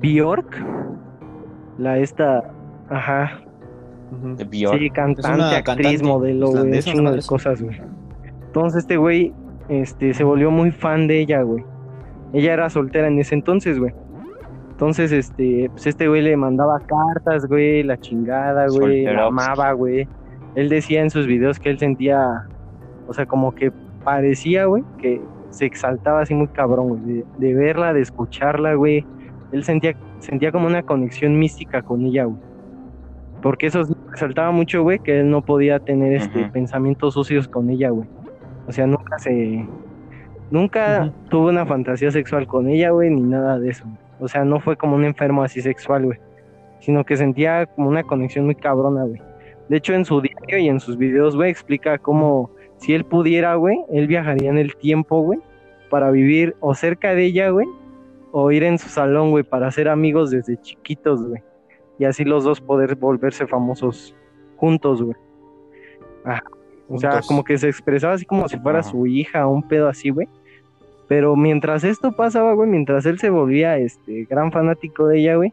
Bjork. 0.00 0.64
La 1.76 1.98
esta, 1.98 2.50
ajá. 2.88 3.42
De 4.38 4.44
Bjork. 4.44 4.78
Sí, 4.78 4.88
cantante, 4.88 5.28
una 5.28 5.58
actriz, 5.58 5.64
cantante 5.76 6.04
modelo, 6.04 6.46
güey, 6.46 6.62
un 6.62 6.68
islandesa, 6.68 6.90
chingo 6.90 7.02
¿no? 7.02 7.12
de 7.12 7.20
cosas, 7.20 7.60
güey. 7.60 7.82
Entonces 8.46 8.84
este 8.84 8.96
güey, 8.96 9.34
este, 9.68 10.14
se 10.14 10.24
volvió 10.24 10.50
muy 10.50 10.70
fan 10.70 11.06
de 11.06 11.20
ella, 11.20 11.42
güey. 11.42 11.66
Ella 12.32 12.54
era 12.54 12.70
soltera 12.70 13.08
en 13.08 13.18
ese 13.18 13.34
entonces, 13.34 13.78
güey. 13.78 13.92
Entonces, 14.76 15.10
este, 15.10 15.70
pues 15.70 15.86
este 15.86 16.06
güey 16.06 16.20
le 16.20 16.36
mandaba 16.36 16.78
cartas, 16.80 17.46
güey, 17.46 17.82
la 17.82 17.98
chingada, 17.98 18.66
güey, 18.68 19.04
la 19.04 19.28
amaba, 19.28 19.72
güey. 19.72 20.06
Él 20.54 20.68
decía 20.68 21.00
en 21.00 21.08
sus 21.08 21.26
videos 21.26 21.58
que 21.58 21.70
él 21.70 21.78
sentía, 21.78 22.46
o 23.08 23.14
sea, 23.14 23.24
como 23.24 23.54
que 23.54 23.72
parecía, 24.04 24.66
güey, 24.66 24.84
que 24.98 25.22
se 25.48 25.64
exaltaba 25.64 26.20
así 26.20 26.34
muy 26.34 26.48
cabrón, 26.48 26.88
güey, 26.88 27.00
de, 27.00 27.24
de 27.38 27.54
verla, 27.54 27.94
de 27.94 28.02
escucharla, 28.02 28.74
güey. 28.74 29.06
Él 29.50 29.64
sentía, 29.64 29.96
sentía 30.18 30.52
como 30.52 30.66
una 30.66 30.82
conexión 30.82 31.38
mística 31.38 31.80
con 31.80 32.04
ella, 32.04 32.24
güey. 32.24 32.38
Porque 33.40 33.68
eso 33.68 33.82
resaltaba 34.10 34.50
mucho, 34.50 34.82
güey, 34.82 34.98
que 34.98 35.20
él 35.20 35.30
no 35.30 35.40
podía 35.40 35.78
tener 35.78 36.12
este 36.12 36.50
pensamientos 36.50 37.14
sucios 37.14 37.48
con 37.48 37.70
ella, 37.70 37.88
güey. 37.88 38.06
O 38.68 38.72
sea, 38.72 38.86
nunca 38.86 39.18
se 39.18 39.66
nunca 40.50 41.10
tuvo 41.30 41.48
una 41.48 41.64
fantasía 41.64 42.10
sexual 42.10 42.46
con 42.46 42.68
ella, 42.68 42.90
güey, 42.90 43.08
ni 43.08 43.22
nada 43.22 43.58
de 43.58 43.70
eso. 43.70 43.86
O 44.20 44.28
sea, 44.28 44.44
no 44.44 44.60
fue 44.60 44.76
como 44.76 44.96
un 44.96 45.04
enfermo 45.04 45.42
así 45.42 45.60
sexual, 45.60 46.06
güey, 46.06 46.18
sino 46.80 47.04
que 47.04 47.16
sentía 47.16 47.66
como 47.66 47.88
una 47.88 48.02
conexión 48.02 48.46
muy 48.46 48.54
cabrona, 48.54 49.04
güey. 49.04 49.20
De 49.68 49.76
hecho, 49.78 49.94
en 49.94 50.04
su 50.04 50.20
diario 50.20 50.58
y 50.58 50.68
en 50.68 50.80
sus 50.80 50.96
videos, 50.96 51.36
güey, 51.36 51.50
explica 51.50 51.98
cómo 51.98 52.50
si 52.78 52.94
él 52.94 53.04
pudiera, 53.04 53.54
güey, 53.56 53.78
él 53.90 54.06
viajaría 54.06 54.50
en 54.50 54.58
el 54.58 54.76
tiempo, 54.76 55.20
güey, 55.20 55.40
para 55.90 56.10
vivir 56.10 56.56
o 56.60 56.74
cerca 56.74 57.14
de 57.14 57.24
ella, 57.24 57.50
güey, 57.50 57.66
o 58.32 58.50
ir 58.50 58.62
en 58.62 58.78
su 58.78 58.88
salón, 58.88 59.30
güey, 59.30 59.44
para 59.44 59.70
ser 59.70 59.88
amigos 59.88 60.30
desde 60.30 60.60
chiquitos, 60.60 61.26
güey. 61.26 61.42
y 61.98 62.04
así 62.04 62.24
los 62.24 62.44
dos 62.44 62.60
poder 62.60 62.94
volverse 62.94 63.46
famosos 63.46 64.14
juntos, 64.56 65.02
güey. 65.02 65.16
Ah, 66.24 66.42
o 66.88 66.98
sea, 66.98 67.20
como 67.26 67.42
que 67.42 67.56
se 67.58 67.68
expresaba 67.68 68.14
así 68.14 68.24
como 68.24 68.48
si 68.48 68.58
fuera 68.58 68.80
Ajá. 68.80 68.90
su 68.90 69.06
hija, 69.06 69.46
un 69.46 69.66
pedo 69.66 69.88
así, 69.88 70.10
güey. 70.10 70.28
Pero 71.08 71.36
mientras 71.36 71.84
esto 71.84 72.12
pasaba, 72.12 72.52
güey, 72.54 72.68
mientras 72.68 73.06
él 73.06 73.18
se 73.18 73.30
volvía 73.30 73.78
este 73.78 74.24
gran 74.24 74.50
fanático 74.50 75.06
de 75.06 75.20
ella, 75.20 75.36
güey, 75.36 75.52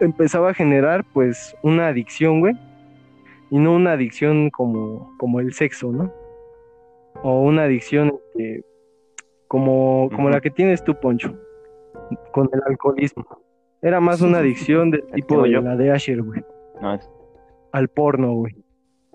empezaba 0.00 0.50
a 0.50 0.54
generar 0.54 1.04
pues 1.12 1.54
una 1.62 1.88
adicción, 1.88 2.40
güey. 2.40 2.54
Y 3.50 3.58
no 3.58 3.74
una 3.74 3.92
adicción 3.92 4.50
como, 4.50 5.12
como 5.18 5.40
el 5.40 5.52
sexo, 5.54 5.90
¿no? 5.90 6.12
O 7.22 7.42
una 7.42 7.64
adicción 7.64 8.14
este, 8.36 8.64
como, 9.48 10.08
como 10.14 10.30
la 10.30 10.40
que 10.40 10.50
tienes 10.50 10.84
tú, 10.84 10.94
Poncho, 11.00 11.34
con 12.32 12.48
el 12.52 12.60
alcoholismo. 12.66 13.26
Era 13.82 13.98
más 14.00 14.20
una 14.20 14.38
adicción 14.38 14.90
del 14.92 15.04
tipo 15.14 15.42
de 15.42 15.50
yo. 15.50 15.60
la 15.62 15.74
de 15.76 15.90
Asher, 15.90 16.22
güey, 16.22 16.42
No, 16.80 16.94
es- 16.94 17.10
al 17.72 17.88
porno, 17.88 18.34
güey. 18.34 18.54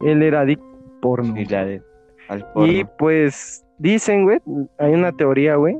Él 0.02 0.22
era 0.24 0.42
adicto 0.42 0.66
al 0.66 1.00
porno. 1.02 1.26
sí, 1.28 1.32
güey. 1.34 1.46
la 1.46 1.66
de 1.66 1.82
al 2.28 2.40
Y 2.40 2.44
porno. 2.84 2.92
pues 2.98 3.65
dicen, 3.78 4.24
güey, 4.24 4.40
hay 4.80 4.94
una 4.94 5.12
teoría, 5.12 5.56
güey, 5.56 5.78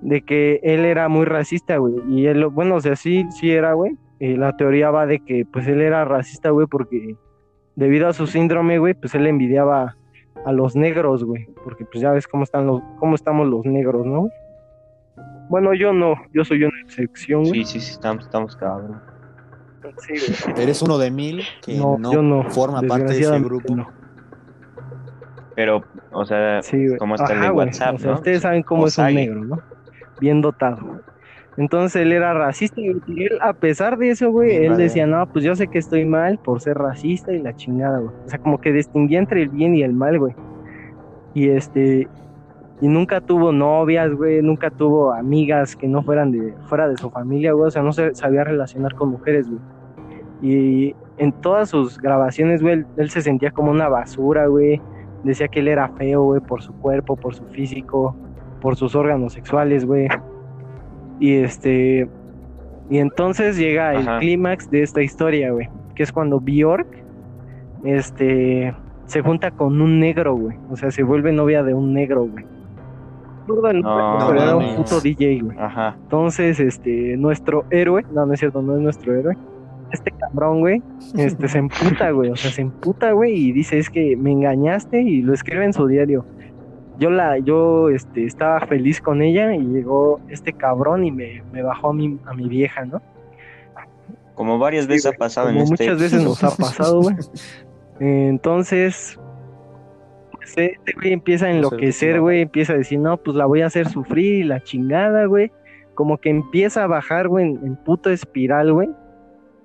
de 0.00 0.22
que 0.22 0.60
él 0.62 0.84
era 0.84 1.08
muy 1.08 1.24
racista, 1.24 1.76
güey. 1.78 1.94
Y 2.08 2.26
él, 2.26 2.46
bueno, 2.46 2.76
o 2.76 2.80
sea, 2.80 2.96
sí, 2.96 3.24
sí 3.30 3.50
era, 3.50 3.72
güey. 3.74 3.96
Y 4.18 4.36
la 4.36 4.56
teoría 4.56 4.90
va 4.90 5.06
de 5.06 5.20
que, 5.20 5.44
pues, 5.50 5.66
él 5.66 5.80
era 5.80 6.04
racista, 6.04 6.50
güey, 6.50 6.66
porque 6.66 7.16
debido 7.76 8.08
a 8.08 8.12
su 8.12 8.26
síndrome, 8.26 8.78
güey, 8.78 8.94
pues 8.94 9.14
él 9.14 9.26
envidiaba 9.26 9.96
a 10.44 10.52
los 10.52 10.76
negros, 10.76 11.24
güey. 11.24 11.46
Porque, 11.64 11.84
pues, 11.84 12.02
ya 12.02 12.12
ves 12.12 12.28
cómo 12.28 12.44
están 12.44 12.66
los, 12.66 12.82
cómo 12.98 13.14
estamos 13.14 13.46
los 13.48 13.64
negros, 13.64 14.06
¿no? 14.06 14.28
Bueno, 15.48 15.74
yo 15.74 15.92
no, 15.92 16.14
yo 16.32 16.44
soy 16.44 16.64
una 16.64 16.80
excepción, 16.82 17.44
güey. 17.44 17.64
Sí, 17.64 17.78
sí, 17.78 17.80
sí, 17.80 17.92
estamos, 17.92 18.24
estamos 18.24 18.56
cabrón. 18.56 19.00
Sí. 19.98 20.14
Eres 20.56 20.80
uno 20.80 20.96
de 20.96 21.10
mil 21.10 21.42
que 21.60 21.76
No, 21.76 21.98
no, 21.98 22.12
yo 22.12 22.22
no. 22.22 22.44
forma 22.50 22.82
parte 22.82 23.14
de 23.14 23.20
ese 23.20 23.40
grupo. 23.40 23.74
no. 23.74 24.01
Pero, 25.54 25.82
o 26.12 26.24
sea, 26.24 26.62
Sí. 26.62 26.86
¿Cómo 26.98 27.14
está 27.14 27.32
el 27.34 27.40
de. 27.40 27.50
WhatsApp, 27.50 27.94
O 27.96 27.98
sea, 27.98 28.10
no? 28.10 28.16
ustedes 28.16 28.42
saben 28.42 28.62
cómo 28.62 28.86
es 28.86 28.98
un 28.98 29.14
negro, 29.14 29.44
¿no? 29.44 29.58
Bien 30.20 30.40
dotado. 30.40 31.00
Entonces 31.58 32.00
él 32.00 32.12
era 32.12 32.32
racista 32.32 32.80
y 32.80 32.88
él, 33.24 33.38
a 33.42 33.52
pesar 33.52 33.98
de 33.98 34.10
eso, 34.10 34.30
güey, 34.30 34.56
él 34.56 34.70
vale. 34.70 34.84
decía, 34.84 35.06
no, 35.06 35.26
pues 35.26 35.44
yo 35.44 35.54
sé 35.54 35.66
que 35.66 35.78
estoy 35.78 36.06
mal 36.06 36.38
por 36.38 36.60
ser 36.62 36.78
racista 36.78 37.32
y 37.32 37.42
la 37.42 37.54
chingada, 37.54 37.98
güey. 37.98 38.14
O 38.24 38.28
sea, 38.28 38.38
como 38.38 38.58
que 38.58 38.72
distinguía 38.72 39.18
entre 39.18 39.42
el 39.42 39.48
bien 39.50 39.74
y 39.74 39.82
el 39.82 39.92
mal, 39.92 40.18
güey. 40.18 40.34
Y 41.34 41.50
este, 41.50 42.08
y 42.80 42.88
nunca 42.88 43.20
tuvo 43.20 43.52
novias, 43.52 44.12
güey, 44.14 44.40
nunca 44.40 44.70
tuvo 44.70 45.12
amigas 45.12 45.76
que 45.76 45.86
no 45.86 46.02
fueran 46.02 46.32
de, 46.32 46.54
fuera 46.68 46.88
de 46.88 46.96
su 46.96 47.10
familia, 47.10 47.52
güey. 47.52 47.68
O 47.68 47.70
sea, 47.70 47.82
no 47.82 47.92
se 47.92 48.14
sabía 48.14 48.44
relacionar 48.44 48.94
con 48.94 49.10
mujeres, 49.10 49.46
güey. 49.48 49.60
Y 50.40 50.96
en 51.18 51.32
todas 51.32 51.68
sus 51.68 51.98
grabaciones, 51.98 52.62
güey, 52.62 52.74
él, 52.74 52.86
él 52.96 53.10
se 53.10 53.20
sentía 53.20 53.50
como 53.50 53.70
una 53.70 53.88
basura, 53.88 54.46
güey. 54.46 54.80
Decía 55.24 55.48
que 55.48 55.60
él 55.60 55.68
era 55.68 55.88
feo, 55.90 56.22
güey, 56.22 56.40
por 56.40 56.62
su 56.62 56.72
cuerpo, 56.74 57.16
por 57.16 57.34
su 57.34 57.44
físico, 57.46 58.16
por 58.60 58.76
sus 58.76 58.94
órganos 58.94 59.32
sexuales, 59.32 59.84
güey. 59.84 60.08
Y 61.20 61.34
este. 61.34 62.08
Y 62.90 62.98
entonces 62.98 63.56
llega 63.56 63.94
el 63.94 64.06
clímax 64.18 64.70
de 64.70 64.82
esta 64.82 65.02
historia, 65.02 65.52
güey. 65.52 65.68
Que 65.94 66.02
es 66.02 66.12
cuando 66.12 66.40
Bjork, 66.40 66.88
este. 67.84 68.74
Se 69.06 69.20
junta 69.20 69.50
con 69.50 69.80
un 69.80 70.00
negro, 70.00 70.34
güey. 70.34 70.56
O 70.70 70.76
sea, 70.76 70.90
se 70.90 71.02
vuelve 71.02 71.32
novia 71.32 71.62
de 71.62 71.74
un 71.74 71.92
negro, 71.92 72.26
güey. 72.26 72.44
No 73.46 73.60
pero 73.60 74.42
era 74.42 74.56
un 74.56 74.76
puto 74.76 75.00
DJ, 75.00 75.40
güey. 75.42 75.58
Ajá. 75.58 75.96
Entonces, 76.02 76.60
este, 76.60 77.16
nuestro 77.16 77.64
héroe, 77.70 78.04
no, 78.12 78.24
no 78.24 78.32
es 78.32 78.40
cierto, 78.40 78.62
no 78.62 78.76
es 78.76 78.80
nuestro 78.80 79.14
héroe. 79.14 79.36
Este 79.92 80.10
cabrón, 80.12 80.60
güey, 80.60 80.82
este, 81.16 81.48
se 81.48 81.58
emputa, 81.58 82.10
güey, 82.10 82.30
o 82.30 82.36
sea, 82.36 82.50
se 82.50 82.62
emputa, 82.62 83.12
güey, 83.12 83.34
y 83.34 83.52
dice, 83.52 83.78
es 83.78 83.90
que 83.90 84.16
me 84.16 84.32
engañaste 84.32 85.02
y 85.02 85.22
lo 85.22 85.34
escribe 85.34 85.64
en 85.64 85.72
su 85.72 85.86
diario. 85.86 86.24
Yo 86.98 87.10
la, 87.10 87.38
yo, 87.38 87.90
este, 87.90 88.24
estaba 88.24 88.60
feliz 88.66 89.00
con 89.00 89.22
ella 89.22 89.54
y 89.54 89.60
llegó 89.60 90.20
este 90.28 90.52
cabrón 90.52 91.04
y 91.04 91.10
me, 91.10 91.42
me 91.52 91.62
bajó 91.62 91.90
a 91.90 91.92
mi, 91.92 92.18
a 92.24 92.34
mi 92.34 92.48
vieja, 92.48 92.84
¿no? 92.84 93.02
Como 94.34 94.58
varias 94.58 94.86
veces 94.86 95.06
ha 95.06 95.12
pasado 95.12 95.48
Como 95.48 95.60
en 95.60 95.64
este. 95.64 95.84
muchas 95.84 96.00
veces 96.00 96.24
nos 96.24 96.42
ha 96.42 96.56
pasado, 96.56 97.02
güey. 97.02 97.16
Entonces, 98.00 99.18
pues, 100.32 100.56
este 100.56 100.92
güey 100.94 101.12
empieza 101.12 101.46
a 101.46 101.50
enloquecer, 101.50 102.20
güey, 102.20 102.42
empieza 102.42 102.72
a 102.72 102.76
decir, 102.76 102.98
no, 102.98 103.16
pues 103.16 103.36
la 103.36 103.46
voy 103.46 103.62
a 103.62 103.66
hacer 103.66 103.88
sufrir 103.88 104.44
y 104.44 104.44
la 104.44 104.62
chingada, 104.62 105.26
güey. 105.26 105.52
Como 105.94 106.18
que 106.18 106.30
empieza 106.30 106.84
a 106.84 106.86
bajar, 106.86 107.28
güey, 107.28 107.44
en, 107.44 107.66
en 107.66 107.76
puto 107.76 108.10
espiral, 108.10 108.72
güey, 108.72 108.88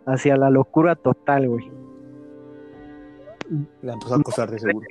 hacia 0.07 0.37
la 0.37 0.49
locura 0.49 0.95
total, 0.95 1.47
güey. 1.49 1.71
La 3.81 3.93
empezó 3.93 4.15
a 4.15 4.17
acosar 4.17 4.49
de 4.49 4.59
seguro. 4.59 4.87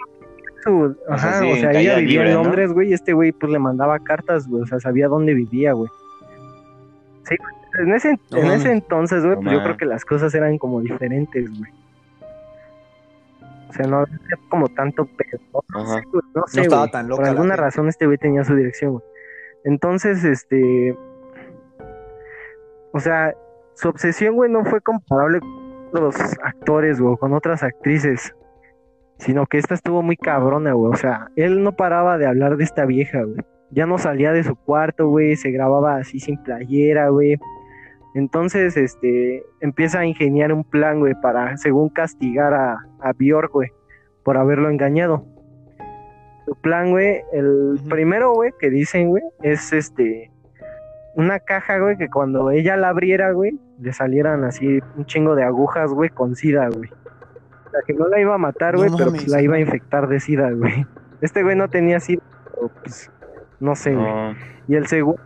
Ajá, 1.08 1.40
sí, 1.40 1.52
o 1.52 1.56
sea, 1.56 1.70
ella 1.70 1.96
vivía 1.96 2.22
libre, 2.22 2.30
en. 2.30 2.34
Londres, 2.34 2.72
güey, 2.72 2.90
y 2.90 2.92
este 2.92 3.12
güey, 3.12 3.32
pues 3.32 3.52
le 3.52 3.58
mandaba 3.58 3.98
cartas, 4.00 4.48
güey, 4.48 4.62
o 4.62 4.66
sea, 4.66 4.80
sabía 4.80 5.06
dónde 5.08 5.32
vivía, 5.32 5.72
güey. 5.72 5.88
Sí, 7.24 7.36
en 7.78 7.94
ese, 7.94 8.18
No 8.30 8.38
en 8.38 8.50
ese 8.52 8.72
entonces, 8.72 9.24
güey, 9.24 9.36
No 9.36 9.42
pues 9.42 9.52
yo 9.52 9.62
creo 9.62 9.76
que 9.76 9.86
las 9.86 10.04
cosas 10.04 10.34
eran 10.34 10.58
como 10.58 10.80
diferentes, 10.80 11.48
güey. 11.56 11.70
O 13.68 13.72
sea, 13.72 13.86
no 13.86 13.98
había 13.98 14.16
como 14.48 14.68
tanto 14.68 15.06
pedo. 15.06 15.40
No, 15.68 15.86
sé, 15.86 16.02
güey, 16.10 16.22
no 16.34 16.42
sé, 16.46 16.60
estaba 16.62 16.82
güey. 16.82 16.92
tan 16.92 17.08
loca 17.08 17.22
Por 17.22 17.28
alguna 17.30 17.54
gente. 17.54 17.62
razón 17.62 17.88
este 17.88 18.06
güey 18.06 18.18
tenía 18.18 18.42
su 18.44 18.54
dirección, 18.56 18.92
güey. 18.92 19.04
Entonces, 19.64 20.24
este... 20.24 20.96
O 22.92 23.00
sea, 23.00 23.34
su 23.76 23.90
obsesión, 23.90 24.34
güey, 24.34 24.50
no 24.50 24.64
fue 24.64 24.80
comparable 24.80 25.40
con 25.92 26.02
los 26.02 26.16
actores, 26.42 26.98
güey, 26.98 27.16
con 27.18 27.34
otras 27.34 27.62
actrices. 27.62 28.34
Sino 29.18 29.46
que 29.46 29.58
esta 29.58 29.74
estuvo 29.74 30.02
muy 30.02 30.16
cabrona, 30.16 30.72
güey. 30.72 30.92
O 30.92 30.96
sea, 30.96 31.28
él 31.36 31.62
no 31.62 31.76
paraba 31.76 32.16
de 32.16 32.26
hablar 32.26 32.56
de 32.56 32.64
esta 32.64 32.86
vieja, 32.86 33.22
güey. 33.22 33.38
Ya 33.70 33.86
no 33.86 33.98
salía 33.98 34.32
de 34.32 34.44
su 34.44 34.56
cuarto, 34.56 35.08
güey. 35.08 35.36
Se 35.36 35.50
grababa 35.50 35.96
así 35.96 36.20
sin 36.20 36.42
playera, 36.42 37.10
güey. 37.10 37.36
Entonces, 38.14 38.78
este, 38.78 39.44
empieza 39.60 40.00
a 40.00 40.06
ingeniar 40.06 40.52
un 40.54 40.64
plan, 40.64 41.00
güey, 41.00 41.14
para, 41.20 41.54
según 41.58 41.90
castigar 41.90 42.54
a, 42.54 42.78
a 43.00 43.12
Bjork, 43.12 43.52
güey, 43.52 43.68
por 44.24 44.38
haberlo 44.38 44.70
engañado. 44.70 45.26
Su 46.46 46.54
plan, 46.54 46.92
güey, 46.92 47.20
el 47.32 47.78
primero, 47.90 48.32
güey, 48.32 48.52
que 48.58 48.70
dicen, 48.70 49.10
güey, 49.10 49.22
es 49.42 49.70
este, 49.74 50.30
una 51.16 51.40
caja, 51.40 51.78
güey, 51.78 51.96
que 51.96 52.08
cuando 52.08 52.50
ella 52.50 52.76
la 52.76 52.90
abriera, 52.90 53.32
güey, 53.32 53.58
le 53.80 53.92
salieran 53.92 54.44
así 54.44 54.80
un 54.96 55.06
chingo 55.06 55.34
de 55.34 55.42
agujas, 55.44 55.90
güey, 55.90 56.10
con 56.10 56.36
sida, 56.36 56.68
güey. 56.68 56.90
O 56.90 57.70
sea, 57.70 57.80
que 57.86 57.94
no 57.94 58.06
la 58.08 58.20
iba 58.20 58.34
a 58.34 58.38
matar, 58.38 58.74
No 58.74 58.80
güey, 58.80 58.90
pero 58.96 59.10
pues 59.10 59.26
la 59.28 59.42
iba 59.42 59.56
a 59.56 59.60
infectar 59.60 60.08
de 60.08 60.20
sida, 60.20 60.50
güey. 60.52 60.86
Este 61.22 61.42
güey 61.42 61.56
no 61.56 61.68
tenía 61.68 61.98
sida, 62.00 62.22
pero 62.54 62.70
pues, 62.82 63.10
no 63.60 63.74
sé, 63.74 63.94
güey. 63.94 64.06
No, 64.06 64.34
Y 64.68 64.74
el 64.76 64.86
segundo, 64.86 65.20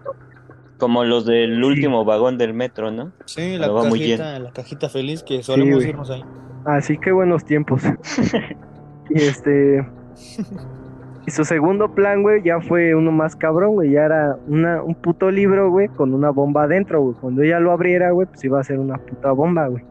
como 0.78 1.04
los 1.04 1.26
del 1.26 1.56
Sí. 1.56 1.62
último 1.62 2.04
vagón 2.04 2.38
del 2.38 2.54
metro, 2.54 2.90
¿no? 2.90 3.12
Sí, 3.26 3.56
la 3.58 3.68
muy 3.70 3.98
cajita, 3.98 4.38
la 4.38 4.52
cajita 4.52 4.88
feliz 4.88 5.22
que 5.22 5.42
solemos 5.42 5.76
güey. 5.76 5.88
irnos 5.90 6.10
ahí. 6.10 6.24
Así 6.64 6.96
que 6.98 7.12
buenos 7.12 7.44
tiempos. 7.44 7.82
y 9.10 9.22
este. 9.22 9.86
Y 11.26 11.30
su 11.30 11.44
segundo 11.44 11.94
plan, 11.94 12.22
güey, 12.22 12.42
ya 12.42 12.60
fue 12.60 12.94
uno 12.94 13.12
más 13.12 13.36
cabrón, 13.36 13.74
güey. 13.74 13.90
Ya 13.90 14.04
era 14.04 14.36
una, 14.48 14.82
un 14.82 14.94
puto 14.94 15.30
libro, 15.30 15.70
güey, 15.70 15.88
con 15.88 16.14
una 16.14 16.30
bomba 16.30 16.64
adentro, 16.64 17.02
güey. 17.02 17.14
Cuando 17.20 17.42
ella 17.42 17.60
lo 17.60 17.72
abriera, 17.72 18.10
güey, 18.10 18.26
pues 18.26 18.42
iba 18.44 18.58
a 18.58 18.64
ser 18.64 18.78
una 18.78 18.96
puta 18.96 19.32
bomba, 19.32 19.68
güey. 19.68 19.84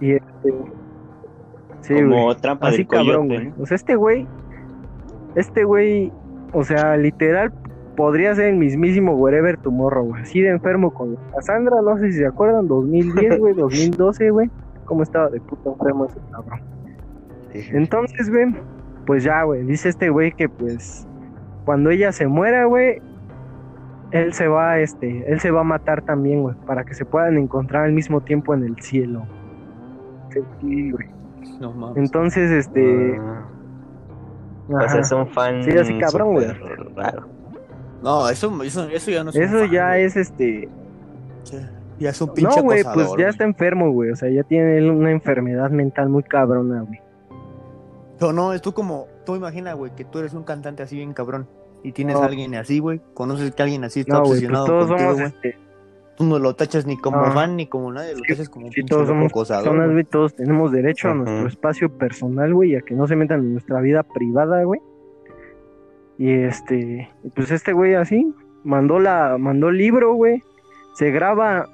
Y 0.00 0.12
este. 0.12 0.54
Sí, 1.80 1.94
como 1.94 2.24
güey. 2.24 2.36
trampa 2.36 2.68
Así 2.68 2.78
del 2.78 2.86
coyote. 2.86 3.06
cabrón, 3.06 3.28
güey. 3.28 3.46
¿no? 3.46 3.54
O 3.62 3.66
sea, 3.66 3.76
este 3.76 3.94
güey. 3.94 4.26
Este 5.36 5.64
güey. 5.64 6.12
O 6.52 6.64
sea, 6.64 6.96
literal. 6.96 7.52
Podría 7.96 8.34
ser 8.34 8.46
el 8.46 8.56
mismísimo 8.56 9.14
Wherever 9.14 9.56
Tomorrow, 9.56 10.04
güey. 10.06 10.22
Así 10.22 10.40
de 10.40 10.48
enfermo 10.48 10.92
con 10.92 11.16
Cassandra, 11.32 11.80
no 11.80 11.96
sé 11.98 12.10
si 12.10 12.18
se 12.18 12.26
acuerdan, 12.26 12.66
2010, 12.66 13.38
güey, 13.38 13.54
2012, 13.54 14.30
güey. 14.30 14.50
Cómo 14.84 15.04
estaba 15.04 15.30
de 15.30 15.40
puta 15.40 15.70
enfermo 15.70 16.06
ese 16.06 16.18
cabrón. 16.32 16.60
Entonces, 17.52 18.28
güey, 18.30 18.52
pues 19.06 19.24
ya, 19.24 19.42
güey, 19.42 19.62
dice 19.64 19.88
este 19.88 20.08
güey 20.10 20.32
que 20.32 20.48
pues 20.48 21.06
cuando 21.64 21.90
ella 21.90 22.12
se 22.12 22.26
muera, 22.26 22.64
güey, 22.66 23.00
él 24.10 24.32
se 24.32 24.46
va, 24.48 24.78
este, 24.80 25.30
él 25.30 25.40
se 25.40 25.50
va 25.50 25.60
a 25.60 25.64
matar 25.64 26.02
también, 26.02 26.42
güey, 26.42 26.54
para 26.66 26.84
que 26.84 26.94
se 26.94 27.04
puedan 27.04 27.36
encontrar 27.38 27.84
al 27.84 27.92
mismo 27.92 28.20
tiempo 28.20 28.54
en 28.54 28.64
el 28.64 28.76
cielo. 28.80 29.26
Sí, 30.60 30.90
güey. 30.90 31.08
No 31.60 31.72
mames. 31.72 31.96
Entonces, 31.98 32.50
este, 32.50 33.18
Ah, 34.70 34.84
o 34.84 34.88
sea, 34.88 35.00
es 35.00 35.12
un 35.12 35.26
fan. 35.28 35.62
Sí, 35.62 35.70
así 35.76 35.98
cabrón, 35.98 36.32
güey. 36.32 36.46
raro. 36.96 37.28
No, 38.02 38.28
eso, 38.28 38.62
eso, 38.62 38.88
eso 38.88 39.10
ya 39.10 39.22
no 39.24 39.30
es 39.30 39.36
un 39.36 39.42
eso 39.42 39.58
fan, 39.60 39.70
ya 39.70 39.88
güey. 39.90 40.04
es, 40.04 40.16
este, 40.16 40.68
Ya- 41.44 41.70
Ya 41.98 42.10
es 42.10 42.20
un 42.22 42.32
pinche 42.34 42.56
no, 42.56 42.62
güey, 42.64 42.82
pues 42.94 43.08
ya 43.18 43.28
está 43.28 43.44
enfermo, 43.44 43.90
güey, 43.92 44.10
o 44.10 44.16
sea, 44.16 44.28
ya 44.30 44.42
tiene 44.42 44.90
una 44.90 45.10
enfermedad 45.10 45.70
mental 45.70 46.08
muy 46.08 46.22
cabrona, 46.22 46.80
güey. 46.82 47.00
No, 48.32 48.52
es 48.52 48.62
tú 48.62 48.72
como, 48.72 49.06
tú 49.26 49.36
imagina, 49.36 49.72
güey, 49.74 49.92
que 49.94 50.04
tú 50.04 50.18
eres 50.18 50.34
un 50.34 50.44
cantante 50.44 50.82
así 50.82 50.96
bien 50.96 51.12
cabrón 51.12 51.46
y 51.82 51.92
tienes 51.92 52.14
No. 52.16 52.22
a 52.22 52.26
alguien 52.26 52.54
así, 52.54 52.78
güey, 52.78 53.00
conoces 53.14 53.54
que 53.54 53.62
alguien 53.62 53.84
así 53.84 54.00
está 54.00 54.14
No, 54.14 54.20
pues 54.20 54.30
obsesionado 54.32 54.66
todos 54.66 54.86
contigo, 54.88 54.98
somos, 55.10 55.14
güey. 55.16 55.26
este, 55.26 55.58
tú 56.16 56.24
no 56.24 56.38
lo 56.38 56.54
tachas 56.54 56.86
ni 56.86 56.96
como 56.96 57.18
Ah. 57.18 57.32
fan 57.32 57.56
ni 57.56 57.66
como 57.66 57.92
nadie, 57.92 58.14
lo 58.14 58.20
tachas 58.26 58.48
como 58.48 58.66
un 58.66 58.72
Sí, 58.72 58.76
pinche 58.80 58.94
todos 58.94 59.08
somos 59.08 59.26
acosador, 59.30 59.64
personas, 59.64 59.90
güey. 59.92 60.04
todos 60.04 60.34
tenemos 60.34 60.72
derecho 60.72 61.08
a 61.08 61.12
Ujú. 61.12 61.22
nuestro 61.24 61.48
espacio 61.48 61.90
personal, 61.98 62.54
güey, 62.54 62.72
y 62.72 62.76
a 62.76 62.80
que 62.82 62.94
no 62.94 63.06
se 63.06 63.16
metan 63.16 63.40
en 63.40 63.52
nuestra 63.52 63.80
vida 63.80 64.02
privada, 64.02 64.62
güey. 64.64 64.80
Y 66.18 66.30
este, 66.32 67.10
pues 67.34 67.50
este 67.50 67.72
güey 67.72 67.94
así, 67.94 68.32
mandó 68.62 68.98
la, 69.00 69.36
mandó 69.38 69.68
el 69.68 69.78
libro, 69.78 70.14
güey. 70.14 70.42
Se 70.94 71.10
graba 71.10 71.68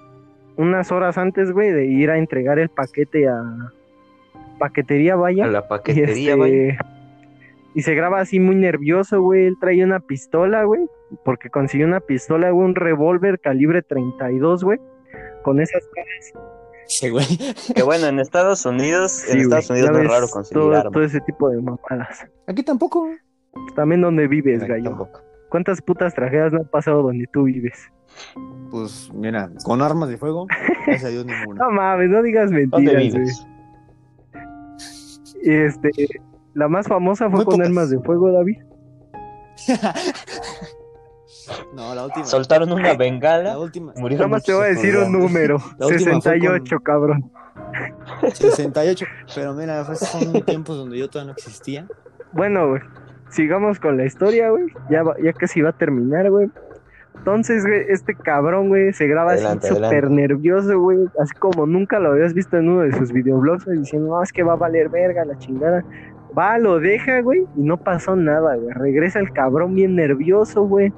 unas 0.56 0.90
horas 0.92 1.18
antes, 1.18 1.52
güey, 1.52 1.70
de 1.70 1.86
ir 1.86 2.10
a 2.10 2.18
entregar 2.18 2.58
el 2.58 2.70
paquete 2.70 3.28
a 3.28 3.42
paquetería, 4.60 5.16
vaya. 5.16 5.44
A 5.44 5.48
la 5.48 5.58
Y, 5.60 5.68
paquetería, 5.68 6.32
este, 6.32 6.34
güey. 6.36 6.76
y 7.74 7.82
se 7.82 7.94
graba 7.94 8.20
así 8.20 8.38
muy 8.38 8.54
nervioso, 8.54 9.20
güey. 9.20 9.46
Él 9.46 9.56
traía 9.60 9.84
una 9.84 9.98
pistola, 10.00 10.62
güey. 10.64 10.82
Porque 11.24 11.50
consiguió 11.50 11.86
una 11.88 11.98
pistola, 12.00 12.50
güey, 12.52 12.64
un 12.68 12.74
revólver 12.76 13.40
calibre 13.40 13.82
32, 13.82 14.62
güey. 14.62 14.78
Con 15.42 15.60
esas 15.60 15.82
Sí, 16.86 17.08
güey. 17.08 17.24
Que 17.74 17.82
bueno, 17.82 18.06
en 18.06 18.18
Estados 18.20 18.64
Unidos, 18.66 19.12
Sí, 19.12 19.32
en 19.32 19.48
güey, 19.48 19.60
Estados 19.60 19.70
Unidos 19.70 19.90
no 19.92 19.98
es 19.98 20.08
raro 20.10 20.28
conseguir 20.28 20.62
todo, 20.62 20.76
armas. 20.76 20.92
todo 20.92 21.02
ese 21.04 21.20
tipo 21.22 21.48
de 21.48 21.60
mamadas. 21.62 22.26
Aquí 22.46 22.62
tampoco. 22.62 23.08
También 23.74 24.00
donde 24.00 24.28
vives, 24.28 24.62
gallo. 24.64 24.84
tampoco. 24.90 25.20
¿Cuántas 25.48 25.82
putas 25.82 26.14
tragedias 26.14 26.52
no 26.52 26.60
han 26.60 26.68
pasado 26.68 27.02
donde 27.02 27.26
tú 27.32 27.44
vives? 27.44 27.90
Pues 28.70 29.10
mira, 29.14 29.50
con 29.64 29.82
armas 29.82 30.08
de 30.08 30.16
fuego, 30.16 30.46
gracias 30.86 31.04
a 31.04 31.08
Dios 31.08 31.26
ninguna. 31.26 31.64
No 31.64 31.70
mames, 31.72 32.08
no 32.10 32.22
digas 32.22 32.50
¿Dónde 32.50 32.66
mentiras, 32.66 32.94
güey. 32.94 33.10
vives? 33.10 33.46
Y 35.42 35.52
Este, 35.54 35.90
la 36.54 36.68
más 36.68 36.86
famosa 36.86 37.26
fue 37.30 37.36
Muy 37.38 37.44
con 37.44 37.54
pocas. 37.54 37.66
armas 37.68 37.90
de 37.90 37.98
fuego, 38.00 38.32
David. 38.32 38.58
No, 41.74 41.94
la 41.94 42.04
última. 42.04 42.24
Soltaron 42.26 42.70
una 42.72 42.88
La 42.92 42.96
bengala, 42.96 43.58
última. 43.58 43.92
murieron 43.96 44.26
Nada 44.28 44.36
más 44.36 44.44
te 44.44 44.52
voy 44.52 44.66
a 44.66 44.68
decir 44.68 44.96
un 44.96 45.10
número. 45.12 45.56
La 45.78 45.86
última 45.86 46.12
fue 46.20 46.20
68, 46.22 46.80
cabrón. 46.80 47.30
68. 48.34 49.06
Pero 49.34 49.54
mira, 49.54 49.84
fue- 49.84 49.96
son 49.96 50.42
tiempos 50.42 50.76
donde 50.76 50.98
yo 50.98 51.08
todavía 51.08 51.32
no 51.32 51.36
existía. 51.36 51.88
Bueno, 52.32 52.68
güey. 52.68 52.82
Sigamos 53.30 53.80
con 53.80 53.96
la 53.96 54.04
historia, 54.04 54.50
güey. 54.50 54.66
Ya, 54.90 55.02
va- 55.02 55.16
ya 55.22 55.32
casi 55.32 55.60
va 55.60 55.70
a 55.70 55.76
terminar, 55.76 56.30
güey. 56.30 56.50
Entonces, 57.16 57.66
güey, 57.66 57.84
este 57.88 58.14
cabrón, 58.14 58.68
güey, 58.68 58.92
se 58.92 59.06
graba 59.06 59.32
Adelante, 59.32 59.68
así 59.68 59.76
súper 59.76 60.10
nervioso, 60.10 60.80
güey. 60.80 60.98
Así 61.18 61.34
como 61.34 61.66
nunca 61.66 61.98
lo 61.98 62.12
habías 62.12 62.32
visto 62.32 62.56
en 62.56 62.68
uno 62.68 62.82
de 62.82 62.92
sus 62.92 63.12
videoblogs, 63.12 63.66
diciendo, 63.66 64.08
no, 64.08 64.22
es 64.22 64.32
que 64.32 64.42
va 64.42 64.54
a 64.54 64.56
valer 64.56 64.88
verga 64.88 65.24
la 65.24 65.36
chingada. 65.36 65.84
Va, 66.36 66.58
lo 66.58 66.78
deja, 66.78 67.20
güey, 67.20 67.46
y 67.56 67.62
no 67.62 67.76
pasó 67.76 68.16
nada, 68.16 68.56
güey. 68.56 68.72
Regresa 68.74 69.18
el 69.18 69.32
cabrón 69.32 69.74
bien 69.74 69.96
nervioso, 69.96 70.62
güey. 70.62 70.92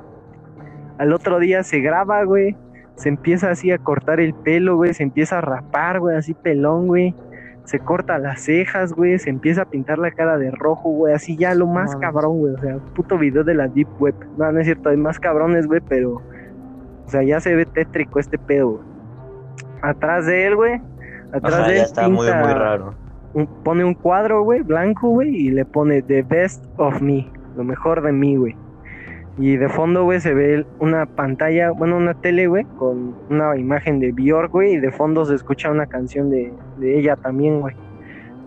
Al 0.99 1.13
otro 1.13 1.39
día 1.41 1.63
se 1.65 1.81
graba, 1.81 2.23
güey. 2.25 2.57
Se 2.95 3.09
empieza 3.09 3.51
así 3.51 3.73
a 3.73 3.79
cortar 3.79 4.21
el 4.21 4.35
pelo, 4.35 4.77
güey. 4.77 4.95
Se 4.95 5.03
empieza 5.03 5.39
a 5.39 5.41
rapar, 5.41 5.99
güey, 5.99 6.17
así 6.17 6.35
pelón, 6.35 6.87
güey. 6.87 7.15
Se 7.65 7.79
corta 7.79 8.19
las 8.19 8.41
cejas, 8.41 8.93
güey. 8.93 9.19
Se 9.19 9.31
empieza 9.31 9.63
a 9.63 9.65
pintar 9.67 9.99
la 9.99 10.11
cara 10.11 10.37
de 10.39 10.51
rojo, 10.51 10.91
güey. 10.91 11.15
Así 11.15 11.37
ya 11.37 11.55
lo 11.55 11.67
más 11.67 11.91
Mames. 11.93 12.01
cabrón, 12.01 12.39
güey. 12.39 12.55
O 12.55 12.59
sea, 12.59 12.77
puto 12.95 13.17
video 13.19 13.45
de 13.45 13.55
la 13.55 13.69
Deep 13.69 13.89
Web. 14.01 14.15
No, 14.37 14.51
no 14.51 14.59
es 14.61 14.67
cierto, 14.67 14.89
hay 14.89 14.97
más 14.97 15.19
cabrones, 15.21 15.67
güey, 15.67 15.81
pero. 15.89 16.21
O 17.05 17.09
sea, 17.09 17.23
ya 17.23 17.41
se 17.41 17.55
ve 17.55 17.65
tétrico 17.67 18.19
este 18.19 18.39
pedo, 18.39 18.71
güey. 18.73 18.85
Atrás 19.83 20.27
de 20.27 20.47
él, 20.47 20.57
güey. 20.57 20.81
Atrás 21.33 21.67
de 21.67 21.73
él 21.73 21.79
ya 21.79 21.83
está 21.85 22.09
muy, 22.09 22.27
muy 22.27 22.27
raro. 22.53 22.95
un- 23.35 23.47
pone 23.65 23.85
un 23.85 23.95
cuadro, 23.95 24.43
güey, 24.45 24.61
blanco, 24.63 25.09
güey, 25.09 25.35
y 25.35 25.51
le 25.51 25.65
pone 25.65 26.03
The 26.03 26.23
Best 26.23 26.65
of 26.77 27.01
Me, 27.01 27.31
lo 27.57 27.65
mejor 27.65 28.03
de 28.03 28.13
mí, 28.13 28.37
güey. 28.37 28.55
Y 29.39 29.57
de 29.57 29.68
fondo, 29.68 30.05
güey, 30.05 30.20
se 30.20 30.35
ve 30.35 30.66
una 30.78 31.07
pantalla, 31.07 31.70
bueno, 31.70 31.97
una 31.97 32.14
tele, 32.14 32.49
güey, 32.49 32.64
con 32.78 33.16
una 33.30 33.57
imagen 33.57 33.99
de 33.99 34.12
Bjork, 34.12 34.53
güey, 34.53 34.74
y 34.74 34.80
de 34.80 34.93
fondo 34.93 35.24
se 35.24 35.35
escucha 35.35 35.70
una 35.70 35.87
canción 35.87 36.28
de, 36.30 36.53
de 36.78 36.99
ella 36.99 37.16
también, 37.16 37.61
güey. 37.61 37.74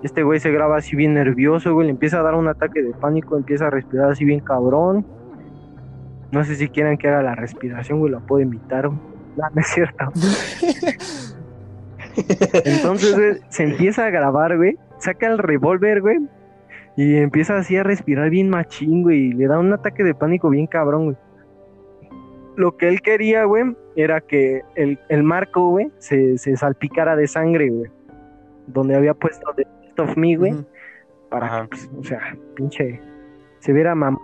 Este 0.04 0.22
güey 0.22 0.40
se 0.40 0.52
graba 0.52 0.78
así 0.78 0.96
bien 0.96 1.16
nervioso, 1.16 1.74
güey, 1.74 1.88
le 1.88 1.92
empieza 1.92 2.20
a 2.20 2.24
dar 2.24 2.36
un 2.36 2.48
ataque 2.48 2.84
de 2.84 2.92
pánico, 2.92 3.36
empieza 3.36 3.66
a 3.68 3.70
respirar 3.72 4.12
así 4.12 4.24
bien 4.24 4.42
cabrón. 4.42 5.04
No 6.32 6.44
sé 6.44 6.56
si 6.56 6.70
quieran 6.70 6.98
que 6.98 7.08
haga 7.08 7.24
la 7.24 7.34
respiración, 7.34 8.00
güey, 8.00 8.12
la 8.12 8.20
puedo 8.20 8.42
imitar, 8.42 8.88
güey. 8.88 9.00
No, 9.36 9.44
no 9.54 9.60
es 9.60 9.68
cierto. 9.68 10.06
Entonces, 12.64 13.16
güey, 13.18 13.42
se 13.50 13.64
empieza 13.64 14.06
a 14.06 14.10
grabar, 14.10 14.56
güey. 14.56 14.78
Saca 14.98 15.28
el 15.28 15.38
revólver, 15.38 16.00
güey. 16.00 16.20
Y 16.98 17.18
empieza 17.18 17.58
así 17.58 17.76
a 17.76 17.84
respirar 17.84 18.30
bien 18.30 18.50
machín, 18.50 19.04
güey. 19.04 19.28
Y 19.28 19.34
le 19.34 19.48
da 19.48 19.60
un 19.60 19.74
ataque 19.74 20.04
de 20.04 20.14
pánico 20.14 20.50
bien 20.50 20.68
cabrón, 20.68 21.06
güey. 21.06 21.18
Lo 22.56 22.78
que 22.78 22.88
él 22.88 23.02
quería, 23.02 23.44
güey, 23.44 23.76
era 23.96 24.22
que 24.22 24.62
el, 24.76 24.98
el 25.10 25.24
marco, 25.24 25.70
güey, 25.70 25.92
se, 25.98 26.38
se 26.38 26.56
salpicara 26.56 27.16
de 27.16 27.28
sangre, 27.28 27.70
güey. 27.70 27.92
Donde 28.68 28.96
había 28.96 29.14
puesto 29.14 29.52
The 29.56 29.68
Best 29.82 30.00
of 30.00 30.18
Me, 30.18 30.38
güey. 30.38 30.56
Para 31.30 31.48
Ajá. 31.48 31.62
que, 31.64 31.68
pues, 31.70 31.90
o 31.98 32.04
sea, 32.04 32.38
pinche, 32.56 33.02
se 33.60 33.74
viera 33.74 33.94
mamá. 33.94 34.20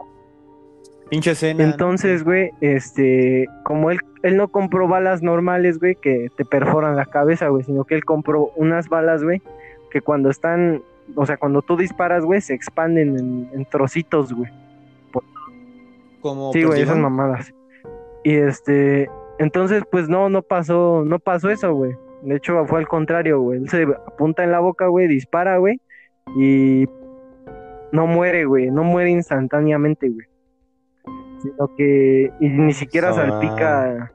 Pinche 1.10 1.32
escena. 1.32 1.66
Entonces, 1.66 2.24
güey, 2.24 2.52
este, 2.62 3.50
como 3.64 3.92
él, 3.92 4.00
él 4.24 4.38
no 4.38 4.48
compró 4.48 4.88
balas 4.88 5.22
normales, 5.22 5.78
güey, 5.78 5.96
que 5.96 6.30
te 6.38 6.46
perforan 6.46 6.96
la 6.96 7.06
cabeza, 7.06 7.50
güey, 7.50 7.64
sino 7.66 7.84
que 7.84 7.96
él 7.96 8.06
compró 8.06 8.52
unas 8.56 8.88
balas, 8.88 9.22
güey, 9.22 9.42
que 9.90 10.00
cuando 10.00 10.30
están, 10.30 10.84
o 11.16 11.26
sea, 11.26 11.38
cuando 11.38 11.62
tú 11.62 11.78
disparas, 11.78 12.24
güey, 12.26 12.42
se 12.42 12.54
expanden 12.54 13.18
en, 13.18 13.50
en 13.54 13.66
trocitos, 13.66 14.34
güey. 14.34 14.52
Como 16.22 16.54
Sí, 16.54 16.64
güey, 16.64 16.82
esas 16.82 16.98
mamadas. 16.98 17.54
Y 18.24 18.36
este, 18.36 19.10
entonces, 19.40 19.84
pues 19.92 20.08
no, 20.08 20.30
no 20.30 20.42
pasó, 20.44 21.04
no 21.06 21.18
pasó 21.20 21.50
eso, 21.50 21.74
güey. 21.74 21.94
De 22.22 22.36
hecho, 22.36 22.64
fue 22.68 22.80
al 22.80 22.88
contrario, 22.88 23.42
güey. 23.42 23.60
Él 23.60 23.70
se 23.70 23.84
apunta 23.84 24.44
en 24.44 24.52
la 24.52 24.60
boca, 24.60 24.88
güey, 24.88 25.08
dispara, 25.08 25.58
güey, 25.58 25.82
y 26.38 26.88
no 27.92 28.06
muere, 28.06 28.46
güey, 28.46 28.70
no 28.70 28.84
muere 28.84 29.10
instantáneamente, 29.10 30.10
güey. 30.10 30.28
Sino 31.42 31.76
que, 31.76 32.32
y 32.40 32.50
ni 32.50 32.74
siquiera 32.74 33.10
Ah. 33.10 33.14
salpica 33.14 34.12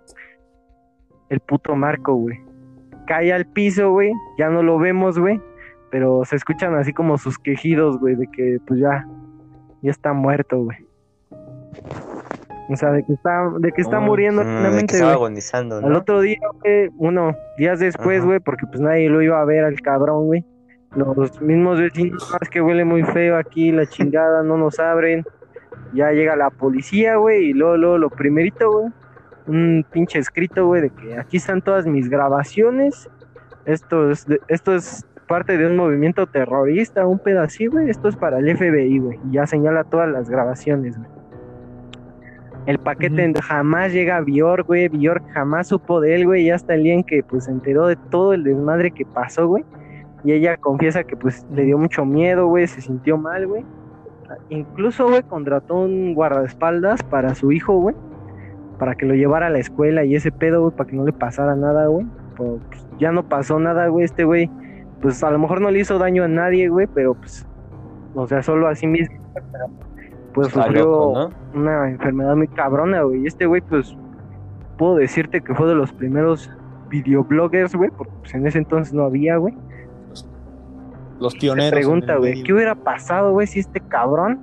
el 1.28 1.40
puto 1.40 1.74
marco, 1.74 2.14
güey. 2.14 2.40
Cae 3.08 3.32
al 3.32 3.46
piso, 3.46 3.90
güey, 3.90 4.12
ya 4.38 4.48
no 4.48 4.62
lo 4.62 4.78
vemos, 4.78 5.18
güey, 5.18 5.40
pero 5.96 6.26
se 6.26 6.36
escuchan 6.36 6.74
así 6.74 6.92
como 6.92 7.16
sus 7.16 7.38
quejidos, 7.38 7.98
güey, 7.98 8.16
de 8.16 8.26
que, 8.26 8.58
pues 8.66 8.78
ya, 8.80 9.06
ya 9.80 9.90
está 9.90 10.12
muerto, 10.12 10.58
güey. 10.64 10.76
O 12.68 12.76
sea, 12.76 12.90
de 12.92 13.02
que 13.02 13.14
está, 13.14 13.50
de 13.58 13.72
que 13.72 13.80
está 13.80 13.98
Oh, 13.98 14.02
muriendo 14.02 14.42
mm, 14.42 14.44
que 14.44 14.50
plenamente, 14.50 14.94
estaba 14.96 15.12
güey. 15.12 15.24
agonizando, 15.24 15.76
Al 15.78 15.88
¿no? 15.90 15.96
otro 15.98 16.20
día, 16.20 16.36
güey, 16.62 16.90
uno, 16.98 17.34
días 17.56 17.78
después, 17.80 18.18
Ajá. 18.18 18.26
güey, 18.26 18.40
porque 18.40 18.66
pues 18.66 18.78
nadie 18.80 19.08
lo 19.08 19.22
iba 19.22 19.40
a 19.40 19.44
ver 19.46 19.64
al 19.64 19.80
cabrón, 19.80 20.26
güey. 20.26 20.44
Los 20.94 21.40
mismos 21.40 21.78
vecinos, 21.80 22.30
"Ah, 22.34 22.38
es 22.42 22.50
que 22.50 22.60
huele 22.60 22.84
muy 22.84 23.02
feo 23.02 23.38
aquí, 23.38 23.72
la 23.72 23.86
chingada, 23.86 24.42
no 24.42 24.58
nos 24.58 24.78
abren. 24.78 25.24
Ya 25.94 26.10
llega 26.12 26.36
la 26.36 26.50
policía, 26.50 27.16
güey, 27.16 27.46
y 27.46 27.52
luego, 27.54 27.78
luego 27.78 27.96
lo 27.96 28.10
primerito, 28.10 28.70
güey, 28.70 28.92
un 29.46 29.86
pinche 29.90 30.18
escrito, 30.18 30.66
güey, 30.66 30.82
de 30.82 30.90
que 30.90 31.18
aquí 31.18 31.38
están 31.38 31.62
todas 31.62 31.86
mis 31.86 32.10
grabaciones. 32.10 33.08
Esto 33.64 34.10
es, 34.10 34.26
de- 34.26 34.40
esto 34.48 34.74
es 34.74 35.06
parte 35.26 35.58
de 35.58 35.66
un 35.66 35.76
movimiento 35.76 36.26
terrorista, 36.26 37.06
un 37.06 37.18
pedacito, 37.18 37.72
güey. 37.72 37.90
Esto 37.90 38.08
es 38.08 38.16
para 38.16 38.38
el 38.38 38.56
FBI, 38.56 38.98
güey. 38.98 39.18
Y 39.28 39.34
ya 39.34 39.46
señala 39.46 39.84
todas 39.84 40.08
las 40.08 40.30
grabaciones, 40.30 40.96
güey. 40.98 41.10
El 42.66 42.78
paquete 42.78 43.32
jamás 43.42 43.92
llega 43.92 44.16
a 44.16 44.20
Bjork, 44.22 44.66
güey. 44.66 44.88
Bjork 44.88 45.24
jamás 45.32 45.68
supo 45.68 46.00
de 46.00 46.16
él, 46.16 46.26
güey. 46.26 46.46
Y 46.46 46.50
hasta 46.50 46.74
el 46.74 46.82
día 46.82 46.94
en 46.94 47.04
que 47.04 47.22
pues 47.22 47.44
se 47.44 47.52
enteró 47.52 47.86
de 47.86 47.96
todo 47.96 48.32
el 48.32 48.42
desmadre 48.42 48.90
que 48.90 49.06
pasó, 49.06 49.46
güey. 49.46 49.64
Y 50.24 50.32
ella 50.32 50.56
confiesa 50.56 51.04
que 51.04 51.16
pues 51.16 51.46
le 51.52 51.62
dio 51.62 51.78
mucho 51.78 52.04
miedo, 52.04 52.48
güey. 52.48 52.66
Se 52.66 52.80
sintió 52.80 53.16
mal, 53.16 53.46
güey. 53.46 53.64
Incluso, 54.48 55.08
güey, 55.08 55.22
contrató 55.22 55.76
un 55.76 56.14
guardaespaldas 56.14 57.04
para 57.04 57.36
su 57.36 57.52
hijo, 57.52 57.78
güey. 57.78 57.94
Para 58.80 58.96
que 58.96 59.06
lo 59.06 59.14
llevara 59.14 59.46
a 59.46 59.50
la 59.50 59.58
escuela 59.58 60.04
y 60.04 60.16
ese 60.16 60.32
pedo, 60.32 60.62
güey, 60.62 60.74
para 60.74 60.90
que 60.90 60.96
no 60.96 61.04
le 61.04 61.12
pasara 61.12 61.54
nada, 61.54 61.86
güey. 61.86 62.06
Pues, 62.36 62.60
ya 62.98 63.12
no 63.12 63.28
pasó 63.28 63.60
nada, 63.60 63.86
güey. 63.86 64.04
Este 64.04 64.24
güey, 64.24 64.50
pues 65.00 65.22
a 65.22 65.30
lo 65.30 65.38
mejor 65.38 65.60
no 65.60 65.70
le 65.70 65.80
hizo 65.80 65.98
daño 65.98 66.24
a 66.24 66.28
nadie, 66.28 66.68
güey, 66.68 66.86
pero 66.86 67.14
pues, 67.14 67.46
o 68.14 68.26
sea, 68.26 68.42
solo 68.42 68.68
a 68.68 68.74
sí 68.74 68.86
mismo. 68.86 69.16
pero, 69.34 69.66
pues 70.32 70.48
Está 70.48 70.64
sufrió 70.64 70.84
loco, 70.84 71.30
¿no? 71.54 71.60
una 71.60 71.90
enfermedad 71.90 72.36
muy 72.36 72.48
cabrona, 72.48 73.02
güey. 73.02 73.22
Y 73.22 73.26
este 73.26 73.46
güey, 73.46 73.60
pues, 73.62 73.96
puedo 74.78 74.96
decirte 74.96 75.40
que 75.40 75.54
fue 75.54 75.68
de 75.68 75.74
los 75.74 75.92
primeros 75.92 76.50
videobloggers, 76.88 77.74
güey, 77.74 77.90
porque 77.90 78.12
pues, 78.20 78.34
en 78.34 78.46
ese 78.46 78.58
entonces 78.58 78.94
no 78.94 79.04
había, 79.04 79.36
güey. 79.36 79.54
Los 81.18 81.34
pioneros. 81.34 81.70
pregunta, 81.70 82.16
güey. 82.16 82.42
¿qué 82.42 82.52
hubiera 82.52 82.74
pasado, 82.74 83.32
güey, 83.32 83.46
si 83.46 83.60
este 83.60 83.80
cabrón, 83.80 84.40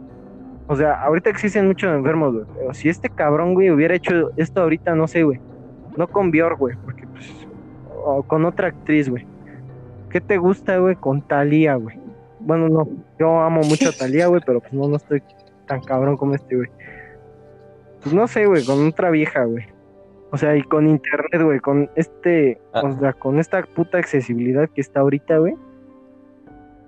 o 0.67 0.75
sea, 0.75 1.01
ahorita 1.03 1.29
existen 1.29 1.67
muchos 1.67 1.93
enfermos, 1.93 2.33
güey, 2.33 2.45
pero 2.55 2.73
si 2.73 2.89
este 2.89 3.09
cabrón, 3.09 3.53
güey, 3.53 3.69
hubiera 3.69 3.95
hecho 3.95 4.31
esto 4.37 4.61
ahorita, 4.61 4.95
no 4.95 5.07
sé, 5.07 5.23
güey, 5.23 5.39
no 5.95 6.07
con 6.07 6.31
Bjork, 6.31 6.57
güey, 6.57 6.75
porque, 6.83 7.05
pues, 7.07 7.47
o 8.05 8.23
con 8.23 8.45
otra 8.45 8.69
actriz, 8.69 9.09
güey. 9.09 9.27
¿Qué 10.13 10.21
te 10.21 10.37
gusta, 10.37 10.77
güey, 10.77 10.95
con 10.95 11.23
Talía, 11.23 11.73
güey? 11.73 11.97
Bueno, 12.39 12.69
no, 12.69 12.87
yo 13.19 13.41
amo 13.41 13.61
mucho 13.61 13.89
a 13.89 13.91
Talía, 13.91 14.27
güey, 14.27 14.43
pero 14.45 14.59
pues 14.59 14.71
no, 14.71 14.87
no 14.87 14.97
estoy 14.97 15.23
tan 15.65 15.81
cabrón 15.81 16.17
como 16.17 16.35
este, 16.35 16.55
güey. 16.55 16.69
Pues 18.03 18.13
no 18.13 18.27
sé, 18.27 18.45
güey, 18.45 18.63
con 18.63 18.85
otra 18.87 19.09
vieja, 19.09 19.43
güey. 19.45 19.65
O 20.29 20.37
sea, 20.37 20.55
y 20.55 20.61
con 20.61 20.87
internet, 20.87 21.41
güey, 21.41 21.59
con 21.59 21.89
este, 21.95 22.61
Ah. 22.73 22.83
o 22.85 22.99
sea, 22.99 23.13
con 23.13 23.39
esta 23.39 23.63
puta 23.63 23.97
accesibilidad 23.97 24.69
que 24.69 24.81
está 24.81 24.99
ahorita, 24.99 25.39
güey. 25.39 25.55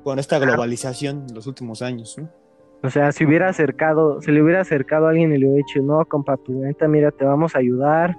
Con 0.03 0.19
esta 0.19 0.37
globalización 0.37 1.25
en 1.27 1.33
los 1.33 1.47
últimos 1.47 1.81
años, 1.81 2.15
¿no? 2.19 2.29
O 2.83 2.91
sea, 2.91 3.11
si 3.11 3.25
hubiera 3.25 3.49
acercado, 3.49 4.21
se 4.21 4.31
le 4.31 4.43
hubiera 4.43 4.61
acercado 4.61 5.07
a 5.07 5.09
alguien 5.09 5.33
y 5.33 5.39
le 5.39 5.47
hubiera 5.47 5.65
dicho, 5.65 5.81
no, 5.81 6.05
compa, 6.05 6.37
pues 6.37 6.59
neta, 6.59 6.87
mira, 6.87 7.09
te 7.09 7.25
vamos 7.25 7.55
a 7.55 7.59
ayudar, 7.59 8.15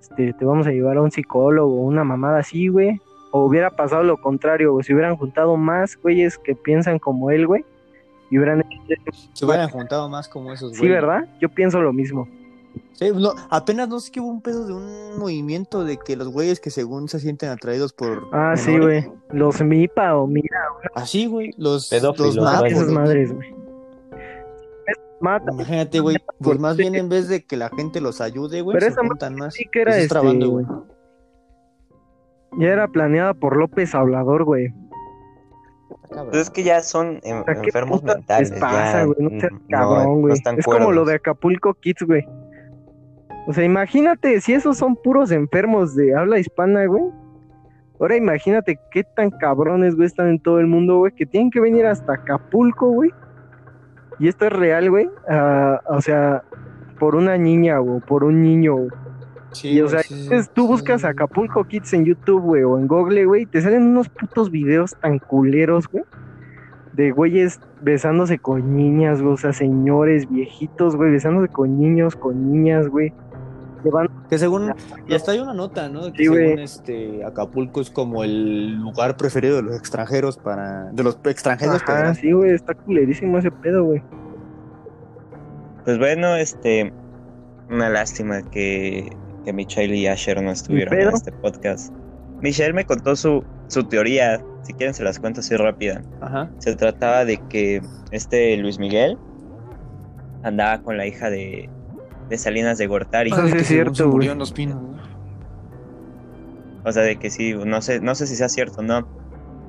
este, 0.00 0.32
te 0.32 0.44
vamos 0.46 0.66
a 0.66 0.70
llevar 0.70 0.96
a 0.96 1.02
un 1.02 1.10
psicólogo, 1.10 1.82
una 1.82 2.02
mamada 2.02 2.38
así, 2.38 2.68
güey. 2.68 2.98
O 3.32 3.44
hubiera 3.44 3.70
pasado 3.70 4.02
lo 4.02 4.20
contrario, 4.20 4.72
güey, 4.72 4.84
si 4.84 4.92
hubieran 4.94 5.16
juntado 5.16 5.56
más 5.56 5.96
güeyes 5.96 6.38
que 6.38 6.54
piensan 6.54 6.98
como 6.98 7.30
él, 7.30 7.46
güey, 7.46 7.64
y 8.30 8.38
hubieran 8.38 8.64
Se 9.32 9.44
hubieran 9.44 9.68
juntado 9.68 10.08
más 10.08 10.28
como 10.28 10.52
esos, 10.52 10.72
Sí, 10.72 10.78
güeyes. 10.78 10.94
¿verdad? 11.02 11.28
Yo 11.40 11.48
pienso 11.48 11.80
lo 11.80 11.92
mismo. 11.92 12.28
Sí, 12.92 13.10
no, 13.14 13.32
apenas 13.50 13.88
no 13.88 14.00
sé 14.00 14.10
que 14.10 14.20
hubo 14.20 14.28
un 14.28 14.40
pedo 14.42 14.66
de 14.66 14.72
un 14.72 15.18
movimiento 15.18 15.84
de 15.84 15.98
que 15.98 16.16
los 16.16 16.28
güeyes 16.28 16.60
que 16.60 16.70
según 16.70 17.08
se 17.08 17.20
sienten 17.20 17.50
atraídos 17.50 17.92
por. 17.92 18.26
Ah, 18.32 18.54
sí, 18.56 18.78
güey. 18.78 19.06
Los 19.30 19.60
MIPA 19.62 20.16
o 20.16 20.26
MIRA, 20.26 20.60
Así, 20.94 21.26
güey. 21.26 21.50
Los, 21.58 21.88
Pedófilos, 21.90 22.36
los 22.36 22.44
mapos, 22.44 22.72
esas 22.72 22.84
güey. 22.84 22.94
madres, 22.94 23.32
güey. 23.34 23.54
Mata. 25.20 25.50
Imagínate, 25.52 26.00
güey. 26.00 26.16
Pues 26.40 26.58
más 26.58 26.76
bien 26.76 26.94
en 26.94 27.08
vez 27.08 27.28
de 27.28 27.44
que 27.44 27.56
la 27.56 27.70
gente 27.70 28.00
los 28.00 28.20
ayude, 28.20 28.60
güey, 28.60 28.74
Pero 28.76 28.86
se 28.86 28.92
esa 28.92 29.06
juntan 29.06 29.36
más. 29.36 29.54
sí 29.54 29.64
que 29.72 29.80
era 29.82 29.96
este, 29.96 30.08
trabando, 30.08 30.50
güey. 30.50 30.66
Ya 32.58 32.68
era 32.68 32.88
planeada 32.88 33.34
por 33.34 33.56
López 33.56 33.94
Hablador, 33.94 34.44
güey. 34.44 34.72
Pues 36.08 36.34
es 36.42 36.50
que 36.50 36.62
ya 36.62 36.80
son 36.80 37.20
en- 37.24 37.38
O 37.38 37.44
sea, 37.44 37.54
¿qué 37.60 37.66
enfermos 37.66 38.02
mentales. 38.02 38.50
les 38.50 38.60
pasa, 38.60 39.00
ya, 39.00 39.04
güey? 39.04 39.16
No 39.20 39.40
seas 39.40 39.52
cabrón, 39.68 40.04
no 40.04 40.14
güey. 40.20 40.32
están 40.34 40.58
es 40.58 40.64
como 40.64 40.92
lo 40.92 41.04
de 41.04 41.14
Acapulco 41.16 41.74
Kids, 41.74 42.02
güey. 42.06 42.24
O 43.46 43.52
sea, 43.52 43.64
imagínate, 43.64 44.40
si 44.40 44.54
esos 44.54 44.76
son 44.78 44.96
puros 44.96 45.30
enfermos 45.30 45.94
de 45.94 46.14
habla 46.16 46.38
hispana, 46.38 46.86
güey. 46.86 47.04
Ahora 48.00 48.16
imagínate 48.16 48.78
qué 48.90 49.04
tan 49.04 49.30
cabrones, 49.30 49.94
güey, 49.94 50.06
están 50.06 50.28
en 50.28 50.38
todo 50.40 50.58
el 50.60 50.66
mundo, 50.66 50.98
güey, 50.98 51.12
que 51.12 51.24
tienen 51.26 51.50
que 51.50 51.60
venir 51.60 51.86
hasta 51.86 52.14
Acapulco, 52.14 52.90
güey. 52.90 53.10
Y 54.18 54.28
esto 54.28 54.46
es 54.46 54.52
real, 54.52 54.90
güey. 54.90 55.08
ah, 55.28 55.80
o 55.88 56.00
sea, 56.00 56.42
por 56.98 57.14
una 57.14 57.36
niña, 57.36 57.80
o 57.80 58.00
por 58.00 58.24
un 58.24 58.42
niño, 58.42 58.76
güey. 58.76 58.90
Sí, 59.56 59.68
Y 59.70 59.80
o 59.80 59.88
sea, 59.88 60.02
sí, 60.02 60.28
tú 60.54 60.66
buscas 60.66 61.00
sí. 61.02 61.06
Acapulco 61.06 61.64
Kids 61.64 61.92
en 61.94 62.04
YouTube, 62.04 62.42
güey, 62.42 62.62
o 62.62 62.78
en 62.78 62.86
Google, 62.86 63.24
güey, 63.26 63.42
y 63.42 63.46
te 63.46 63.60
salen 63.62 63.82
unos 63.82 64.08
putos 64.08 64.50
videos 64.50 64.94
tan 65.00 65.18
culeros, 65.18 65.88
güey, 65.88 66.04
de 66.94 67.10
güeyes 67.12 67.60
besándose 67.82 68.38
con 68.38 68.76
niñas, 68.76 69.20
güey, 69.22 69.34
o 69.34 69.36
sea, 69.36 69.52
señores 69.52 70.28
viejitos, 70.30 70.96
güey, 70.96 71.10
besándose 71.10 71.48
con 71.52 71.78
niños, 71.78 72.16
con 72.16 72.52
niñas, 72.52 72.88
güey. 72.88 73.12
Que 73.82 73.90
van- 73.90 74.08
Que 74.28 74.38
según. 74.38 74.72
Y 75.06 75.14
hasta 75.14 75.32
hay 75.32 75.38
una 75.38 75.52
nota, 75.54 75.88
¿no? 75.88 76.10
Que 76.12 76.26
güey. 76.28 76.44
según 76.46 76.58
este. 76.60 77.24
Acapulco 77.24 77.80
es 77.80 77.90
como 77.90 78.24
el 78.24 78.76
lugar 78.80 79.16
preferido 79.16 79.56
de 79.56 79.62
los 79.62 79.76
extranjeros 79.76 80.38
para. 80.38 80.90
De 80.92 81.02
los 81.04 81.18
extranjeros 81.24 81.76
Ajá, 81.76 81.84
para. 81.86 82.14
sí, 82.14 82.32
güey, 82.32 82.52
está 82.52 82.74
culerísimo 82.74 83.38
ese 83.38 83.50
pedo, 83.52 83.84
güey. 83.84 84.02
Pues 85.84 85.98
bueno, 85.98 86.34
este, 86.36 86.92
una 87.70 87.88
lástima 87.88 88.42
que, 88.42 89.12
que 89.46 89.52
Michelle 89.52 89.96
y 89.96 90.08
Asher 90.08 90.42
no 90.42 90.50
estuvieron 90.50 90.92
en 90.92 91.08
este 91.14 91.30
podcast. 91.30 91.94
Michelle 92.42 92.72
me 92.72 92.84
contó 92.84 93.14
su, 93.14 93.44
su 93.68 93.84
teoría, 93.84 94.44
si 94.62 94.74
quieren 94.74 94.92
se 94.92 95.04
las 95.04 95.20
cuento 95.20 95.38
así 95.40 95.56
rápida. 95.56 96.02
Ajá. 96.20 96.50
Se 96.58 96.74
trataba 96.74 97.24
de 97.24 97.38
que 97.48 97.80
este 98.10 98.56
Luis 98.56 98.80
Miguel 98.80 99.16
andaba 100.42 100.82
con 100.82 100.96
la 100.96 101.06
hija 101.06 101.30
de, 101.30 101.70
de 102.28 102.38
Salinas 102.38 102.76
de 102.76 102.88
Gortari. 102.88 103.30
Eso 103.30 103.46
sí 103.46 103.52
Que 103.52 103.58
es 103.60 103.68
cierto, 103.68 103.94
se 103.94 104.04
murió 104.04 104.32
en 104.32 104.38
los 104.38 104.52
pinos, 104.52 104.82
¿no? 104.82 104.96
O 106.84 106.92
sea, 106.92 107.04
de 107.04 107.16
que 107.16 107.30
sí, 107.30 107.54
no 107.54 107.80
sé, 107.82 108.00
no 108.00 108.16
sé 108.16 108.26
si 108.26 108.34
sea 108.34 108.48
cierto 108.48 108.80
o 108.80 108.82
no, 108.82 109.08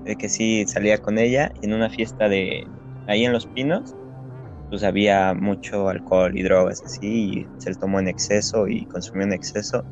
de 0.05 0.15
que 0.15 0.27
sí 0.27 0.65
salía 0.67 0.97
con 0.97 1.19
ella 1.19 1.51
en 1.61 1.73
una 1.73 1.89
fiesta 1.89 2.27
de 2.29 2.65
ahí 3.07 3.25
en 3.25 3.31
Los 3.31 3.45
Pinos, 3.45 3.95
pues 4.69 4.83
había 4.83 5.33
mucho 5.33 5.89
alcohol 5.89 6.37
y 6.37 6.43
drogas 6.43 6.81
así, 6.83 7.39
y 7.39 7.47
se 7.57 7.69
le 7.71 7.75
tomó 7.77 7.99
en 7.99 8.07
exceso 8.07 8.67
y 8.67 8.85
consumió 8.85 9.25
en 9.25 9.33
exceso, 9.33 9.85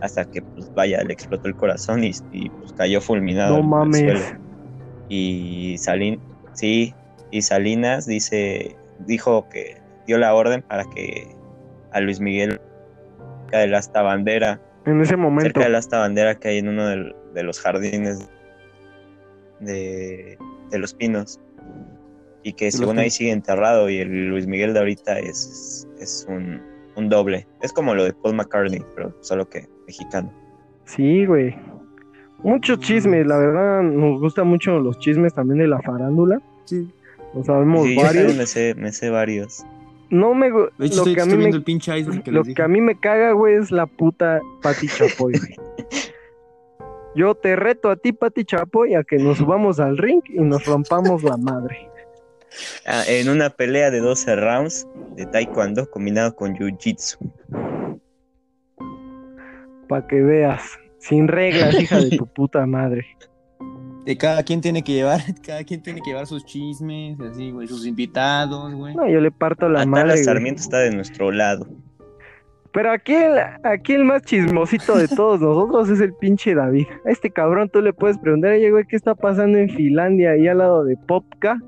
hasta 0.00 0.24
que 0.24 0.42
pues 0.42 0.72
vaya, 0.74 1.02
le 1.02 1.12
explotó 1.12 1.48
el 1.48 1.56
corazón 1.56 2.04
y, 2.04 2.12
y, 2.32 2.48
pues 2.50 2.72
cayó 2.72 3.00
fulminado. 3.00 3.56
No 3.58 3.62
mames. 3.62 4.00
suelo. 4.00 4.20
Y 5.08 5.76
Salin, 5.78 6.20
sí, 6.54 6.94
y 7.30 7.42
Salinas 7.42 8.06
dice, 8.06 8.76
dijo 9.00 9.48
que 9.50 9.80
dio 10.06 10.18
la 10.18 10.34
orden 10.34 10.62
para 10.62 10.84
que 10.94 11.26
a 11.92 12.00
Luis 12.00 12.20
Miguel 12.20 12.60
cerca 13.42 13.58
de 13.58 13.66
la 13.68 13.78
asta 13.78 14.02
bandera 14.02 14.60
En 14.86 15.00
ese 15.00 15.16
momento. 15.16 15.44
cerca 15.44 15.64
de 15.64 15.68
la 15.70 15.78
asta 15.78 15.98
bandera 15.98 16.34
que 16.34 16.48
hay 16.48 16.58
en 16.58 16.68
uno 16.68 16.86
del- 16.86 17.14
de, 17.34 17.42
los 17.42 17.60
jardines 17.60 18.28
de, 19.60 20.38
de 20.70 20.78
los 20.78 20.94
pinos 20.94 21.40
y 22.44 22.52
que 22.52 22.70
según 22.70 22.98
ahí 23.00 23.10
sigue 23.10 23.32
enterrado 23.32 23.90
y 23.90 23.96
el 23.98 24.28
Luis 24.28 24.46
Miguel 24.46 24.72
de 24.74 24.78
ahorita 24.78 25.18
es, 25.18 25.88
es 25.98 26.24
un, 26.28 26.60
un 26.94 27.08
doble 27.08 27.48
es 27.62 27.72
como 27.72 27.94
lo 27.96 28.04
de 28.04 28.12
Paul 28.12 28.34
McCartney 28.36 28.82
pero 28.94 29.12
solo 29.20 29.48
que 29.48 29.66
mexicano 29.86 30.32
Sí, 30.84 31.24
güey. 31.26 31.56
Muchos 32.42 32.78
chismes, 32.80 33.26
la 33.26 33.38
verdad, 33.38 33.82
nos 33.82 34.20
gustan 34.20 34.46
mucho 34.46 34.78
los 34.78 34.98
chismes 34.98 35.32
también 35.32 35.60
de 35.60 35.66
la 35.66 35.80
farándula. 35.80 36.42
Sí. 36.66 36.86
Lo 37.32 37.42
sabemos 37.42 37.84
Sí, 37.86 37.94
yo 37.96 38.02
varios. 38.02 38.16
también 38.18 38.36
me 38.38 38.46
sé, 38.46 38.74
me 38.76 38.92
sé 38.92 39.08
varios 39.08 39.64
No 40.10 40.34
me 40.34 40.52
gu- 40.52 40.68
De 40.76 40.84
hecho, 40.86 40.96
lo 40.96 41.02
estoy, 41.02 41.14
que 41.14 41.20
a 41.22 41.24
mí 41.24 41.36
me 41.38 41.48
el 41.48 41.62
pinche 41.62 41.98
iceberg 41.98 42.22
que 42.22 42.30
Lo 42.30 42.44
que 42.44 42.60
a 42.62 42.68
mí 42.68 42.82
me 42.82 43.00
caga, 43.00 43.32
güey, 43.32 43.54
es 43.54 43.70
la 43.70 43.86
puta 43.86 44.40
Pati 44.62 44.86
Chapoy, 44.88 45.32
güey. 45.38 45.56
Yo 47.16 47.34
te 47.34 47.56
reto 47.56 47.88
a 47.90 47.96
ti, 47.96 48.12
Pati 48.12 48.44
Chapoy, 48.44 48.94
a 48.94 49.04
que 49.04 49.16
nos 49.16 49.38
subamos 49.38 49.80
al 49.80 49.96
ring 49.96 50.20
y 50.28 50.40
nos 50.40 50.66
rompamos 50.66 51.22
la 51.22 51.36
madre. 51.38 51.88
Ah, 52.86 53.02
en 53.06 53.28
una 53.28 53.50
pelea 53.50 53.90
de 53.90 54.00
12 54.00 54.36
rounds 54.36 54.86
de 55.16 55.26
taekwondo 55.26 55.88
combinado 55.90 56.34
con 56.34 56.54
jiu-jitsu 56.54 57.18
Para 59.88 60.06
que 60.06 60.20
veas. 60.22 60.62
Sin 60.98 61.28
reglas, 61.28 61.78
hija 61.80 61.98
de 62.00 62.16
tu 62.16 62.26
puta 62.34 62.64
madre. 62.66 63.04
De 64.06 64.16
cada 64.16 64.42
quien 64.42 64.60
tiene 64.60 64.82
que 64.82 64.92
llevar, 64.92 65.20
cada 65.46 65.64
quien 65.64 65.82
tiene 65.82 66.00
que 66.00 66.10
llevar 66.10 66.26
sus 66.26 66.44
chismes, 66.44 67.18
así, 67.20 67.50
güey, 67.50 67.66
sus 67.66 67.86
invitados, 67.86 68.74
güey. 68.74 68.94
No, 68.94 69.08
yo 69.08 69.20
le 69.20 69.30
parto 69.30 69.68
la 69.68 69.80
Atala 69.80 69.90
madre. 69.90 70.12
güey. 70.12 70.24
Sarmiento 70.24 70.60
está 70.60 70.78
de 70.78 70.90
nuestro 70.94 71.30
lado 71.30 71.66
Pero 72.72 72.90
aquí 72.92 73.14
el, 73.14 73.38
aquí 73.64 73.94
el 73.94 74.04
más 74.04 74.22
chismosito 74.22 74.96
de 74.96 75.08
todos 75.08 75.40
nosotros 75.40 75.88
es 75.90 76.00
el 76.00 76.12
pinche 76.14 76.54
David. 76.54 76.86
A 77.06 77.10
este 77.10 77.30
cabrón 77.30 77.68
tú 77.70 77.80
le 77.80 77.92
puedes 77.92 78.18
preguntar, 78.18 78.52
oye, 78.52 78.70
güey, 78.70 78.84
¿qué 78.86 78.96
está 78.96 79.14
pasando 79.14 79.58
en 79.58 79.68
Finlandia 79.70 80.32
ahí 80.32 80.48
al 80.48 80.58
lado 80.58 80.84
de 80.84 80.96
Popka? 80.96 81.58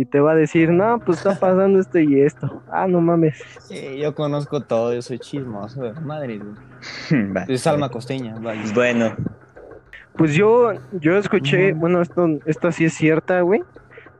Y 0.00 0.06
te 0.06 0.18
va 0.18 0.32
a 0.32 0.34
decir, 0.34 0.70
no, 0.70 0.98
pues 1.00 1.18
está 1.18 1.38
pasando 1.38 1.78
esto 1.78 1.98
y 1.98 2.22
esto. 2.22 2.62
Ah, 2.72 2.86
no 2.86 3.02
mames. 3.02 3.38
Sí, 3.68 3.98
yo 3.98 4.14
conozco 4.14 4.62
todo, 4.62 4.94
yo 4.94 5.02
soy 5.02 5.18
chismoso, 5.18 5.82
de 5.82 5.92
madre, 5.92 6.38
güey. 6.38 7.26
Va. 7.36 7.42
Es 7.42 7.66
alma 7.66 7.90
costeña, 7.90 8.34
vaya. 8.40 8.62
Pues 8.62 8.74
bueno 8.74 9.14
Pues 10.16 10.34
yo, 10.34 10.72
yo 10.98 11.18
escuché, 11.18 11.74
bueno, 11.74 12.00
esto, 12.00 12.26
esto 12.46 12.72
sí 12.72 12.86
es 12.86 12.94
cierta, 12.94 13.42
güey. 13.42 13.62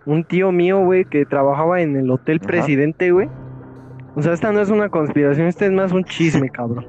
Un 0.04 0.22
tío 0.22 0.52
mío, 0.52 0.84
güey, 0.84 1.06
que 1.06 1.24
trabajaba 1.24 1.80
en 1.80 1.96
el 1.96 2.10
Hotel. 2.10 2.40
Presidente, 2.40 3.10
güey. 3.10 3.30
O 4.16 4.20
sea, 4.20 4.34
esta 4.34 4.52
no 4.52 4.60
es 4.60 4.68
una 4.68 4.90
conspiración, 4.90 5.46
este 5.46 5.64
es 5.64 5.72
más 5.72 5.92
un 5.92 6.04
chisme, 6.04 6.50
cabrón. 6.52 6.84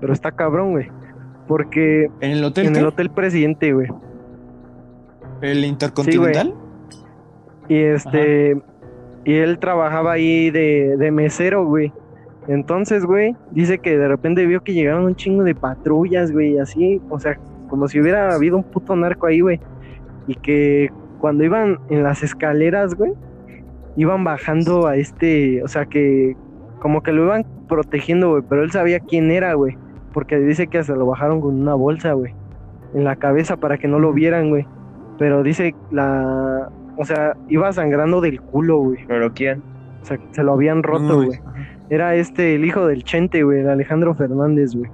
Pero 0.00 0.12
está 0.12 0.32
cabrón, 0.32 0.72
güey. 0.72 0.90
Porque 1.46 2.10
¿En 2.20 2.32
el 2.32 2.42
hotel? 2.44 2.66
en 2.66 2.72
qué? 2.72 2.80
el 2.80 2.86
Hotel 2.86 3.08
Presidente, 3.08 3.72
güey. 3.72 3.86
¿El 5.42 5.64
Intercontinental? 5.64 6.52
Y 7.68 7.78
este, 7.78 8.60
y 9.24 9.34
él 9.34 9.58
trabajaba 9.58 10.12
ahí 10.12 10.50
de, 10.50 10.96
de 10.96 11.10
mesero, 11.10 11.66
güey. 11.66 11.92
Entonces, 12.48 13.04
güey, 13.04 13.34
dice 13.50 13.78
que 13.78 13.98
de 13.98 14.06
repente 14.06 14.46
vio 14.46 14.62
que 14.62 14.72
llegaron 14.72 15.04
un 15.04 15.16
chingo 15.16 15.42
de 15.42 15.54
patrullas, 15.54 16.30
güey, 16.30 16.58
así, 16.58 17.00
o 17.10 17.18
sea, 17.18 17.36
como 17.68 17.88
si 17.88 18.00
hubiera 18.00 18.34
habido 18.34 18.56
un 18.56 18.62
puto 18.62 18.94
narco 18.94 19.26
ahí, 19.26 19.40
güey. 19.40 19.60
Y 20.28 20.36
que 20.36 20.90
cuando 21.18 21.42
iban 21.42 21.80
en 21.90 22.04
las 22.04 22.22
escaleras, 22.22 22.94
güey, 22.94 23.14
iban 23.96 24.22
bajando 24.22 24.86
a 24.86 24.96
este, 24.96 25.62
o 25.64 25.68
sea, 25.68 25.86
que 25.86 26.36
como 26.78 27.02
que 27.02 27.12
lo 27.12 27.24
iban 27.24 27.44
protegiendo, 27.68 28.30
güey, 28.30 28.44
pero 28.48 28.62
él 28.62 28.70
sabía 28.70 29.00
quién 29.00 29.30
era, 29.32 29.54
güey. 29.54 29.76
Porque 30.12 30.38
dice 30.38 30.68
que 30.68 30.78
hasta 30.78 30.94
lo 30.94 31.06
bajaron 31.06 31.40
con 31.40 31.60
una 31.60 31.74
bolsa, 31.74 32.12
güey, 32.12 32.32
en 32.94 33.02
la 33.02 33.16
cabeza 33.16 33.56
para 33.56 33.76
que 33.76 33.88
no 33.88 33.98
lo 33.98 34.12
vieran, 34.12 34.50
güey. 34.50 34.66
Pero 35.18 35.42
dice 35.42 35.74
la, 35.90 36.70
o 36.96 37.04
sea, 37.04 37.36
iba 37.48 37.72
sangrando 37.72 38.20
del 38.20 38.40
culo, 38.40 38.78
güey. 38.78 39.06
¿Pero 39.06 39.32
quién? 39.32 39.62
O 40.02 40.04
sea, 40.04 40.18
se 40.32 40.42
lo 40.42 40.52
habían 40.52 40.82
roto, 40.82 41.02
No, 41.02 41.24
güey. 41.24 41.40
Era 41.88 42.14
este, 42.16 42.54
el 42.54 42.64
hijo 42.64 42.86
del 42.86 43.04
Chente, 43.04 43.42
güey, 43.42 43.60
el 43.60 43.68
Alejandro 43.68 44.14
Fernández, 44.14 44.74
güey. 44.74 44.90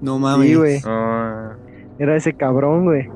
No 0.00 0.18
mames. 0.18 0.48
Sí, 0.48 0.54
güey. 0.54 0.80
Ah, 0.86 1.52
Era 1.98 2.16
ese 2.16 2.32
cabrón, 2.32 2.84
güey. 2.84 3.08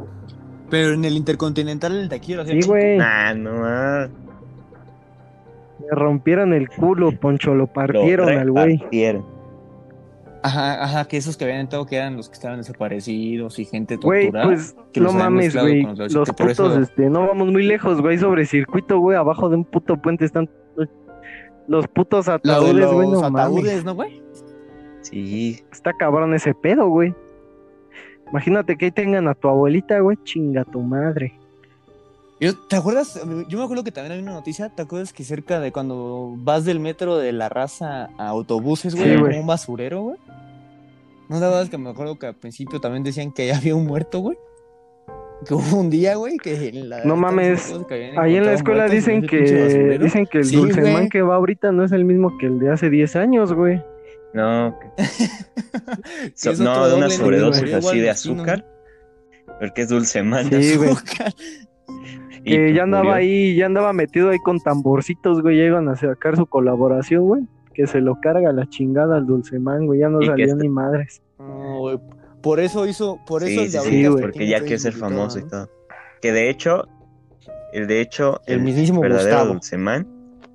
Pero 0.69 0.95
en 0.95 1.05
el 1.05 1.17
Intercontinental 1.17 1.97
el 1.97 2.09
taquero. 2.09 2.45
Sí, 2.45 2.61
güey. 2.67 2.99
ah, 3.01 3.35
no 3.35 3.65
ah, 3.65 4.09
Le 5.81 5.91
rompieron 5.91 6.53
el 6.53 6.69
culo, 6.69 7.13
Poncho, 7.13 7.51
lo 7.51 7.59
lo 7.59 7.67
partieron 7.67 8.29
al 8.29 8.51
güey. 8.51 8.77
repartieron. 8.77 9.25
Ajá, 10.45 10.83
ajá, 10.83 11.05
que 11.07 11.17
esos 11.17 11.37
que 11.37 11.45
habían 11.45 11.61
entrado 11.61 11.87
que 11.87 11.97
eran 11.97 12.17
los 12.17 12.29
que 12.29 12.35
estaban 12.35 12.59
desaparecidos 12.59 13.59
y 13.61 13.65
gente 13.65 13.97
Güey, 13.97 14.25
torturada. 14.25 14.49
pues 14.49 14.75
que 14.93 15.01
no 15.01 15.13
mames, 15.13 15.57
güey. 15.57 15.83
los 15.83 16.29
putos, 16.31 16.51
eso- 16.51 16.81
este, 16.81 17.09
no 17.09 17.27
vamos 17.29 17.49
muy 17.53 17.63
lejos, 17.65 18.01
güey, 18.01 18.19
sobre 18.19 18.45
circuito, 18.47 18.99
güey, 18.99 19.17
abajo 19.17 19.49
de 19.49 19.57
un 19.57 19.65
puto 19.65 19.97
puente 20.03 20.25
están 20.25 20.51
los 21.69 21.87
putos 21.87 22.29
ataúdes, 22.29 22.87
güey, 22.93 23.09
los 23.09 23.21
no 23.23 23.27
ataúdes. 23.39 23.85
¿no, 23.85 23.95
güey? 23.95 24.21
Sí, 25.03 25.63
Está 25.71 25.93
cabrón 25.93 26.35
ese 26.35 26.55
pedo, 26.55 26.89
güey. 26.89 27.15
Imagínate 28.31 28.77
que 28.77 28.87
ahí 28.87 28.91
tengan 28.91 29.29
a 29.29 29.35
tu 29.35 29.49
abuelita, 29.49 30.01
güey, 30.01 30.17
chinga 30.25 30.65
tu 30.65 30.81
madre. 30.81 31.39
Yo- 32.43 32.59
¿Te 32.59 32.75
acuerdas? 32.77 33.21
Yo 33.49 33.59
me 33.59 33.65
acuerdo 33.65 33.85
que 33.85 33.93
también 33.93 34.13
hay 34.15 34.19
una 34.23 34.33
noticia. 34.33 34.69
¿Te 34.69 34.83
acuerdas 34.83 35.13
que 35.13 35.23
cerca 35.23 35.61
de 35.61 35.71
cuando 35.71 36.35
vas 36.39 36.65
del 36.65 36.81
metro 36.81 37.17
de 37.17 37.33
la 37.33 37.49
raza 37.49 38.11
a 38.19 38.29
autobuses, 38.29 38.95
güey, 38.97 39.15
Sí, 39.17 39.23
como 39.23 39.39
un 39.41 39.47
basurero, 39.47 40.03
güey? 40.03 40.17
¿No 41.29 41.39
te 41.39 41.45
acuerdas 41.45 41.71
que 41.71 41.79
me 41.79 41.91
acuerdo 41.91 42.19
que 42.19 42.27
al 42.27 42.35
principio 42.35 42.81
también 42.81 43.05
decían 43.05 43.33
que 43.33 43.47
ya 43.47 43.57
había 43.57 43.75
un 43.77 43.87
muerto, 43.87 44.19
güey? 44.19 44.37
Que 45.47 45.55
hubo 45.55 45.77
un 45.79 45.89
día, 45.89 46.17
güey, 46.17 46.37
que 46.37 46.69
en 46.69 46.89
la- 46.89 47.05
No 47.05 47.17
mames, 47.17 47.73
que 47.89 48.13
Ahí 48.19 48.37
en 48.37 48.45
la 48.45 48.53
escuela 48.55 48.87
muertos 48.87 48.97
dicen 48.97 49.27
que 49.27 49.99
dicen 50.01 50.27
que 50.27 50.39
el 50.39 50.45
Sí, 50.45 50.57
dulceman 50.57 50.93
güey. 50.93 51.09
que 51.09 51.23
va 51.23 51.37
ahorita 51.37 51.71
no 51.73 51.85
es 51.85 51.93
el 51.93 52.05
mismo 52.05 52.37
que 52.39 52.47
el 52.47 52.59
de 52.59 52.71
hace 52.73 52.91
10 52.91 53.15
años, 53.17 53.53
güey. 53.53 53.81
no, 54.35 54.77
so- 56.35 56.51
es 56.53 56.59
no, 56.61 56.89
de 56.89 56.95
una 56.95 57.09
sobredosis 57.11 57.73
así 57.75 58.01
de 58.01 58.11
azúcar, 58.11 58.65
porque 59.61 59.83
es 59.83 59.89
dulce 59.89 60.23
man. 60.23 60.49
Sí, 60.51 60.77
güey. 60.77 60.91
Y, 62.45 62.51
Que 62.53 62.59
pues, 62.65 62.75
ya 62.75 62.83
andaba 62.85 63.05
murió. 63.05 63.17
ahí, 63.17 63.55
ya 63.57 63.67
andaba 63.67 63.93
metido 63.93 64.31
ahí 64.31 64.39
con 64.39 64.59
tamborcitos, 64.61 65.43
güey, 65.43 65.61
iban 65.65 65.89
a 65.89 65.97
sacar 65.97 66.37
su 66.37 66.47
colaboración, 66.47 67.23
güey. 67.25 67.43
Que 67.75 67.87
se 67.87 68.01
lo 68.01 68.21
carga 68.21 68.53
la 68.53 68.69
chingada 68.69 69.17
al 69.17 69.27
dulceman, 69.27 69.87
güey, 69.87 70.01
ya 70.01 70.09
no 70.09 70.21
salió 70.23 70.55
ni 70.57 70.69
madres. 70.69 71.23
Por 72.43 72.61
eso 72.61 72.87
hizo, 72.87 73.19
por 73.27 73.43
eso 73.45 73.61
Sí, 73.61 73.67
el 73.67 73.73
de 73.73 73.79
sí, 73.81 74.07
güey. 74.07 74.23
porque 74.23 74.47
ya 74.49 74.61
quiere 74.61 74.79
ser 74.79 74.93
famoso 74.93 75.39
y 75.39 75.45
todo. 75.49 75.71
Que 76.21 76.33
de 76.33 76.51
hecho, 76.51 76.87
el 77.73 77.87
de 77.87 78.01
hecho, 78.01 78.41
El 78.47 78.61
mismísimo 78.61 79.01
verdadero 79.01 79.37
Gustavo. 79.37 79.53
Dulceman 79.55 80.07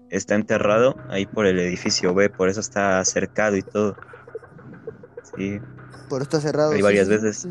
está 0.10 0.36
enterrado 0.36 0.96
ahí 1.10 1.26
por 1.26 1.46
el 1.46 1.58
edificio 1.60 2.14
B, 2.14 2.30
por 2.30 2.50
eso 2.50 2.60
está 2.60 3.04
cercado 3.06 3.56
y 3.58 3.62
todo. 3.64 3.96
Sí, 5.36 5.60
Pero 6.10 6.22
está 6.22 6.40
cerrado. 6.42 6.72
Hay 6.72 6.78
sí, 6.78 6.84
varias 6.84 7.08
sí, 7.08 7.18
sí, 7.18 7.22
veces. 7.26 7.48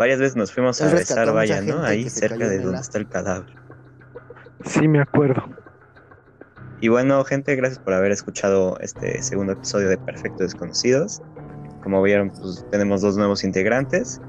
Varias 0.00 0.18
veces 0.18 0.34
nos 0.34 0.50
fuimos 0.50 0.80
Él 0.80 0.88
a 0.88 0.90
rescató 0.92 1.20
besar, 1.20 1.34
vaya, 1.34 1.60
¿no? 1.60 1.82
Ahí 1.82 2.08
cerca 2.08 2.48
de 2.48 2.58
donde 2.58 2.80
está 2.80 2.96
el 2.96 3.06
cadáver. 3.06 3.54
Sí, 4.64 4.88
me 4.88 4.98
acuerdo. 5.02 5.44
Y 6.80 6.88
bueno, 6.88 7.22
gente, 7.24 7.54
gracias 7.54 7.78
por 7.78 7.92
haber 7.92 8.10
escuchado 8.10 8.78
este 8.80 9.20
segundo 9.22 9.52
episodio 9.52 9.90
de 9.90 9.98
Perfecto 9.98 10.42
Desconocidos. 10.42 11.20
Como 11.82 12.02
vieron, 12.02 12.30
pues 12.30 12.64
tenemos 12.70 13.02
dos 13.02 13.18
nuevos 13.18 13.44
integrantes, 13.44 14.22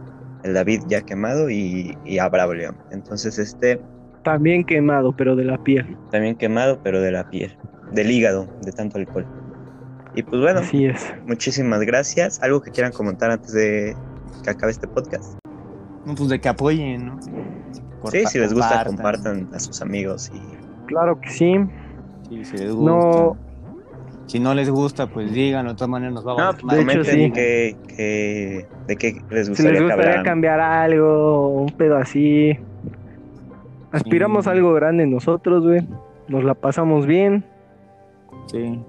el 0.43 0.53
David 0.53 0.81
ya 0.89 1.01
quemado 1.03 1.49
y, 1.49 1.97
y 2.03 2.19
a. 2.19 2.75
Entonces, 2.91 3.39
este 3.39 3.79
También 4.25 4.65
quemado, 4.65 5.15
pero 5.15 5.37
de 5.37 5.45
la 5.45 5.57
piel. 5.63 5.97
también 6.11 6.35
quemado, 6.35 6.81
pero 6.83 6.99
de 6.99 7.11
la 7.11 7.29
piel, 7.29 7.57
del 7.93 8.11
hígado, 8.11 8.45
de 8.61 8.73
tanto 8.73 8.97
alcohol. 8.97 9.25
Y 10.15 10.23
pues 10.23 10.41
bueno, 10.41 10.59
Así 10.59 10.85
es. 10.85 11.13
muchísimas 11.25 11.79
gracias. 11.81 12.43
¿Algo 12.43 12.61
que 12.61 12.71
quieran 12.71 12.91
comentar 12.91 13.31
antes 13.31 13.53
de 13.53 13.95
que 14.43 14.49
acabe 14.49 14.73
este 14.73 14.85
podcast? 14.89 15.40
No, 16.05 16.15
pues 16.15 16.29
de 16.29 16.39
que 16.41 16.49
apoyen, 16.49 17.05
¿no? 17.05 17.19
sí, 18.11 18.25
si 18.25 18.39
les 18.39 18.53
gusta, 18.53 18.83
compartan. 18.85 18.95
compartan 19.41 19.55
a 19.55 19.59
sus 19.59 19.81
amigos 19.81 20.31
y 20.33 20.41
Claro 20.87 21.19
que 21.21 21.29
sí. 21.29 21.53
Sí, 22.29 22.43
si 22.45 22.57
les 22.57 22.73
gusta. 22.73 22.91
No, 22.91 23.37
Si 24.25 24.39
no 24.39 24.53
les 24.53 24.69
gusta, 24.69 25.07
pues 25.07 25.31
díganlo. 25.33 25.71
De 25.71 25.75
todas 25.75 25.89
maneras 25.89 26.13
nos 26.13 26.25
va 26.27 26.33
a 26.33 26.37
No, 26.37 26.51
pues, 26.53 26.63
madre. 26.63 26.85
de 26.85 26.91
hecho, 26.93 27.01
comenten 27.11 27.25
sí. 27.27 27.31
que, 27.31 27.77
que- 27.95 28.67
de 28.87 28.95
qué 28.95 29.21
les 29.29 29.45
si 29.47 29.51
gustaría, 29.51 29.71
les 29.71 29.79
que 29.89 29.95
gustaría 29.95 30.23
cambiar 30.23 30.59
algo, 30.61 31.49
un 31.63 31.69
pedo 31.71 31.97
así. 31.97 32.57
Aspiramos 33.91 34.45
Sí. 34.45 34.49
a 34.49 34.53
algo 34.53 34.73
grande 34.73 35.05
nosotros, 35.05 35.63
güey. 35.63 35.85
Nos 36.29 36.43
la 36.45 36.53
pasamos 36.53 37.05
bien. 37.05 37.43
Sí. 38.47 38.79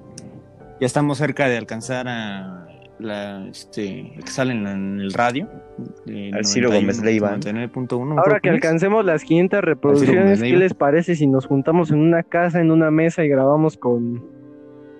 Ya 0.80 0.86
estamos 0.86 1.18
cerca 1.18 1.48
de 1.48 1.58
alcanzar 1.58 2.06
a 2.08 2.66
la 3.02 3.46
este 3.48 4.12
que 4.24 4.30
sale 4.30 4.52
en, 4.52 4.64
la- 4.64 4.72
en 4.72 5.00
el 5.00 5.12
radio. 5.12 5.48
Al 6.32 6.44
Ciro 6.44 6.70
Gómez 6.70 7.02
Leiva. 7.02 7.36
99.1. 7.36 8.18
Ahora 8.18 8.40
que 8.40 8.50
alcancemos 8.50 9.04
las 9.04 9.24
500 9.24 9.60
Gómez 9.60 9.64
reproducciones, 9.70 10.40
¿qué 10.42 10.56
les 10.56 10.74
parece 10.74 11.14
si 11.16 11.26
nos 11.26 11.46
juntamos 11.46 11.90
en 11.90 11.98
una 11.98 12.22
casa, 12.22 12.60
en 12.60 12.70
una 12.70 12.90
mesa 12.90 13.24
y 13.24 13.28
grabamos 13.28 13.76
con, 13.76 14.24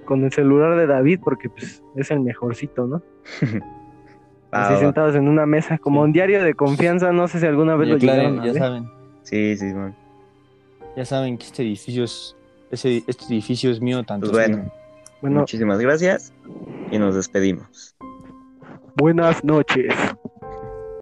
con 0.05 0.25
el 0.25 0.33
celular 0.33 0.77
de 0.77 0.87
David? 0.87 1.21
Porque 1.23 1.49
pues, 1.49 1.83
es 1.97 2.11
el 2.11 2.21
mejorcito, 2.21 2.87
¿no? 2.87 3.03
Así 4.51 4.75
va. 4.75 4.81
sentados 4.81 5.15
en 5.17 5.29
una 5.29 5.47
mesa, 5.47 5.79
como 5.79 6.03
Sí. 6.03 6.05
un 6.07 6.13
diario 6.13 6.43
de 6.45 6.53
confianza, 6.55 7.11
no 7.13 7.27
sé 7.27 7.41
si 7.41 7.47
alguna 7.47 7.75
vez 7.77 7.89
Ya, 7.89 7.95
lo 7.95 8.01
claro, 8.01 8.19
llegaron 8.21 8.41
a 8.41 8.47
ya 8.47 8.55
saben. 8.55 8.85
Sí, 9.23 9.57
sí, 9.57 9.73
bueno. 9.73 9.95
Ya 10.95 11.05
saben 11.07 11.39
que 11.39 11.47
este 11.47 11.63
edificio 11.63 12.05
es 12.05 12.37
ese, 12.71 13.03
este 13.07 13.25
edificio 13.27 13.71
es 13.71 13.81
mío 13.81 14.03
tanto. 14.03 14.31
Pues 14.31 14.49
bueno. 14.51 14.71
Bueno, 15.23 15.41
Muchísimas 15.41 15.79
gracias 15.79 16.33
y 16.91 16.99
nos 16.99 17.15
despedimos. 17.15 17.97
buenas 18.97 19.43
noches. 19.45 19.95